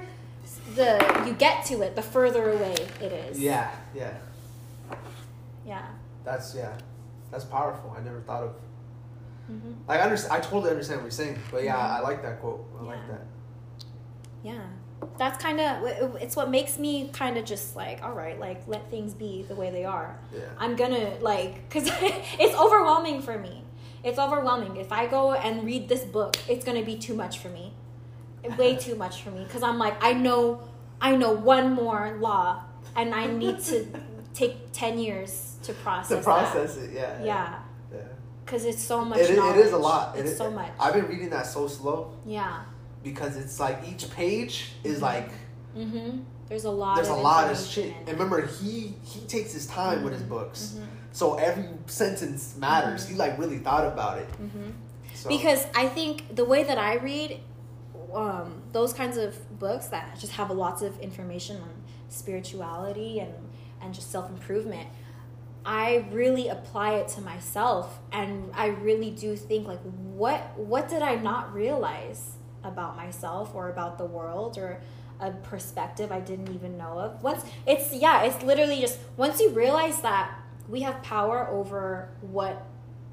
the 0.74 1.24
you 1.26 1.32
get 1.32 1.64
to 1.66 1.80
it, 1.82 1.96
the 1.96 2.02
further 2.02 2.52
away 2.52 2.74
it 3.00 3.12
is. 3.12 3.40
Yeah, 3.40 3.70
yeah. 3.94 4.12
Yeah. 5.66 5.86
That's 6.24 6.54
yeah. 6.54 6.76
That's 7.30 7.44
powerful. 7.44 7.94
I 7.98 8.02
never 8.02 8.20
thought 8.20 8.42
of. 8.44 8.54
hmm 9.46 9.72
Like 9.88 10.00
I 10.00 10.02
understand. 10.02 10.34
I 10.34 10.40
totally 10.40 10.70
understand 10.70 11.00
what 11.00 11.04
you're 11.04 11.10
saying. 11.10 11.38
But 11.50 11.64
yeah, 11.64 11.74
Mhm. 11.76 11.96
I 11.96 12.00
like 12.00 12.22
that 12.22 12.40
quote. 12.40 12.64
I 12.78 12.82
like 12.84 13.08
that. 13.08 13.22
Yeah. 14.42 14.60
That's 15.18 15.42
kind 15.42 15.60
of 15.60 16.16
it's 16.20 16.36
what 16.36 16.50
makes 16.50 16.78
me 16.78 17.08
kind 17.12 17.36
of 17.36 17.44
just 17.44 17.76
like 17.76 18.02
all 18.02 18.12
right, 18.12 18.38
like 18.38 18.66
let 18.68 18.90
things 18.90 19.14
be 19.14 19.44
the 19.48 19.54
way 19.54 19.70
they 19.70 19.84
are. 19.84 20.18
Yeah. 20.34 20.40
I'm 20.58 20.76
gonna 20.76 21.14
like 21.20 21.68
because 21.68 21.88
it's 22.38 22.54
overwhelming 22.58 23.22
for 23.22 23.38
me. 23.38 23.62
It's 24.04 24.18
overwhelming. 24.18 24.76
If 24.76 24.92
I 24.92 25.06
go 25.06 25.32
and 25.32 25.64
read 25.64 25.88
this 25.88 26.04
book, 26.04 26.36
it's 26.48 26.64
gonna 26.64 26.82
be 26.84 26.96
too 26.96 27.14
much 27.14 27.38
for 27.38 27.48
me, 27.48 27.72
way 28.58 28.76
too 28.76 28.94
much 28.96 29.22
for 29.22 29.30
me. 29.30 29.44
Because 29.44 29.62
I'm 29.62 29.78
like, 29.78 29.96
I 30.04 30.12
know, 30.12 30.60
I 31.00 31.16
know 31.16 31.32
one 31.32 31.72
more 31.72 32.16
law, 32.20 32.62
and 32.96 33.14
I 33.14 33.26
need 33.26 33.58
to 33.60 33.86
take 34.34 34.56
ten 34.72 34.98
years 34.98 35.56
to 35.62 35.72
process. 35.72 36.18
To 36.18 36.22
process 36.22 36.76
it, 36.76 36.90
yeah. 36.92 37.00
That. 37.18 37.24
Yeah, 37.26 37.58
Yeah. 37.94 37.98
because 38.44 38.66
it's 38.66 38.82
so 38.82 39.04
much. 39.04 39.18
It, 39.20 39.30
is- 39.30 39.38
it 39.38 39.56
is 39.66 39.72
a 39.72 39.78
lot. 39.78 40.16
It 40.16 40.20
It's 40.20 40.32
is- 40.32 40.38
so 40.38 40.50
much. 40.50 40.70
I've 40.78 40.92
been 40.94 41.06
reading 41.08 41.30
that 41.30 41.46
so 41.46 41.66
slow 41.66 42.12
yeah. 42.26 42.62
because 43.02 43.36
it's 43.36 43.58
like 43.58 43.78
each 43.88 44.10
page 44.10 44.72
is 44.84 45.00
like 45.00 45.30
Mm-hmm. 45.76 46.20
There's 46.48 46.64
a 46.66 46.70
lot. 46.70 46.94
there's 46.96 47.08
a 47.08 47.14
lot 47.14 47.50
of 47.50 47.58
shit. 47.58 47.92
And 48.06 48.08
remember, 48.08 48.46
he 48.46 48.94
he 49.02 49.20
takes 49.26 49.52
his 49.52 49.66
time 49.66 50.04
with 50.04 50.12
his 50.12 50.22
Mhm. 50.22 50.28
books, 50.28 50.76
Mhm. 50.78 50.86
So 51.14 51.36
every 51.36 51.68
sentence 51.86 52.56
matters. 52.58 53.08
He 53.08 53.14
like 53.14 53.38
really 53.38 53.58
thought 53.58 53.86
about 53.86 54.18
it. 54.18 54.28
Mhm. 54.32 54.72
So, 55.14 55.28
because 55.28 55.64
I 55.74 55.86
think 55.88 56.34
the 56.34 56.44
way 56.44 56.64
that 56.64 56.76
I 56.76 56.96
read 56.96 57.40
um, 58.12 58.62
those 58.72 58.92
kinds 58.92 59.16
of 59.16 59.58
books 59.58 59.86
that 59.86 60.18
just 60.18 60.32
have 60.34 60.50
lots 60.50 60.82
of 60.82 60.98
information 61.00 61.56
on 61.60 61.70
spirituality 62.08 63.20
and 63.20 63.32
and 63.80 63.94
just 63.94 64.10
self 64.10 64.28
improvement, 64.28 64.88
I 65.64 66.06
really 66.10 66.48
apply 66.48 66.94
it 66.94 67.08
to 67.08 67.20
myself, 67.20 68.00
and 68.10 68.50
I 68.54 68.66
really 68.68 69.10
do 69.10 69.36
think 69.36 69.68
like, 69.68 69.82
what 69.82 70.58
what 70.58 70.88
did 70.88 71.02
I 71.02 71.14
not 71.14 71.54
realize 71.54 72.36
about 72.64 72.96
myself 72.96 73.54
or 73.54 73.68
about 73.68 73.98
the 73.98 74.06
world 74.06 74.58
or 74.58 74.80
a 75.20 75.30
perspective 75.30 76.10
I 76.10 76.20
didn't 76.20 76.52
even 76.52 76.76
know 76.76 76.98
of. 76.98 77.22
Once 77.22 77.44
it's 77.66 77.92
yeah, 77.94 78.24
it's 78.24 78.42
literally 78.42 78.80
just 78.80 78.98
once 79.16 79.40
you 79.40 79.50
realize 79.50 80.00
that 80.02 80.34
we 80.68 80.80
have 80.82 81.02
power 81.02 81.48
over 81.48 82.08
what 82.20 82.66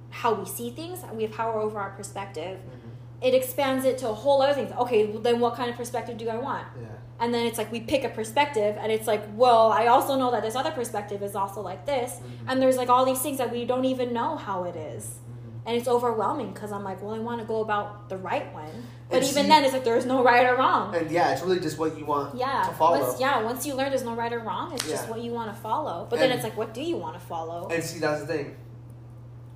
how 0.10 0.34
we 0.34 0.46
see 0.46 0.70
things, 0.72 1.00
we 1.14 1.24
have 1.24 1.32
power 1.32 1.60
over 1.60 1.80
our 1.80 1.92
perspective. 1.92 2.60
Mhm. 2.60 3.26
It 3.28 3.34
expands 3.34 3.86
it 3.86 3.98
to 4.00 4.10
a 4.10 4.14
whole 4.14 4.42
other 4.42 4.54
thing. 4.54 4.74
Okay, 4.74 5.06
well, 5.06 5.22
then 5.22 5.40
what 5.40 5.56
kind 5.56 5.70
of 5.70 5.78
perspective 5.78 6.18
do 6.18 6.28
I 6.30 6.38
want? 6.38 6.66
yeah, 6.82 6.88
And 7.20 7.34
then 7.34 7.46
it's 7.46 7.58
like 7.58 7.72
we 7.72 7.80
pick 7.80 8.04
a 8.04 8.10
perspective, 8.10 8.76
and 8.80 8.92
it's 8.92 9.06
like, 9.08 9.24
well, 9.36 9.72
I 9.72 9.88
also 9.88 10.16
know 10.18 10.32
that 10.32 10.42
this 10.42 10.56
other 10.56 10.72
perspective 10.72 11.22
is 11.24 11.36
also 11.36 11.62
like 11.62 11.86
this, 11.86 12.16
Mhm. 12.20 12.52
and 12.52 12.62
there's 12.62 12.78
like 12.78 12.90
all 12.90 13.06
these 13.06 13.22
things 13.22 13.38
that 13.38 13.52
we 13.52 13.64
don't 13.64 13.86
even 13.86 14.12
know 14.12 14.36
how 14.38 14.64
it 14.64 14.76
is, 14.76 15.04
Mhm. 15.06 15.31
And 15.66 15.76
it's 15.78 15.88
overwhelming 15.88 16.54
because 16.54 16.72
I'm 16.72 16.84
like, 16.84 17.02
well, 17.02 17.14
I 17.14 17.20
want 17.20 17.40
to 17.42 17.46
go 17.48 17.62
about 17.62 18.10
the 18.10 18.18
right 18.18 18.52
one, 18.54 18.66
but 19.10 19.18
And 19.18 19.26
even 19.26 19.44
see- 19.44 19.50
then, 19.50 19.64
it's 19.64 19.74
like 19.74 19.84
there's 19.84 20.06
no 20.06 20.24
right 20.24 20.46
or 20.48 20.56
wrong. 20.56 20.96
and 20.96 21.10
yeah, 21.12 21.32
it's 21.32 21.42
really 21.44 21.60
just 21.60 21.78
what 21.78 21.98
you 21.98 22.06
want 22.06 22.36
Yeah, 22.36 22.64
to 22.68 22.74
follow. 22.76 23.00
once 23.00 23.20
yeah, 23.20 23.42
once 23.44 23.66
you 23.66 23.76
learn 23.76 23.90
there's 23.90 24.04
no 24.04 24.16
right 24.16 24.32
or 24.34 24.40
wrong, 24.40 24.74
it's 24.74 24.88
just 24.88 25.08
what 25.10 25.22
you 25.22 25.32
want 25.32 25.54
to 25.56 25.62
follow. 25.62 26.08
But 26.10 26.20
then 26.20 26.32
it's 26.32 26.44
like, 26.44 26.58
what 26.58 26.74
do 26.74 26.82
you 26.82 26.98
want 26.98 27.14
to 27.14 27.20
follow? 27.20 27.68
And 27.70 27.84
see, 27.84 28.00
that's 28.00 28.22
the 28.22 28.28
thing. 28.28 28.56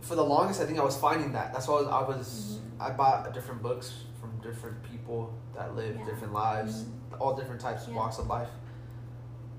For 0.01 0.15
the 0.15 0.23
longest, 0.23 0.61
I 0.61 0.65
think 0.65 0.77
I 0.77 0.83
was 0.83 0.95
finding 0.97 1.31
that. 1.33 1.51
That's 1.53 1.67
why 1.67 1.77
I 1.81 2.03
was. 2.03 2.59
I 2.79 2.91
bought 2.91 3.33
different 3.33 3.63
books 3.63 4.03
from 4.21 4.37
different 4.41 4.83
people 4.83 5.33
that 5.55 5.75
live 5.75 5.95
Mm-hmm. 5.95 5.99
Yeah. 6.05 6.13
different 6.13 6.33
lives, 6.33 6.85
all 7.19 7.35
different 7.35 7.59
types 7.61 7.83
of 7.87 7.93
Yeah. 7.93 7.95
walks 7.99 8.19
of 8.19 8.27
life. 8.27 8.49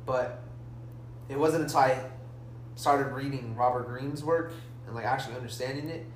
But 0.05 0.42
it 1.28 1.36
wasn't 1.38 1.64
until 1.64 1.80
I 1.80 1.99
started 2.76 3.12
reading 3.12 3.57
Robert 3.57 3.88
Greene's 3.88 4.22
work 4.22 4.53
and 4.86 4.94
like 4.94 5.05
actually 5.07 5.34
understanding 5.34 5.88
it. 5.88 6.07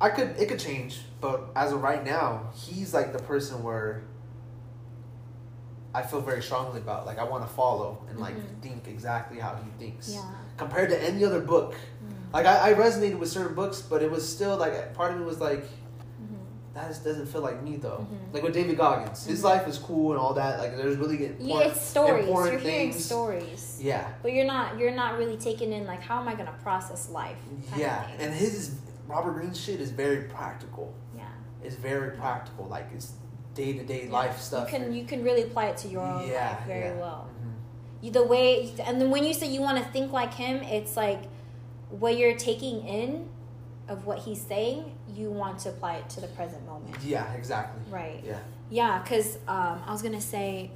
I 0.00 0.10
could 0.10 0.36
it 0.38 0.48
could 0.48 0.58
change, 0.58 1.00
but 1.20 1.48
as 1.56 1.72
of 1.72 1.82
right 1.82 2.04
now, 2.04 2.50
he's 2.54 2.92
like 2.92 3.12
the 3.12 3.18
person 3.18 3.62
where 3.62 4.02
I 5.94 6.02
feel 6.02 6.20
very 6.20 6.42
strongly 6.42 6.80
about. 6.80 7.06
Like 7.06 7.18
I 7.18 7.24
want 7.24 7.46
to 7.48 7.52
follow 7.54 7.98
and 8.10 8.18
like 8.20 8.36
Mhm. 8.36 8.60
think 8.62 8.88
exactly 8.88 9.38
how 9.38 9.56
he 9.56 9.70
thinks 9.84 10.10
Yeah. 10.10 10.22
compared 10.58 10.90
to 10.90 11.02
any 11.02 11.24
other 11.24 11.40
book. 11.40 11.72
Mm. 11.72 12.34
Like 12.34 12.44
I, 12.44 12.70
I 12.70 12.74
resonated 12.74 13.18
with 13.18 13.30
certain 13.30 13.54
books, 13.54 13.80
but 13.80 14.02
it 14.02 14.10
was 14.10 14.28
still 14.28 14.56
like 14.58 14.92
part 14.94 15.12
of 15.12 15.18
me 15.18 15.24
was 15.24 15.40
like, 15.40 15.64
Mhm. 15.64 16.36
that 16.74 16.88
just 16.88 17.02
doesn't 17.02 17.24
feel 17.28 17.40
like 17.40 17.62
me 17.62 17.76
though. 17.76 18.06
Mhm. 18.10 18.34
Like 18.34 18.42
with 18.42 18.52
David 18.52 18.76
Goggins, 18.76 19.24
his 19.24 19.40
Mhm. 19.40 19.44
life 19.44 19.66
is 19.66 19.78
cool 19.78 20.10
and 20.12 20.20
all 20.20 20.34
that. 20.34 20.58
Like 20.58 20.76
there's 20.76 20.98
really 20.98 21.16
good. 21.16 21.36
Yeah, 21.40 21.60
it's 21.60 21.80
stories. 21.80 22.10
You're 22.10 22.18
important 22.28 22.60
hearing 22.60 22.92
things. 22.92 23.02
stories, 23.02 23.78
Yeah, 23.80 24.06
but 24.22 24.32
you're 24.34 24.44
not 24.44 24.78
you're 24.78 24.90
not 24.94 25.16
really 25.16 25.38
taking 25.38 25.72
in 25.72 25.86
like 25.86 26.02
how 26.02 26.20
am 26.20 26.28
I 26.28 26.34
gonna 26.34 26.52
process 26.62 27.08
life? 27.08 27.38
yeah, 27.74 28.04
and 28.18 28.34
his 28.34 28.72
Robert 29.06 29.32
Greene's 29.32 29.60
shit 29.60 29.80
is 29.80 29.90
very 29.90 30.22
practical. 30.24 30.92
yeah. 31.16 31.24
It's 31.62 31.76
very 31.76 32.10
practical. 32.16 32.66
Like 32.66 32.88
it's 32.94 33.12
day 33.54 33.72
to 33.72 33.84
day 33.84 34.08
life 34.08 34.40
stuff. 34.40 34.70
You 34.72 34.78
can 34.78 34.92
you 34.92 35.04
can 35.04 35.24
really 35.24 35.42
apply 35.42 35.66
it 35.66 35.76
to 35.78 35.88
your 35.88 36.02
own 36.02 36.28
Yeah, 36.28 36.50
life 36.50 36.66
very 36.66 36.80
yeah. 36.90 37.00
well. 37.00 37.28
Mhm. 37.42 38.04
You, 38.04 38.10
the 38.12 38.24
way 38.24 38.72
and 38.84 39.00
then 39.00 39.10
when 39.10 39.24
you 39.24 39.32
say 39.34 39.46
you 39.48 39.60
want 39.62 39.78
to 39.78 39.84
think 39.90 40.12
like 40.12 40.34
him, 40.34 40.56
it's 40.62 40.96
like 40.96 41.22
what 41.90 42.16
you're 42.18 42.36
taking 42.36 42.86
in 42.86 43.28
of 43.88 44.06
what 44.06 44.18
he's 44.20 44.40
saying. 44.40 44.92
You 45.14 45.30
want 45.30 45.60
to 45.60 45.70
apply 45.70 45.94
it 45.96 46.08
to 46.10 46.20
the 46.20 46.26
present 46.28 46.64
moment, 46.66 46.96
Yeah, 47.02 47.32
exactly. 47.32 47.80
right? 47.90 48.22
Yeah. 48.24 48.38
Yeah, 48.70 48.98
because 49.02 49.36
um, 49.48 49.80
I 49.86 49.92
was 49.92 50.02
gonna 50.02 50.20
say, 50.20 50.70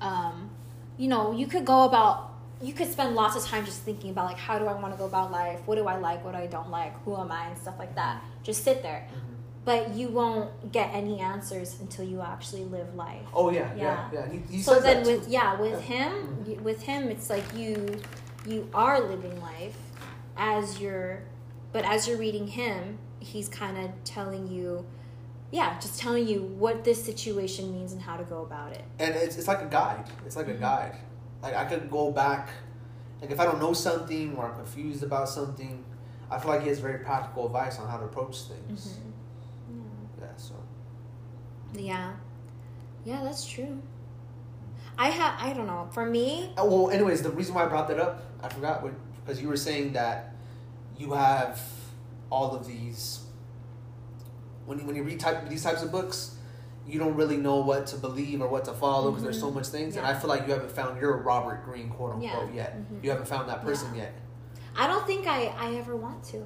um, 0.00 0.50
you 0.96 1.08
know, 1.08 1.32
you 1.32 1.46
could 1.46 1.64
go 1.64 1.84
about, 1.84 2.29
you 2.62 2.72
could 2.74 2.90
spend 2.90 3.14
lots 3.14 3.36
of 3.36 3.44
time 3.44 3.64
just 3.64 3.80
thinking 3.82 4.10
about 4.10 4.26
like, 4.26 4.36
how 4.38 4.58
do 4.58 4.66
I 4.66 4.74
want 4.74 4.92
to 4.92 4.98
go 4.98 5.06
about 5.06 5.30
life? 5.32 5.60
What 5.66 5.76
do 5.76 5.86
I 5.86 5.96
like? 5.96 6.24
What 6.24 6.34
I 6.34 6.46
don't 6.46 6.70
like? 6.70 6.92
Who 7.04 7.16
am 7.16 7.32
I? 7.32 7.46
And 7.48 7.58
stuff 7.58 7.76
like 7.78 7.94
that. 7.94 8.22
Just 8.42 8.64
sit 8.64 8.82
there, 8.82 9.06
Mhm. 9.10 9.34
but 9.64 9.94
you 9.94 10.08
won't 10.08 10.70
get 10.72 10.90
any 10.92 11.20
answers 11.20 11.78
until 11.80 12.04
you 12.04 12.20
actually 12.20 12.64
live 12.64 12.94
life. 12.94 13.26
Oh 13.32 13.50
yeah, 13.50 13.72
yeah, 13.74 14.10
Yeah. 14.12 14.20
yeah. 14.26 14.28
He, 14.32 14.56
he 14.56 14.62
so 14.62 14.78
then, 14.80 15.04
with 15.06 15.24
too. 15.24 15.30
yeah, 15.30 15.58
with 15.60 15.72
Yeah. 15.72 15.78
him, 16.10 16.12
Mhm. 16.44 16.56
y- 16.56 16.62
with 16.62 16.82
him, 16.82 17.08
it's 17.08 17.30
like 17.30 17.44
you, 17.54 17.98
you 18.46 18.68
are 18.74 19.00
living 19.00 19.40
life 19.40 19.76
as 20.36 20.80
you're, 20.80 21.22
but 21.72 21.84
as 21.84 22.06
you're 22.08 22.18
reading 22.18 22.46
him, 22.46 22.98
he's 23.20 23.48
kind 23.48 23.78
of 23.78 23.90
telling 24.04 24.48
you, 24.48 24.84
yeah, 25.50 25.78
just 25.80 25.98
telling 25.98 26.26
you 26.28 26.42
what 26.42 26.84
this 26.84 27.02
situation 27.04 27.72
means 27.72 27.92
and 27.92 28.00
how 28.02 28.16
to 28.16 28.24
go 28.24 28.42
about 28.42 28.72
it. 28.72 28.84
and 28.98 29.14
it's, 29.14 29.36
it's 29.38 29.48
like 29.48 29.62
a 29.62 29.66
guide. 29.66 30.04
It's 30.26 30.36
like 30.36 30.48
a 30.48 30.54
Mhm. 30.54 30.60
guide. 30.60 30.96
Like 31.42 31.54
I 31.54 31.64
could 31.64 31.90
go 31.90 32.10
back, 32.10 32.48
like 33.20 33.30
if 33.30 33.40
I 33.40 33.44
don't 33.44 33.58
know 33.60 33.72
something 33.72 34.36
or 34.36 34.46
I'm 34.46 34.54
confused 34.56 35.02
about 35.02 35.28
something, 35.28 35.84
I 36.30 36.38
feel 36.38 36.50
like 36.50 36.62
he 36.62 36.68
has 36.68 36.78
very 36.78 36.98
practical 36.98 37.46
advice 37.46 37.78
on 37.78 37.88
how 37.88 37.96
to 37.98 38.04
approach 38.04 38.42
things. 38.42 38.98
Mhm. 39.70 40.20
Yeah. 40.20 40.26
So 40.36 40.54
Yeah. 41.74 42.12
Yeah, 43.04 43.22
that's 43.24 43.46
true. 43.46 43.80
I 44.98 45.08
have, 45.08 45.40
I 45.40 45.54
don't 45.54 45.66
know. 45.66 45.88
For 45.92 46.04
me, 46.04 46.52
Uh, 46.58 46.64
well, 46.66 46.90
anyways, 46.90 47.22
the 47.22 47.30
reason 47.30 47.54
why 47.54 47.64
I 47.64 47.68
brought 47.68 47.88
that 47.88 47.98
up, 47.98 48.22
I 48.42 48.48
forgot 48.48 48.82
what 48.82 48.92
because 49.24 49.40
you 49.40 49.48
were 49.48 49.56
saying 49.56 49.92
that 49.94 50.34
you 50.98 51.12
have 51.12 51.60
all 52.30 52.54
of 52.54 52.66
these. 52.66 53.20
When 54.66 54.78
you, 54.78 54.84
when 54.84 54.94
you 54.96 55.02
read 55.02 55.18
type 55.20 55.48
these 55.48 55.62
types 55.62 55.82
of 55.82 55.90
books, 55.90 56.36
you 56.90 56.98
don't 56.98 57.14
really 57.14 57.36
know 57.36 57.56
what 57.60 57.86
to 57.88 57.96
believe 57.96 58.40
or 58.42 58.48
what 58.48 58.64
to 58.66 58.72
follow 58.72 59.10
because 59.10 59.22
there's 59.24 59.40
so 59.40 59.50
Mhm. 59.50 59.54
much 59.54 59.66
things, 59.68 59.96
and 59.96 60.06
I 60.06 60.14
feel 60.14 60.28
like 60.28 60.46
you 60.46 60.52
haven't 60.52 60.72
found 60.72 61.00
your 61.00 61.16
Robert 61.18 61.64
Greene 61.64 61.88
quote 61.90 62.14
unquote 62.14 62.48
Yeah. 62.48 62.54
yet. 62.54 62.76
Mhm. 62.78 63.04
You 63.04 63.10
haven't 63.10 63.26
found 63.28 63.48
that 63.48 63.62
person 63.62 63.94
Yeah. 63.94 64.02
yet. 64.02 64.12
I 64.76 64.86
don't 64.86 65.06
think 65.06 65.26
I, 65.26 65.46
I 65.58 65.74
ever 65.76 65.96
want 65.96 66.22
to. 66.24 66.36
Mm. 66.38 66.44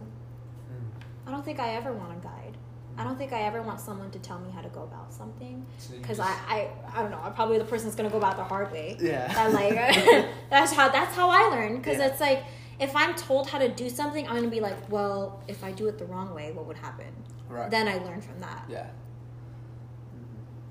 I 1.27 1.31
don't 1.31 1.45
think 1.45 1.61
I 1.61 1.71
ever 1.75 1.93
want 1.93 2.13
a 2.13 2.21
guide. 2.21 2.57
I 2.97 3.03
don't 3.05 3.17
think 3.19 3.33
I 3.33 3.43
ever 3.43 3.61
want 3.61 3.81
someone 3.81 4.11
to 4.13 4.19
tell 4.21 4.39
me 4.39 4.51
how 4.51 4.61
to 4.61 4.69
go 4.69 4.83
about 4.85 5.13
something. 5.13 5.67
Because 5.91 6.19
just- 6.19 6.21
I, 6.49 6.55
I, 6.55 6.99
I 6.99 7.03
don't 7.03 7.11
know. 7.11 7.19
I'm 7.25 7.35
probably 7.35 7.59
the 7.59 7.65
person 7.65 7.87
that's 7.87 7.97
gonna 7.97 8.09
go 8.11 8.19
about 8.19 8.37
the 8.37 8.45
hard 8.45 8.71
way. 8.71 8.97
Yeah. 9.01 9.33
And 9.37 9.53
like, 9.53 9.75
that's 10.51 10.73
how 10.73 10.89
that's 10.91 11.15
how 11.17 11.29
I 11.29 11.49
learn. 11.51 11.77
Because 11.79 11.99
Yeah. 11.99 12.07
it's 12.07 12.21
like, 12.21 12.45
if 12.79 12.95
I'm 12.95 13.15
told 13.15 13.49
how 13.49 13.59
to 13.59 13.69
do 13.69 13.89
something, 13.91 14.27
I'm 14.29 14.37
gonna 14.37 14.49
be 14.49 14.61
like, 14.61 14.91
well, 14.91 15.43
if 15.49 15.65
I 15.65 15.73
do 15.73 15.89
it 15.89 15.99
the 15.99 16.05
wrong 16.07 16.35
way, 16.35 16.53
what 16.53 16.67
would 16.67 16.77
happen? 16.79 17.07
right. 17.49 17.71
Then 17.71 17.87
I 17.89 17.99
learn 17.99 18.21
from 18.21 18.39
that. 18.41 18.65
yeah. 18.69 18.87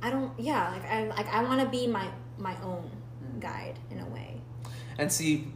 I 0.04 0.10
don't. 0.10 0.38
Yeah. 0.40 0.70
Like 0.72 0.86
I 0.86 1.08
like 1.08 1.34
I 1.34 1.42
want 1.44 1.62
to 1.62 1.68
be 1.70 1.88
my 1.88 2.08
my 2.38 2.56
own 2.62 2.92
Mhm. 3.24 3.40
guide 3.40 3.80
in 3.90 4.00
a 4.00 4.06
way. 4.10 4.42
And 5.00 5.12
see, 5.12 5.52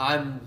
I'm. 0.00 0.40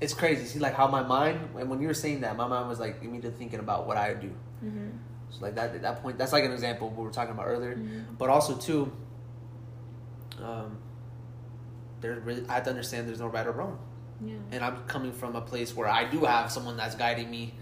It's 0.00 0.14
crazy. 0.14 0.44
See, 0.46 0.58
like 0.58 0.74
how 0.74 0.88
my 0.88 1.02
mind, 1.02 1.40
and 1.56 1.70
when 1.70 1.80
you 1.80 1.86
were 1.86 1.94
saying 1.94 2.20
that, 2.22 2.36
my 2.36 2.46
mind 2.48 2.68
was 2.68 2.80
like 2.80 3.02
immediately 3.02 3.38
thinking 3.38 3.60
about 3.60 3.86
what 3.86 3.96
I 3.96 4.14
do. 4.14 4.30
Mm-hmm. 4.64 4.88
So 5.30 5.38
like 5.40 5.54
that, 5.54 5.74
at 5.74 5.82
that 5.82 6.02
point, 6.02 6.18
that's 6.18 6.32
like 6.32 6.44
an 6.44 6.52
example 6.52 6.88
of 6.88 6.92
what 6.94 7.00
we 7.02 7.06
were 7.06 7.12
talking 7.12 7.32
about 7.32 7.46
earlier. 7.46 7.76
Mhm. 7.76 8.18
But 8.18 8.28
also 8.28 8.56
too, 8.56 8.90
um, 10.42 10.76
there's 12.00 12.20
really 12.24 12.44
I 12.48 12.54
have 12.54 12.64
to 12.64 12.70
understand 12.70 13.08
there's 13.08 13.20
no 13.20 13.28
right 13.28 13.46
or 13.46 13.52
wrong, 13.52 13.78
Yeah. 14.20 14.34
and 14.50 14.64
I'm 14.64 14.82
coming 14.88 15.12
from 15.12 15.36
a 15.36 15.40
place 15.40 15.74
where 15.76 15.88
I 15.88 16.04
do 16.04 16.24
have 16.24 16.50
someone 16.50 16.76
that's 16.76 16.96
guiding 16.96 17.30
me, 17.30 17.54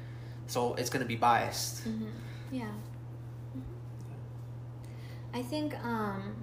so 0.51 0.75
it's 0.75 0.91
gonna 0.91 1.05
be 1.05 1.17
biased. 1.17 1.85
hmm 1.85 2.07
Yeah. 2.51 2.65
Mhm. 3.57 3.63
I 5.33 5.43
think 5.43 5.75
um, 5.85 6.35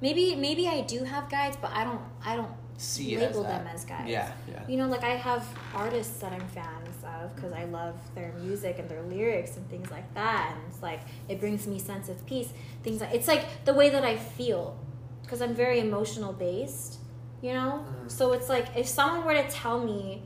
maybe 0.00 0.34
maybe 0.34 0.66
I 0.68 0.80
do 0.82 1.04
have 1.04 1.30
guides, 1.30 1.56
but 1.62 1.70
I 1.72 1.84
don't 1.84 2.00
I 2.24 2.36
don't 2.36 2.52
See 2.76 3.16
label 3.16 3.40
as 3.40 3.46
that. 3.46 3.64
them 3.64 3.66
as 3.74 3.84
guides. 3.84 4.08
Yeah, 4.10 4.30
yeah. 4.48 4.62
You 4.68 4.76
know, 4.78 4.86
like 4.88 5.04
I 5.04 5.14
have 5.28 5.44
artists 5.74 6.18
that 6.20 6.32
I'm 6.32 6.46
fans 6.48 6.96
of 7.04 7.34
because 7.34 7.52
I 7.52 7.64
love 7.64 7.96
their 8.14 8.32
music 8.44 8.78
and 8.78 8.88
their 8.88 9.02
lyrics 9.02 9.56
and 9.56 9.68
things 9.70 9.90
like 9.90 10.08
that, 10.14 10.52
and 10.54 10.60
it's 10.68 10.82
like 10.82 11.00
it 11.28 11.40
brings 11.40 11.66
me 11.66 11.78
sense 11.78 12.08
of 12.08 12.24
peace. 12.26 12.50
Things 12.84 13.00
like 13.00 13.12
it's 13.14 13.28
like 13.28 13.44
the 13.64 13.74
way 13.74 13.88
that 13.90 14.04
I 14.04 14.16
feel 14.16 14.76
because 15.22 15.40
I'm 15.42 15.54
very 15.54 15.78
emotional 15.80 16.32
based. 16.32 16.98
You 17.42 17.54
know, 17.54 17.84
Mhm. 17.86 18.10
so 18.10 18.32
it's 18.32 18.48
like 18.48 18.66
if 18.76 18.86
someone 18.88 19.24
were 19.24 19.34
to 19.42 19.48
tell 19.48 19.78
me 19.92 20.22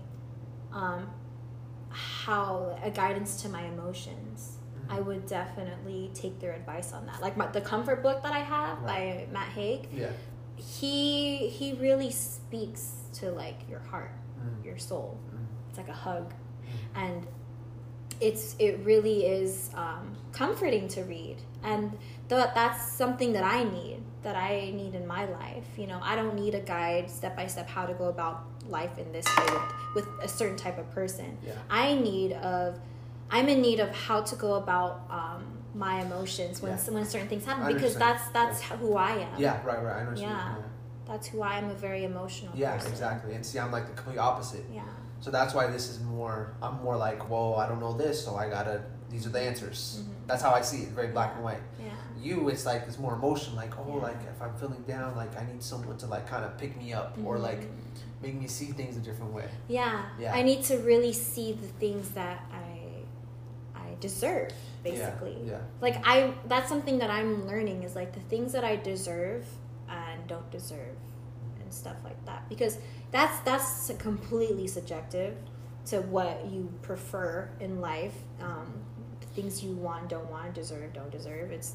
um, 0.72 1.00
how 1.92 2.78
a 2.82 2.90
guidance 2.90 3.42
to 3.42 3.48
my 3.48 3.62
emotions. 3.66 4.58
Mhm. 4.86 4.96
I 4.96 5.00
would 5.00 5.26
definitely 5.26 6.10
take 6.14 6.40
their 6.40 6.52
advice 6.52 6.92
on 6.92 7.06
that. 7.06 7.20
Like 7.20 7.36
my, 7.36 7.46
the 7.46 7.60
comfort 7.60 8.02
book 8.02 8.22
that 8.22 8.32
I 8.32 8.40
have 8.40 8.84
by 8.84 9.26
Matt 9.32 9.48
Haig, 9.48 9.88
Yeah. 9.92 10.10
he 10.56 11.48
he 11.48 11.74
really 11.74 12.10
speaks 12.10 12.94
to 13.14 13.30
like 13.30 13.68
your 13.68 13.80
heart, 13.80 14.12
Mhm. 14.40 14.64
your 14.64 14.78
soul. 14.78 15.18
Mhm. 15.30 15.46
It's 15.68 15.78
like 15.78 15.88
a 15.88 15.92
hug, 15.92 16.32
Mhm. 16.32 17.02
and 17.02 17.26
it's 18.20 18.54
it 18.58 18.78
really 18.84 19.26
is 19.26 19.70
um, 19.74 20.16
comforting 20.32 20.86
to 20.88 21.02
read, 21.04 21.36
and 21.62 21.90
th- 22.28 22.50
that's 22.54 22.92
something 22.92 23.32
that 23.32 23.44
I 23.44 23.64
need 23.64 24.02
that 24.22 24.36
I 24.36 24.70
need 24.76 24.94
in 24.94 25.04
my 25.06 25.24
life. 25.24 25.66
You 25.76 25.88
know, 25.88 25.98
I 26.00 26.14
don't 26.14 26.36
need 26.36 26.54
a 26.54 26.60
guide 26.60 27.10
step 27.10 27.34
by 27.36 27.48
step 27.48 27.68
how 27.68 27.86
to 27.86 27.94
go 27.94 28.04
about 28.04 28.44
life 28.68 28.96
in 28.96 29.10
this 29.10 29.26
way 29.36 29.44
with, 29.46 29.74
with 29.94 30.06
a 30.22 30.28
certain 30.28 30.56
type 30.56 30.78
of 30.78 30.90
person. 30.92 31.38
Yeah. 31.44 31.52
I 31.70 31.94
need 31.94 32.32
of 32.32 32.78
I'm 33.30 33.48
in 33.48 33.62
need 33.62 33.80
of 33.80 33.94
how 33.94 34.20
to 34.22 34.36
go 34.36 34.54
about 34.54 35.02
um, 35.10 35.44
my 35.74 36.00
emotions 36.02 36.60
when 36.60 36.72
Yeah. 36.72 36.90
when 36.94 37.04
certain 37.06 37.28
things 37.28 37.44
happen 37.46 37.66
because 37.66 37.94
understand. 37.96 38.18
that's 38.34 38.60
that's 38.60 38.62
who 38.80 38.94
I 38.96 39.12
am. 39.12 39.40
Yeah, 39.40 39.64
right, 39.64 39.82
right. 39.82 39.96
I 39.96 40.02
know 40.04 40.10
what. 40.10 40.18
Yeah. 40.18 40.54
That's 41.06 41.26
who 41.28 41.42
I 41.42 41.58
am. 41.58 41.68
A 41.70 41.74
very 41.74 42.04
emotional. 42.04 42.52
Yeah, 42.54 42.74
person. 42.76 42.92
exactly. 42.92 43.34
And 43.34 43.44
see, 43.44 43.58
I'm 43.58 43.72
like 43.72 43.86
the 43.86 43.92
complete 43.94 44.18
opposite. 44.18 44.64
Yeah. 44.72 44.82
So 45.20 45.30
that's 45.30 45.54
why 45.54 45.66
this 45.68 45.88
is 45.88 46.00
more. 46.00 46.54
I'm 46.62 46.82
more 46.82 46.96
like, 46.96 47.28
whoa, 47.28 47.54
I 47.54 47.68
don't 47.68 47.80
know 47.80 47.92
this, 47.96 48.24
so 48.24 48.36
I 48.36 48.48
gotta. 48.48 48.82
These 49.10 49.26
are 49.26 49.30
the 49.30 49.40
answers. 49.40 50.02
Mhm. 50.02 50.26
That's 50.26 50.42
how 50.42 50.52
I 50.52 50.62
see 50.62 50.82
it. 50.84 50.88
Very 50.90 51.08
black 51.08 51.34
and 51.34 51.44
white. 51.44 51.60
Yeah. 51.78 51.90
You, 52.18 52.48
it's 52.48 52.64
like 52.64 52.82
it's 52.86 52.98
more 52.98 53.14
emotion. 53.14 53.54
Like, 53.56 53.76
oh, 53.78 53.96
Yeah. 53.96 54.02
like 54.02 54.20
if 54.32 54.40
I'm 54.40 54.54
feeling 54.56 54.82
down, 54.82 55.16
like 55.16 55.36
I 55.40 55.44
need 55.44 55.62
someone 55.62 55.96
to 55.98 56.06
like 56.06 56.26
kind 56.26 56.44
of 56.44 56.56
pick 56.56 56.76
me 56.78 56.92
up 56.92 57.16
or 57.24 57.36
Mhm. 57.36 57.42
like 57.42 57.68
make 58.22 58.34
me 58.34 58.46
see 58.46 58.66
things 58.66 58.96
a 58.96 59.00
different 59.00 59.32
way. 59.32 59.48
Yeah. 59.68 60.04
Yeah. 60.18 60.34
I 60.34 60.42
need 60.42 60.62
to 60.64 60.78
really 60.78 61.12
see 61.12 61.52
the 61.52 61.66
things 61.66 62.10
that 62.10 62.44
I 62.52 63.78
I 63.78 63.96
deserve, 64.00 64.52
basically. 64.82 65.36
Yeah. 65.44 65.58
Like 65.80 65.96
I 66.04 66.34
that's 66.46 66.68
something 66.68 66.98
that 66.98 67.10
I'm 67.10 67.46
learning 67.46 67.82
is 67.82 67.94
like 67.94 68.12
the 68.12 68.20
things 68.20 68.52
that 68.52 68.64
I 68.64 68.76
deserve 68.76 69.46
and 69.88 70.26
don't 70.26 70.50
deserve 70.50 70.96
and 71.60 71.72
stuff 71.72 71.96
like 72.04 72.24
that. 72.26 72.48
Because 72.48 72.78
that's 73.10 73.38
that's 73.40 73.92
completely 73.98 74.66
subjective 74.66 75.36
to 75.86 76.00
what 76.00 76.46
you 76.50 76.72
prefer 76.82 77.48
in 77.60 77.80
life. 77.80 78.14
Um, 78.40 78.72
the 79.20 79.26
things 79.26 79.62
you 79.64 79.72
want, 79.72 80.08
don't 80.08 80.30
want, 80.30 80.54
deserve, 80.54 80.92
don't 80.92 81.10
deserve. 81.10 81.50
It's 81.50 81.74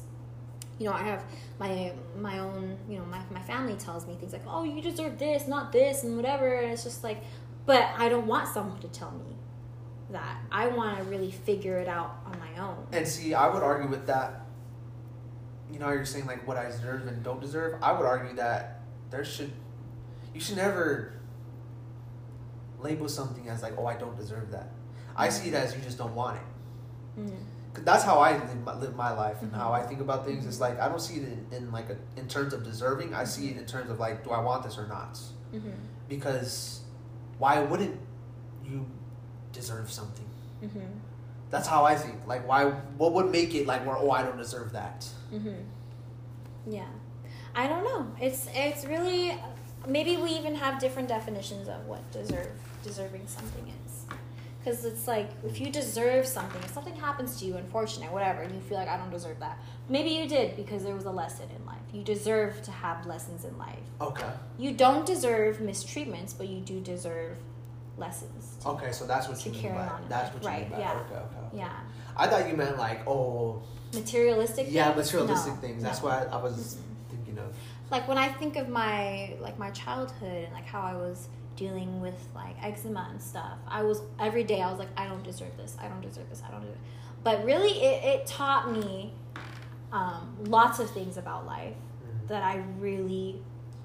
you 0.78 0.88
know, 0.88 0.92
I 0.92 1.02
have 1.02 1.24
my 1.58 1.92
my 2.18 2.38
own, 2.38 2.78
you 2.88 2.98
know, 2.98 3.04
my, 3.06 3.20
my 3.30 3.42
family 3.42 3.74
tells 3.74 4.06
me 4.06 4.14
things 4.14 4.32
like, 4.32 4.44
Oh, 4.46 4.64
you 4.64 4.80
deserve 4.80 5.18
this, 5.18 5.46
not 5.48 5.72
this 5.72 6.04
and 6.04 6.16
whatever 6.16 6.54
and 6.54 6.72
it's 6.72 6.84
just 6.84 7.02
like 7.04 7.22
but 7.66 7.86
I 7.98 8.08
don't 8.08 8.26
want 8.26 8.48
someone 8.48 8.80
to 8.80 8.88
tell 8.88 9.10
me 9.10 9.36
that. 10.10 10.38
I 10.50 10.68
wanna 10.68 11.04
really 11.04 11.30
figure 11.30 11.78
it 11.78 11.86
out 11.86 12.16
on 12.24 12.38
my 12.38 12.58
own. 12.58 12.86
And 12.92 13.06
see, 13.06 13.34
I 13.34 13.52
would 13.52 13.62
argue 13.62 13.90
with 13.90 14.06
that. 14.06 14.46
You 15.70 15.78
know, 15.78 15.90
you're 15.90 16.06
saying 16.06 16.24
like 16.24 16.48
what 16.48 16.56
I 16.56 16.64
deserve 16.64 17.06
and 17.06 17.22
don't 17.22 17.42
deserve. 17.42 17.82
I 17.82 17.92
would 17.92 18.06
argue 18.06 18.34
that 18.36 18.80
there 19.10 19.22
should, 19.22 19.52
you 20.32 20.40
should 20.40 20.56
never 20.56 21.12
label 22.80 23.06
something 23.06 23.48
as 23.50 23.62
like, 23.62 23.74
oh, 23.76 23.84
I 23.84 23.96
don't 23.96 24.16
deserve 24.16 24.50
that. 24.52 24.70
I 25.14 25.28
see 25.28 25.48
it 25.48 25.54
as 25.54 25.74
you 25.74 25.82
just 25.82 25.98
don't 25.98 26.14
want 26.14 26.38
it. 26.38 27.20
Mm. 27.20 27.44
That's 27.84 28.04
how 28.04 28.18
I 28.18 28.32
live 28.32 28.64
my, 28.64 28.74
live 28.74 28.96
my 28.96 29.12
life 29.12 29.42
and 29.42 29.52
how. 29.52 29.72
I 29.72 29.82
think 29.82 30.00
about 30.00 30.24
things. 30.24 30.46
It's 30.46 30.60
like 30.60 30.78
I 30.80 30.88
don't 30.88 31.00
see 31.00 31.16
it 31.16 31.24
in, 31.24 31.46
in 31.52 31.72
like 31.72 31.90
a, 31.90 31.96
in 32.16 32.28
terms 32.28 32.52
of 32.52 32.64
deserving. 32.64 33.14
I 33.14 33.24
see 33.24 33.48
it 33.48 33.56
in 33.56 33.66
terms 33.66 33.90
of 33.90 33.98
like, 33.98 34.24
do 34.24 34.30
I 34.30 34.40
want 34.40 34.62
this 34.62 34.78
or 34.78 34.86
not? 34.86 35.14
Mm-hmm. 35.52 35.70
Because 36.08 36.80
why 37.38 37.60
wouldn't 37.60 37.98
you 38.64 38.86
deserve 39.52 39.90
something? 39.90 40.28
Mm-hmm. 40.62 40.86
That's 41.50 41.66
how 41.66 41.84
I 41.84 41.94
think. 41.94 42.26
Like, 42.26 42.46
why? 42.46 42.64
What 42.96 43.12
would 43.14 43.30
make 43.30 43.54
it 43.54 43.66
like 43.66 43.86
where? 43.86 43.96
Oh, 43.96 44.10
I 44.10 44.22
don't 44.22 44.36
deserve 44.36 44.72
that. 44.72 45.06
Mm-hmm. 45.32 45.62
Yeah, 46.66 46.88
I 47.54 47.66
don't 47.66 47.84
know. 47.84 48.06
It's 48.20 48.48
it's 48.54 48.84
really 48.84 49.38
maybe 49.86 50.16
we 50.16 50.30
even 50.30 50.54
have 50.54 50.80
different 50.80 51.08
definitions 51.08 51.68
of 51.68 51.86
what 51.86 52.10
deserve 52.12 52.50
deserving 52.82 53.26
something 53.26 53.72
is. 53.86 53.87
Because 54.68 54.84
it's 54.84 55.08
like 55.08 55.30
if 55.46 55.60
you 55.62 55.70
deserve 55.70 56.26
something, 56.26 56.60
if 56.62 56.70
something 56.74 56.94
happens 56.94 57.38
to 57.40 57.46
you, 57.46 57.56
unfortunate, 57.56 58.12
whatever, 58.12 58.42
and 58.42 58.54
you 58.54 58.60
feel 58.60 58.76
like 58.76 58.88
I 58.88 58.98
don't 58.98 59.10
deserve 59.10 59.40
that, 59.40 59.58
maybe 59.88 60.10
you 60.10 60.28
did 60.28 60.56
because 60.56 60.82
there 60.84 60.94
was 60.94 61.06
a 61.06 61.10
lesson 61.10 61.48
in 61.56 61.64
life. 61.64 61.78
You 61.90 62.02
deserve 62.04 62.60
to 62.64 62.70
have 62.70 63.06
lessons 63.06 63.46
in 63.46 63.56
life. 63.56 63.78
Okay. 63.98 64.28
You 64.58 64.72
don't 64.72 65.06
deserve 65.06 65.58
mistreatments, 65.58 66.36
but 66.36 66.48
you 66.48 66.60
do 66.60 66.80
deserve 66.80 67.38
lessons. 67.96 68.58
Okay, 68.66 68.92
so 68.92 69.06
that's 69.06 69.26
what 69.26 69.38
To 69.40 69.48
you 69.48 69.62
mean 69.62 69.72
by 69.72 69.88
that's 70.10 70.34
what 70.34 70.42
you 70.42 70.48
Right, 70.50 70.62
mean 70.68 70.72
by 70.72 70.78
yeah. 70.80 70.92
okay, 70.92 71.14
okay, 71.14 71.24
okay. 71.46 71.56
Yeah, 71.56 71.72
I 72.14 72.26
thought 72.26 72.46
you 72.46 72.54
meant 72.54 72.76
like 72.76 73.08
oh 73.08 73.62
materialistic. 73.94 74.66
yeah 74.68 74.92
things? 74.92 75.06
materialistic 75.14 75.54
No, 75.54 75.60
things. 75.60 75.82
That's 75.82 76.02
no. 76.02 76.08
what 76.08 76.30
I, 76.30 76.36
was 76.42 76.76
Mm-mm. 76.76 77.10
thinking 77.10 77.38
of. 77.38 77.54
like 77.90 78.06
when 78.06 78.18
I 78.18 78.28
think 78.28 78.56
of 78.56 78.68
my 78.68 79.32
like 79.40 79.58
my 79.58 79.70
childhood 79.70 80.44
and 80.44 80.52
like 80.52 80.66
how 80.66 80.82
I 80.82 80.94
was 80.94 81.28
dealing 81.62 82.00
with 82.00 82.14
like 82.34 82.54
eczema 82.62 83.08
and 83.10 83.20
stuff, 83.20 83.58
I 83.66 83.82
was 83.82 84.00
every 84.20 84.44
day 84.44 84.62
I 84.62 84.70
was 84.70 84.78
like, 84.78 84.88
I 84.96 85.06
don't 85.08 85.24
deserve 85.24 85.56
this, 85.56 85.76
I 85.80 85.88
don't 85.88 86.00
deserve 86.00 86.28
this, 86.30 86.40
I 86.46 86.50
don't 86.52 86.60
deserve. 86.60 86.78
But 87.24 87.44
really, 87.44 87.72
it, 87.82 88.04
it 88.20 88.26
taught 88.26 88.70
me 88.72 89.12
um, 89.92 90.36
lots 90.46 90.78
of 90.78 90.88
things 90.90 91.16
about 91.16 91.46
life 91.46 91.74
Mhm. 91.74 92.28
that 92.28 92.42
I 92.42 92.62
really 92.78 93.42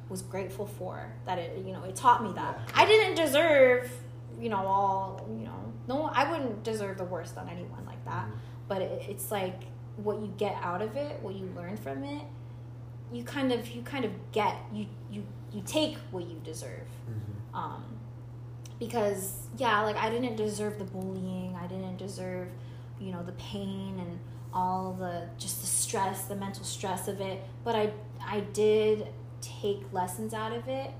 was 0.09 0.21
grateful 0.21 0.67
for. 0.67 1.11
That 1.25 1.39
it 1.39 1.57
you 1.65 1.73
know 1.73 1.83
it 1.83 1.95
taught 1.95 2.23
me 2.23 2.31
that 2.33 2.59
Yeah. 2.59 2.73
I 2.81 2.85
didn't 2.85 3.15
deserve 3.15 3.89
you 4.39 4.49
know 4.49 4.57
all 4.67 5.25
you 5.39 5.45
know 5.45 5.73
no 5.87 6.03
I 6.13 6.29
wouldn't 6.29 6.63
deserve 6.63 6.97
the 6.97 7.05
worst 7.05 7.37
on 7.37 7.49
anyone 7.49 7.85
like 7.85 8.03
that. 8.05 8.25
Mhm. 8.27 8.31
But 8.67 8.81
it, 8.83 9.01
it's 9.09 9.31
like 9.31 9.63
what 9.97 10.19
you 10.19 10.27
get 10.37 10.55
out 10.61 10.81
of 10.81 10.95
it, 10.95 11.19
what 11.21 11.33
you 11.35 11.47
learn 11.55 11.77
from 11.77 12.03
it. 12.03 12.23
You 13.11 13.23
kind 13.23 13.51
of 13.51 13.67
you 13.69 13.81
kind 13.81 14.05
of 14.05 14.11
get 14.31 14.55
you 14.71 14.85
you 15.09 15.23
you 15.51 15.61
take 15.65 15.97
what 16.11 16.25
you 16.27 16.39
deserve. 16.43 16.87
Mhm. 17.09 17.22
Um, 17.53 17.83
because 18.79 19.47
yeah, 19.57 19.81
like 19.83 19.95
I 19.97 20.09
didn't 20.09 20.35
deserve 20.35 20.77
the 20.79 20.85
bullying. 20.85 21.55
I 21.61 21.67
didn't 21.67 21.97
deserve, 21.97 22.49
you 22.99 23.11
know, 23.11 23.23
the 23.23 23.31
pain 23.33 23.97
and 23.99 24.19
all 24.53 24.93
the 24.93 25.27
just 25.37 25.61
the 25.61 25.67
stress, 25.67 26.25
the 26.25 26.35
mental 26.35 26.63
stress 26.63 27.07
of 27.07 27.21
it. 27.21 27.41
But 27.63 27.75
I 27.75 27.91
I 28.25 28.41
did 28.41 29.07
take 29.41 29.81
lessons 29.91 30.33
out 30.33 30.53
of 30.53 30.67
it. 30.67 30.91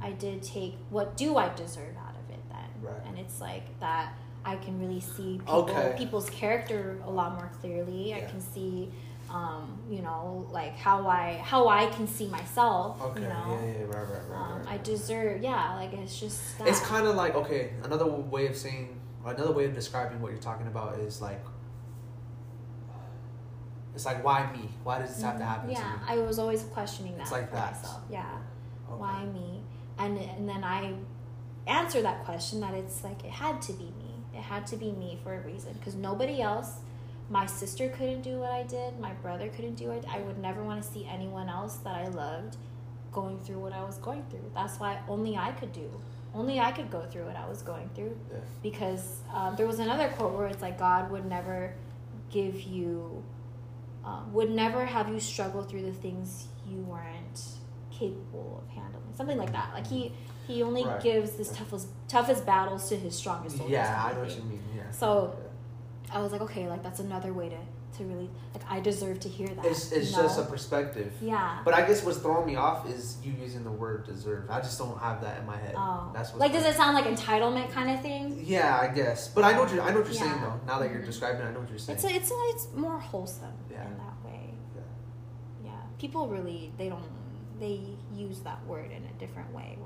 I 0.00 0.12
did 0.12 0.42
take 0.42 0.76
what 0.88 1.16
do 1.16 1.36
I 1.36 1.48
deserve 1.54 1.96
out 1.96 2.14
of 2.16 2.30
it 2.34 2.40
then? 2.48 2.68
Right. 2.82 3.00
And 3.06 3.18
it's 3.18 3.40
like 3.40 3.78
that 3.80 4.14
I 4.44 4.56
can 4.56 4.80
really 4.80 5.00
see 5.00 5.38
people, 5.38 5.54
Okay. 5.68 5.94
people's 5.98 6.30
character 6.30 6.98
a 7.04 7.10
lot 7.10 7.34
more 7.34 7.50
clearly. 7.60 8.14
I 8.14 8.20
can 8.22 8.40
see 8.40 8.90
um, 9.30 9.78
you 9.88 10.02
know, 10.02 10.46
like 10.50 10.76
how 10.76 11.06
I 11.06 11.40
how 11.44 11.68
I 11.68 11.86
can 11.86 12.06
see 12.06 12.26
myself. 12.26 13.00
Okay. 13.00 13.20
You 13.22 13.28
know. 13.28 13.58
Yeah, 13.62 13.66
yeah, 13.66 13.84
right, 13.84 13.94
right, 13.94 14.28
right. 14.28 14.38
Um, 14.52 14.58
right, 14.58 14.68
I 14.74 14.78
deserve, 14.78 15.40
yeah, 15.42 15.76
like 15.76 15.92
it's 15.92 16.18
just 16.18 16.58
that. 16.58 16.66
It's 16.68 16.80
kind 16.80 17.06
of 17.06 17.14
like 17.14 17.34
okay. 17.36 17.72
Another 17.84 18.06
way 18.06 18.46
of 18.48 18.56
saying, 18.56 19.00
another 19.24 19.52
way 19.52 19.66
of 19.66 19.74
describing 19.74 20.20
what 20.20 20.32
you're 20.32 20.40
talking 20.40 20.66
about 20.66 20.98
is 20.98 21.20
like, 21.22 21.40
it's 23.94 24.04
like 24.06 24.24
why 24.24 24.50
me? 24.52 24.68
Why 24.82 24.98
does 24.98 25.14
this 25.14 25.22
have 25.22 25.38
to 25.38 25.44
happen 25.44 25.70
Yeah, 25.70 25.76
to 25.78 25.82
me? 25.84 25.90
Yeah, 26.08 26.12
I 26.14 26.18
was 26.26 26.38
always 26.38 26.62
questioning 26.64 27.16
that 27.16 27.22
It's 27.22 27.32
like 27.32 27.52
that. 27.52 27.72
myself. 27.74 28.00
Yeah, 28.10 28.24
Okay. 28.88 29.00
why 29.00 29.24
me? 29.26 29.60
And 29.98 30.18
and 30.18 30.48
then 30.48 30.64
I 30.64 30.94
answer 31.66 32.02
that 32.02 32.24
question 32.24 32.60
that 32.60 32.74
it's 32.74 33.04
like 33.04 33.24
it 33.24 33.30
had 33.30 33.60
to 33.62 33.72
be 33.74 33.84
me. 33.84 34.14
It 34.34 34.40
had 34.42 34.66
to 34.68 34.76
be 34.76 34.92
me 34.92 35.18
for 35.22 35.34
a 35.34 35.40
reason 35.40 35.72
because 35.74 35.94
nobody 35.94 36.40
else. 36.40 36.72
My 37.30 37.46
sister 37.46 37.88
couldn't 37.88 38.22
do 38.22 38.38
what 38.40 38.50
I 38.50 38.64
did. 38.64 38.98
My 38.98 39.12
brother 39.14 39.48
couldn't 39.48 39.76
do 39.76 39.92
it. 39.92 40.04
I 40.10 40.18
would 40.18 40.38
never 40.38 40.62
want 40.64 40.82
to 40.82 40.88
see 40.88 41.06
anyone 41.10 41.48
else 41.48 41.76
that 41.84 41.94
I 41.94 42.08
loved 42.08 42.56
going 43.12 43.38
through 43.38 43.60
what 43.60 43.72
I 43.72 43.82
was 43.84 43.98
going 43.98 44.24
through. 44.28 44.50
That's 44.54 44.78
why 44.80 44.98
only 45.08 45.36
I 45.36 45.52
could 45.52 45.72
do. 45.72 45.88
Only 46.34 46.58
I 46.60 46.72
could 46.72 46.90
go 46.90 47.02
through 47.02 47.26
what 47.26 47.36
I 47.36 47.48
was 47.48 47.62
going 47.62 47.88
through 47.94 48.16
Yeah. 48.32 48.38
because 48.62 49.18
um, 49.32 49.54
there 49.56 49.66
was 49.66 49.78
another 49.78 50.08
quote 50.10 50.32
where 50.36 50.46
it's 50.48 50.60
like 50.62 50.76
God 50.78 51.10
would 51.12 51.24
never 51.26 51.74
give 52.30 52.60
you, 52.62 53.22
um, 54.04 54.32
would 54.32 54.50
never 54.50 54.84
have 54.84 55.08
you 55.08 55.20
struggle 55.20 55.62
through 55.62 55.82
the 55.82 55.92
things 55.92 56.46
you 56.68 56.78
weren't 56.82 57.40
capable 57.92 58.62
of 58.64 58.68
handling, 58.74 59.02
something 59.16 59.38
like 59.38 59.52
that. 59.52 59.70
Like 59.74 59.86
he 59.86 60.12
he 60.46 60.62
only 60.64 60.84
Right. 60.84 61.00
gives 61.02 61.36
his 61.36 61.50
toughest 61.50 61.88
toughest 62.08 62.44
battles 62.46 62.88
to 62.88 62.96
his 62.96 63.14
strongest 63.14 63.56
soldiers. 63.56 63.72
Yeah, 63.72 64.04
I 64.04 64.12
know 64.14 64.20
what 64.20 64.36
you 64.36 64.42
mean. 64.42 64.62
Yeah. 64.76 64.90
So 64.90 65.34
I 66.12 66.20
was 66.20 66.32
like, 66.32 66.40
okay, 66.42 66.68
like 66.68 66.82
that's 66.82 67.00
another 67.00 67.32
way 67.32 67.48
to 67.48 67.56
to 67.98 68.04
really 68.04 68.30
like 68.54 68.62
I 68.70 68.78
deserve 68.80 69.18
to 69.20 69.28
hear 69.28 69.48
that. 69.48 69.64
It's 69.64 69.90
it's 69.92 70.12
just 70.12 70.38
a 70.38 70.42
perspective. 70.44 71.12
yeah. 71.20 71.58
But 71.64 71.74
I 71.74 71.86
guess 71.86 72.04
what's 72.04 72.18
throwing 72.18 72.46
me 72.46 72.56
off 72.56 72.88
is 72.88 73.16
you 73.22 73.32
using 73.32 73.64
the 73.64 73.70
word 73.70 74.06
deserve. 74.06 74.48
I 74.50 74.60
just 74.60 74.78
don't 74.78 74.96
have 74.98 75.20
that 75.22 75.38
in 75.40 75.46
my 75.46 75.56
head. 75.56 75.74
Oh, 75.76 76.10
That's 76.14 76.34
like 76.36 76.52
does 76.52 76.64
it 76.64 76.76
sound 76.76 76.94
like 76.94 77.04
entitlement 77.04 77.70
kind 77.72 77.90
of 77.90 78.00
thing? 78.00 78.40
Yeah, 78.44 78.78
I 78.80 78.88
guess. 78.94 79.28
But 79.28 79.44
I 79.44 79.52
know 79.52 79.62
what 79.62 79.72
you're, 79.72 79.82
I 79.82 79.90
know 79.90 79.98
what 79.98 80.06
you're 80.06 80.14
saying 80.14 80.40
though. 80.40 80.60
Now 80.66 80.78
that 80.78 80.90
you're 80.90 81.00
Mhm. 81.02 81.06
describing, 81.06 81.42
it, 81.42 81.46
I 81.46 81.52
know 81.52 81.60
what 81.60 81.68
you're 81.70 81.78
saying. 81.78 81.96
It's 81.98 82.04
a, 82.04 82.14
it's 82.14 82.30
a, 82.30 82.34
it's 82.54 82.68
more 82.74 82.98
wholesome 82.98 83.52
Yeah. 83.70 83.86
in 83.86 83.98
that 83.98 84.24
way. 84.24 84.54
Yeah. 84.76 84.82
Yeah, 85.64 85.70
people 85.98 86.28
really 86.28 86.72
they 86.78 86.88
don't 86.88 87.02
they 87.58 87.80
use 88.14 88.40
that 88.40 88.64
word 88.66 88.90
in 88.90 89.04
a 89.04 89.12
different 89.18 89.52
way. 89.52 89.76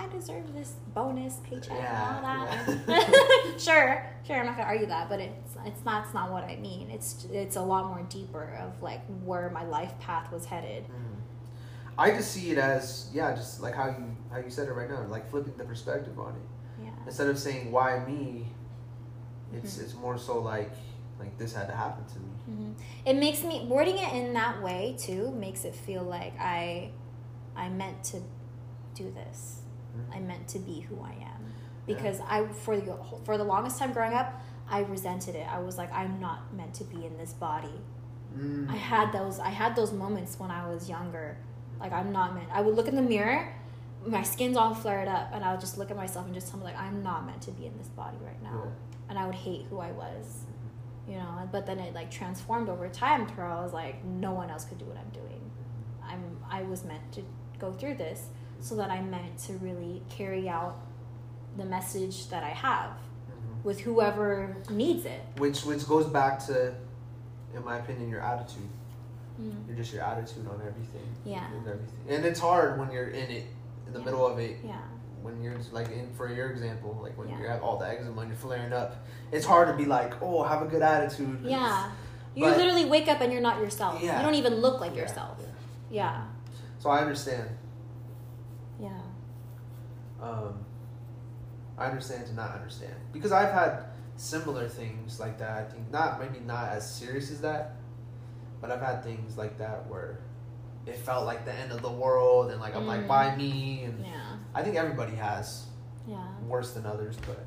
Yeah, 0.00 0.06
I 0.06 0.18
deserve 0.18 0.54
this 0.54 0.72
bonus 0.94 1.38
paycheck 1.44 1.76
Yeah, 1.76 2.16
and 2.18 2.26
all 2.26 2.46
that. 2.46 3.54
sure, 3.60 4.06
sure, 4.26 4.36
I'm 4.36 4.46
not 4.46 4.56
gonna 4.56 4.68
argue 4.68 4.86
that, 4.86 5.08
but 5.08 5.20
it's 5.20 5.56
it's 5.64 5.84
not 5.84 6.04
it's 6.04 6.14
not 6.14 6.30
what 6.30 6.44
I 6.44 6.56
mean. 6.56 6.90
It's 6.90 7.26
it's 7.30 7.56
a 7.56 7.62
lot 7.62 7.86
more 7.86 8.02
deeper 8.08 8.56
of 8.62 8.82
like 8.82 9.02
where 9.24 9.50
my 9.50 9.64
life 9.64 9.98
path 10.00 10.32
was 10.32 10.46
headed. 10.46 10.84
Mhm. 10.84 11.16
I 11.98 12.10
just 12.12 12.32
see 12.32 12.50
it 12.50 12.58
as 12.58 13.10
yeah, 13.12 13.34
just 13.34 13.60
like 13.60 13.74
how 13.74 13.86
you 13.88 14.16
how 14.30 14.38
you 14.38 14.50
said 14.50 14.68
it 14.68 14.72
right 14.72 14.88
now, 14.88 15.02
like 15.08 15.28
flipping 15.30 15.56
the 15.56 15.64
perspective 15.64 16.18
on 16.18 16.34
it. 16.34 16.84
Yeah, 16.84 16.90
Instead 17.06 17.28
of 17.28 17.38
saying 17.38 17.70
why 17.70 17.98
me, 18.06 18.46
it's 19.52 19.76
Mhm. 19.76 19.82
it's 19.84 19.94
more 19.94 20.16
so 20.18 20.38
like 20.40 20.70
like 21.18 21.36
this 21.36 21.54
had 21.54 21.66
to 21.68 21.74
happen 21.74 22.04
to 22.06 22.18
me. 22.18 22.26
hmm 22.46 22.72
it 23.04 23.14
makes 23.14 23.44
me 23.44 23.66
wording 23.66 23.98
it 23.98 24.10
in 24.14 24.32
that 24.32 24.62
way 24.62 24.96
too 24.98 25.30
makes 25.32 25.64
it 25.66 25.74
feel 25.74 26.02
like 26.02 26.32
I 26.40 26.90
I 27.54 27.68
meant 27.68 28.02
to 28.04 28.20
do 28.94 29.10
this. 29.10 29.59
Mhm. 30.08 30.16
I 30.16 30.20
meant 30.20 30.48
to 30.48 30.58
be 30.58 30.80
who 30.80 31.00
I 31.02 31.12
am 31.12 31.52
because 31.86 32.20
I 32.20 32.46
for 32.46 32.78
the 32.78 32.96
for 33.24 33.36
the 33.36 33.44
longest 33.44 33.78
time 33.78 33.92
growing 33.92 34.14
up 34.14 34.40
I 34.70 34.80
resented 34.80 35.34
it. 35.34 35.46
I 35.50 35.58
was 35.58 35.76
like 35.76 35.92
I'm 35.92 36.20
not 36.20 36.54
meant 36.54 36.74
to 36.74 36.84
be 36.84 37.04
in 37.04 37.16
this 37.18 37.32
body. 37.32 37.80
Mm. 38.36 38.70
I 38.70 38.76
had 38.76 39.12
those 39.12 39.40
I 39.40 39.48
had 39.48 39.74
those 39.74 39.92
moments 39.92 40.38
when 40.38 40.50
I 40.50 40.68
was 40.68 40.88
younger. 40.88 41.36
Like 41.80 41.92
I'm 41.92 42.12
not 42.12 42.34
meant. 42.34 42.48
I 42.52 42.60
would 42.60 42.76
look 42.76 42.86
in 42.86 42.94
the 42.94 43.02
mirror, 43.02 43.52
my 44.06 44.22
skin's 44.22 44.56
all 44.56 44.74
flared 44.74 45.08
up, 45.08 45.30
and 45.32 45.44
I 45.44 45.50
would 45.52 45.60
just 45.60 45.76
look 45.78 45.90
at 45.90 45.96
myself 45.96 46.26
and 46.26 46.34
just 46.34 46.48
tell 46.48 46.58
me 46.58 46.64
like 46.64 46.78
I'm 46.78 47.02
not 47.02 47.26
meant 47.26 47.42
to 47.42 47.50
be 47.50 47.66
in 47.66 47.76
this 47.78 47.88
body 47.88 48.16
right 48.24 48.42
now. 48.42 48.62
Yeah. 48.64 48.70
And 49.08 49.18
I 49.18 49.26
would 49.26 49.34
hate 49.34 49.66
who 49.68 49.78
I 49.80 49.90
was, 49.90 50.44
you 51.08 51.16
know. 51.16 51.48
But 51.50 51.66
then 51.66 51.80
it 51.80 51.92
like 51.94 52.10
transformed 52.10 52.68
over 52.68 52.88
time 52.88 53.26
to 53.26 53.32
where 53.34 53.46
I 53.46 53.60
was 53.62 53.72
like, 53.72 54.04
no 54.04 54.32
one 54.32 54.50
else 54.50 54.64
could 54.64 54.78
do 54.78 54.84
what 54.84 54.96
I'm 54.96 55.10
doing. 55.10 55.50
I'm 56.04 56.36
I 56.48 56.62
was 56.62 56.84
meant 56.84 57.12
to 57.12 57.22
go 57.58 57.72
through 57.72 57.94
this 57.96 58.28
so 58.60 58.76
that 58.76 58.90
I'm 58.90 59.10
meant 59.10 59.38
to 59.46 59.54
really 59.54 60.02
carry 60.08 60.48
out 60.48 60.76
the 61.56 61.64
message 61.64 62.28
that 62.28 62.42
I 62.44 62.50
have 62.50 62.90
Mhm. 62.90 63.64
with 63.64 63.80
whoever 63.80 64.56
needs 64.70 65.04
it. 65.06 65.20
Which 65.38 65.64
which 65.64 65.86
goes 65.88 66.06
back 66.06 66.38
to, 66.46 66.74
in 67.54 67.64
my 67.64 67.78
opinion, 67.78 68.08
your 68.10 68.20
attitude. 68.20 68.68
Mm. 69.40 69.66
You're 69.66 69.76
just 69.76 69.92
your 69.92 70.02
attitude 70.02 70.46
on 70.46 70.60
everything. 70.60 71.08
Yeah. 71.24 71.46
And 71.50 71.66
everything. 71.66 71.98
And 72.08 72.24
it's 72.24 72.38
hard 72.40 72.78
when 72.78 72.90
you're 72.92 73.08
in 73.08 73.30
it, 73.30 73.46
in 73.86 73.92
the 73.94 73.98
Yeah. 74.00 74.04
middle 74.04 74.26
of 74.26 74.38
it. 74.38 74.58
Yeah. 74.62 74.76
When 75.22 75.42
you're 75.42 75.56
like 75.72 75.90
in 75.90 76.12
for 76.14 76.28
your 76.32 76.50
example, 76.50 76.98
like 77.02 77.16
when 77.18 77.28
Yeah. 77.28 77.38
you 77.38 77.46
have 77.48 77.62
all 77.62 77.76
the 77.78 77.88
eczema 77.88 78.20
and 78.20 78.30
you're 78.30 78.38
flaring 78.38 78.72
up, 78.72 78.96
it's 79.32 79.46
hard 79.46 79.68
to 79.68 79.74
be 79.74 79.84
like, 79.86 80.20
oh, 80.22 80.42
have 80.42 80.62
a 80.62 80.66
good 80.66 80.82
attitude. 80.82 81.40
Yeah. 81.42 81.90
You 82.34 82.44
But- 82.44 82.56
literally 82.58 82.84
wake 82.84 83.08
up 83.08 83.20
and 83.20 83.32
you're 83.32 83.42
not 83.42 83.58
yourself. 83.60 84.00
Yeah. 84.02 84.18
You 84.18 84.24
don't 84.24 84.34
even 84.36 84.56
look 84.56 84.80
like 84.80 84.94
yourself. 84.94 85.38
yeah. 85.40 85.46
Yeah. 85.90 86.22
So 86.78 86.88
I 86.90 87.00
understand. 87.00 87.48
Um, 90.20 90.64
I 91.78 91.86
understand 91.86 92.26
to 92.26 92.34
not 92.34 92.54
understand 92.54 92.94
because 93.12 93.32
I've 93.32 93.52
had 93.52 93.84
similar 94.16 94.68
things 94.68 95.18
like 95.18 95.38
that. 95.38 95.50
I 95.50 95.64
think 95.64 95.90
not 95.90 96.20
maybe 96.20 96.44
not 96.44 96.68
as 96.70 96.88
serious 96.94 97.30
as 97.30 97.40
that, 97.40 97.76
but 98.60 98.70
I've 98.70 98.82
had 98.82 99.02
things 99.02 99.38
like 99.38 99.56
that 99.58 99.86
where 99.88 100.18
it 100.86 100.96
felt 100.96 101.24
like 101.24 101.44
the 101.44 101.54
end 101.54 101.72
of 101.72 101.80
the 101.82 101.90
world 101.90 102.50
and 102.50 102.60
like 102.60 102.74
I'm 102.76 102.86
like 102.86 103.02
Mm. 103.02 103.06
why 103.08 103.34
me 103.36 103.84
and 103.84 104.04
Yeah. 104.04 104.36
I 104.54 104.62
think 104.62 104.76
everybody 104.76 105.14
has 105.14 105.66
Yeah. 106.06 106.26
worse 106.46 106.72
than 106.72 106.84
others, 106.84 107.16
but 107.26 107.38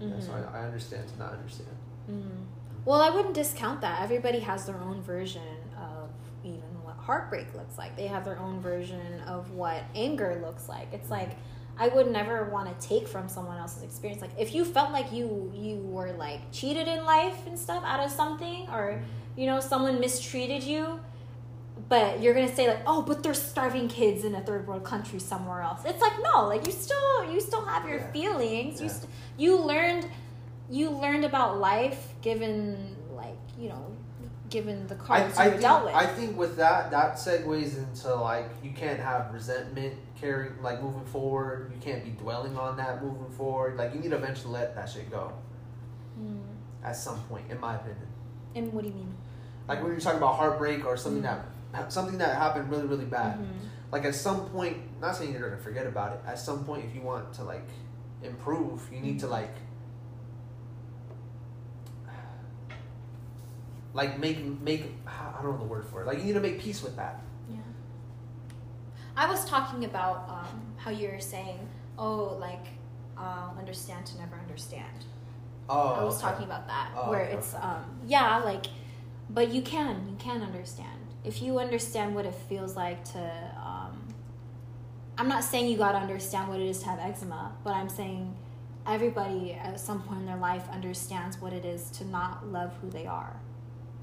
yeah, 0.00 0.18
so 0.18 0.32
Mhm. 0.32 0.52
I, 0.54 0.58
I 0.58 0.64
understand 0.64 1.08
to 1.08 1.18
not 1.18 1.32
understand. 1.32 1.76
Mhm. 2.10 2.44
Well, 2.84 3.00
I 3.00 3.10
wouldn't 3.10 3.34
discount 3.34 3.80
that. 3.82 4.02
Everybody 4.02 4.40
has 4.40 4.66
their 4.66 4.78
own 4.78 5.02
version 5.02 5.42
of 5.78 6.10
even 6.42 6.82
what 6.82 6.96
heartbreak 6.96 7.54
looks 7.54 7.78
like. 7.78 7.94
They 7.96 8.08
have 8.08 8.24
their 8.24 8.38
own 8.40 8.58
version 8.60 9.20
of 9.20 9.52
what 9.52 9.84
anger 9.94 10.40
looks 10.44 10.68
like. 10.68 10.92
It's 10.92 11.08
like 11.10 11.36
I 11.78 11.88
would 11.88 12.10
never 12.10 12.44
want 12.50 12.68
to 12.80 12.86
take 12.88 13.08
from 13.08 13.28
someone 13.28 13.56
else's 13.58 13.82
experience. 13.82 14.20
Like 14.20 14.30
if 14.38 14.54
you 14.54 14.64
felt 14.64 14.92
like 14.92 15.12
you 15.12 15.50
you 15.54 15.76
were 15.78 16.12
like 16.12 16.40
cheated 16.52 16.86
in 16.88 17.04
life 17.04 17.46
and 17.46 17.58
stuff 17.58 17.82
out 17.86 18.00
of 18.04 18.10
something, 18.10 18.68
or 18.70 19.02
you 19.36 19.46
know 19.46 19.58
someone 19.60 19.98
mistreated 19.98 20.62
you, 20.62 21.00
but 21.88 22.20
you're 22.20 22.34
gonna 22.34 22.54
say 22.54 22.68
like, 22.68 22.82
oh, 22.86 23.02
but 23.02 23.22
there's 23.22 23.40
starving 23.40 23.88
kids 23.88 24.24
in 24.24 24.34
a 24.34 24.40
third 24.42 24.66
world 24.66 24.84
country 24.84 25.18
somewhere 25.18 25.62
else. 25.62 25.80
It's 25.84 26.00
like 26.00 26.12
no, 26.22 26.46
like 26.46 26.66
you 26.66 26.72
still 26.72 27.32
you 27.32 27.40
still 27.40 27.64
have 27.64 27.88
your 27.88 27.98
Yeah. 27.98 28.12
feelings. 28.12 28.80
You 28.80 28.88
st- 28.88 29.10
you 29.38 29.56
learned 29.56 30.06
you 30.70 30.90
learned 30.90 31.24
about 31.24 31.58
life 31.58 32.14
given 32.22 32.96
like 33.14 33.38
you 33.58 33.68
know 33.70 33.86
given 34.50 34.86
the 34.86 34.94
cards 34.94 35.38
I 35.38 35.44
you 35.44 35.48
were 35.48 35.52
think, 35.56 35.62
dealt 35.62 35.84
with. 35.86 35.94
I 35.94 36.06
think 36.06 36.36
with 36.36 36.56
that 36.58 36.90
that 36.90 37.14
segues 37.14 37.78
into 37.78 38.14
like 38.14 38.50
you 38.62 38.70
can't 38.72 39.00
have 39.00 39.32
resentment 39.32 39.94
carrying 40.22 40.62
like 40.62 40.80
moving 40.82 41.04
forward. 41.06 41.70
You 41.74 41.80
can't 41.80 42.04
be 42.04 42.10
dwelling 42.12 42.56
on 42.56 42.76
that 42.78 43.02
moving 43.02 43.28
forward. 43.36 43.76
Like 43.76 43.92
you 43.92 44.00
need 44.00 44.10
to 44.10 44.16
eventually 44.16 44.52
let 44.54 44.74
that 44.76 44.88
shit 44.88 45.10
go 45.10 45.32
Mm. 46.18 46.40
at 46.84 46.94
some 46.96 47.18
point, 47.24 47.50
in 47.50 47.58
my 47.60 47.74
opinion. 47.74 48.06
And 48.54 48.72
what 48.72 48.82
do 48.84 48.88
you 48.90 48.94
mean? 48.94 49.14
Like 49.66 49.82
when 49.82 49.90
you're 49.92 50.00
talking 50.00 50.18
about 50.18 50.36
heartbreak 50.36 50.86
or 50.86 50.96
something 50.96 51.22
Mm. 51.22 51.42
that 51.72 51.92
something 51.92 52.18
that 52.18 52.36
happened 52.36 52.70
really 52.70 52.86
really 52.86 53.04
bad. 53.06 53.38
Mhm. 53.38 53.46
Like 53.90 54.04
at 54.04 54.14
some 54.14 54.46
point, 54.50 54.76
not 55.00 55.16
saying 55.16 55.32
you're 55.32 55.42
gonna 55.48 55.60
forget 55.60 55.86
about 55.86 56.12
it. 56.12 56.20
At 56.26 56.38
some 56.38 56.64
point, 56.64 56.84
if 56.84 56.94
you 56.94 57.02
want 57.02 57.32
to 57.34 57.44
like 57.44 57.68
improve, 58.22 58.88
you 58.92 59.00
need 59.00 59.18
to 59.20 59.26
Mm-hmm. 59.26 59.32
like 59.32 59.54
like 63.94 64.18
make 64.18 64.38
make 64.60 64.84
I 65.06 65.42
don't 65.42 65.52
know 65.52 65.58
the 65.58 65.64
word 65.64 65.86
for 65.86 66.02
it. 66.02 66.06
Like 66.06 66.18
you 66.18 66.24
need 66.24 66.34
to 66.34 66.40
make 66.40 66.60
peace 66.60 66.82
with 66.82 66.96
that. 66.96 67.20
I 69.16 69.28
was 69.28 69.44
talking 69.44 69.84
about 69.84 70.28
um, 70.28 70.62
how 70.76 70.90
you 70.90 71.08
were 71.08 71.20
saying, 71.20 71.58
oh, 71.98 72.36
like 72.40 72.66
uh, 73.18 73.50
understand 73.58 74.06
to 74.06 74.18
never 74.18 74.36
understand. 74.36 75.04
Oh, 75.68 75.94
I 75.94 76.04
was 76.04 76.16
okay. 76.22 76.30
talking 76.32 76.44
about 76.46 76.66
that, 76.66 76.90
Oh, 76.96 77.10
where 77.10 77.22
okay, 77.26 77.34
it's 77.34 77.54
okay. 77.54 77.62
um 77.62 77.84
yeah, 78.06 78.38
like, 78.38 78.66
but 79.30 79.48
you 79.52 79.62
can 79.62 80.06
you 80.08 80.16
can 80.18 80.42
understand 80.42 80.98
if 81.24 81.40
you 81.40 81.58
understand 81.58 82.14
what 82.14 82.26
it 82.26 82.34
feels 82.48 82.76
like 82.76 83.04
to 83.12 83.52
um. 83.64 83.98
I'm 85.18 85.28
not 85.28 85.44
saying 85.44 85.68
you 85.70 85.76
gotta 85.76 85.98
understand 85.98 86.48
what 86.48 86.58
it 86.58 86.66
is 86.66 86.78
to 86.80 86.86
have 86.86 86.98
eczema, 86.98 87.52
but 87.62 87.74
I'm 87.74 87.90
saying 87.90 88.34
everybody 88.86 89.52
at 89.52 89.78
some 89.78 90.02
point 90.02 90.20
in 90.20 90.26
their 90.26 90.38
life 90.38 90.64
understands 90.72 91.38
what 91.40 91.52
it 91.52 91.64
is 91.66 91.90
to 91.90 92.04
not 92.06 92.46
love 92.50 92.72
who 92.80 92.88
they 92.90 93.06
are. 93.06 93.36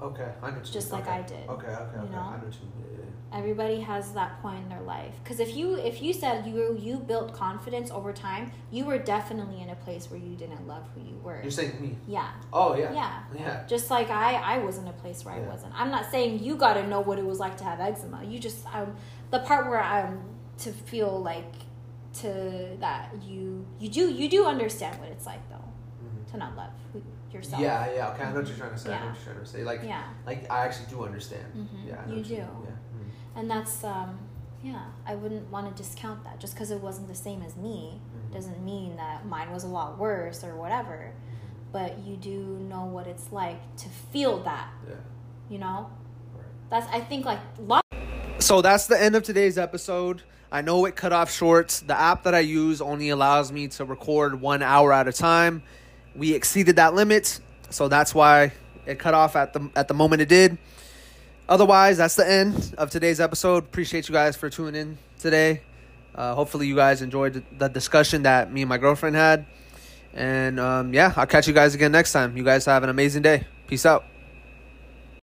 Okay, 0.02 0.30
I 0.42 0.50
know. 0.50 0.60
Just 0.62 0.92
like 0.92 1.02
okay. 1.06 1.18
I 1.18 1.22
did, 1.22 1.48
Okay, 1.48 1.66
okay, 1.66 1.96
you 1.96 2.02
okay. 2.02 2.12
know? 2.12 2.18
I 2.20 2.36
know 2.38 2.46
you. 2.46 2.68
Yeah, 2.78 2.98
yeah. 2.98 3.38
Everybody 3.38 3.80
has 3.80 4.12
that 4.12 4.40
point 4.42 4.62
in 4.64 4.68
their 4.68 4.80
life. 4.80 5.14
Because 5.22 5.38
if 5.40 5.54
you 5.54 5.74
if 5.76 6.02
you 6.02 6.12
said 6.12 6.46
you 6.46 6.76
you 6.80 6.96
built 6.98 7.32
confidence 7.32 7.90
over 7.90 8.12
time, 8.12 8.50
you 8.72 8.84
were 8.84 8.98
definitely 8.98 9.60
in 9.62 9.68
a 9.70 9.76
place 9.76 10.10
where 10.10 10.18
you 10.18 10.34
didn't 10.36 10.66
love 10.66 10.84
who 10.94 11.00
you 11.02 11.16
were. 11.22 11.40
You're 11.42 11.50
saying 11.50 11.80
me? 11.80 11.96
Yeah. 12.08 12.30
Oh 12.52 12.74
yeah. 12.74 12.92
Yeah. 12.92 13.22
Yeah. 13.34 13.62
Just 13.68 13.90
like 13.90 14.10
I, 14.10 14.34
I 14.34 14.58
was 14.58 14.78
in 14.78 14.88
a 14.88 14.92
place 14.94 15.24
where 15.24 15.34
I 15.34 15.40
wasn't. 15.40 15.74
I'm 15.76 15.90
not 15.90 16.10
saying 16.10 16.42
you 16.42 16.56
got 16.56 16.74
to 16.74 16.86
know 16.86 17.00
what 17.00 17.18
it 17.18 17.24
was 17.24 17.38
like 17.38 17.56
to 17.58 17.64
have 17.64 17.78
eczema. 17.78 18.24
You 18.24 18.38
just, 18.38 18.66
um, 18.74 18.96
the 19.30 19.40
part 19.40 19.68
where 19.68 19.82
I'm 19.82 20.20
to 20.58 20.72
feel 20.72 21.20
like 21.22 21.52
to 22.14 22.76
that 22.80 23.14
you 23.22 23.64
you 23.78 23.88
do 23.88 24.10
you 24.12 24.28
do 24.28 24.44
understand 24.44 24.98
what 24.98 25.08
it's 25.10 25.24
like 25.26 25.48
though 25.48 25.56
Mhm. 26.04 26.30
to 26.32 26.36
not 26.36 26.56
love 26.56 26.72
who, 26.92 27.00
yourself. 27.32 27.60
Yeah, 27.62 27.92
yeah. 27.94 28.08
Okay, 28.10 28.22
I 28.24 28.30
know 28.30 28.36
what 28.40 28.48
you're 28.48 28.56
trying 28.56 28.72
to 28.72 28.78
say. 28.78 28.92
I 28.92 29.00
know 29.00 29.06
what 29.06 29.14
you're 29.16 29.24
trying 29.34 29.44
to 29.44 29.50
say. 29.50 29.64
Like, 29.64 29.82
Yeah. 29.84 30.02
like 30.26 30.50
I 30.50 30.64
actually 30.64 30.86
do 30.90 31.04
understand. 31.04 31.44
Mhm. 31.56 31.88
Yeah, 31.88 32.00
I 32.04 32.06
know 32.08 32.14
You 32.16 32.22
do. 32.24 32.30
mean. 32.34 32.40
Yeah. 32.40 32.70
Mhm. 32.70 33.10
And 33.36 33.50
that's 33.50 33.84
um, 33.84 34.18
yeah. 34.62 34.82
I 35.06 35.14
wouldn't 35.14 35.50
want 35.50 35.74
to 35.74 35.82
discount 35.82 36.24
that 36.24 36.38
just 36.40 36.54
because 36.54 36.70
it 36.70 36.80
wasn't 36.80 37.08
the 37.08 37.14
same 37.14 37.42
as 37.42 37.56
me 37.56 38.00
Mhm. 38.30 38.34
doesn't 38.34 38.64
mean 38.64 38.96
that 38.96 39.26
mine 39.26 39.50
was 39.52 39.64
a 39.64 39.68
lot 39.68 39.98
worse 39.98 40.42
or 40.44 40.54
whatever. 40.56 41.12
Mm-hmm. 41.12 41.72
But 41.72 41.98
you 42.00 42.16
do 42.16 42.58
know 42.68 42.84
what 42.84 43.06
it's 43.06 43.30
like 43.32 43.60
to 43.76 43.88
feel 43.88 44.42
that. 44.42 44.68
Yeah. 44.88 44.94
You 45.48 45.58
know. 45.58 45.90
Right. 46.34 46.44
That's 46.68 46.86
I 46.92 47.00
think 47.00 47.24
like 47.24 47.38
lot. 47.58 47.84
So 48.38 48.62
that's 48.62 48.86
the 48.86 49.00
end 49.00 49.14
of 49.14 49.22
today's 49.22 49.58
episode. 49.58 50.22
I 50.52 50.62
know 50.62 50.84
it 50.86 50.96
cut 50.96 51.12
off 51.12 51.30
short. 51.30 51.82
The 51.86 51.96
app 51.96 52.24
that 52.24 52.34
I 52.34 52.40
use 52.40 52.80
only 52.80 53.10
allows 53.10 53.52
me 53.52 53.68
to 53.68 53.84
record 53.84 54.40
one 54.40 54.62
hour 54.62 54.92
at 54.92 55.06
a 55.06 55.12
time. 55.12 55.62
We 56.14 56.34
exceeded 56.34 56.76
that 56.76 56.94
limit, 56.94 57.40
so 57.70 57.88
that's 57.88 58.14
why 58.14 58.52
it 58.86 58.98
cut 58.98 59.14
off 59.14 59.36
at 59.36 59.52
the 59.52 59.70
at 59.76 59.88
the 59.88 59.94
moment 59.94 60.22
it 60.22 60.28
did. 60.28 60.58
Otherwise, 61.48 61.98
that's 61.98 62.14
the 62.14 62.28
end 62.28 62.74
of 62.78 62.90
today's 62.90 63.20
episode. 63.20 63.64
Appreciate 63.64 64.08
you 64.08 64.12
guys 64.12 64.36
for 64.36 64.48
tuning 64.48 64.80
in 64.80 64.98
today. 65.18 65.62
Uh, 66.14 66.34
hopefully, 66.34 66.66
you 66.66 66.76
guys 66.76 67.02
enjoyed 67.02 67.42
the- 67.58 67.68
discussion 67.68 68.22
that 68.22 68.52
me 68.52 68.62
and 68.62 68.68
my 68.68 68.78
girlfriend 68.78 69.16
had. 69.16 69.46
And 70.14 70.58
um, 70.58 70.92
yeah, 70.92 71.12
I'll 71.16 71.26
catch 71.26 71.46
you 71.46 71.54
guys 71.54 71.74
again 71.74 71.92
next 71.92 72.12
time. 72.12 72.36
You 72.36 72.44
guys 72.44 72.64
have 72.66 72.82
an 72.82 72.90
amazing 72.90 73.22
day. 73.22 73.46
Peace 73.68 73.86
out. 73.86 74.04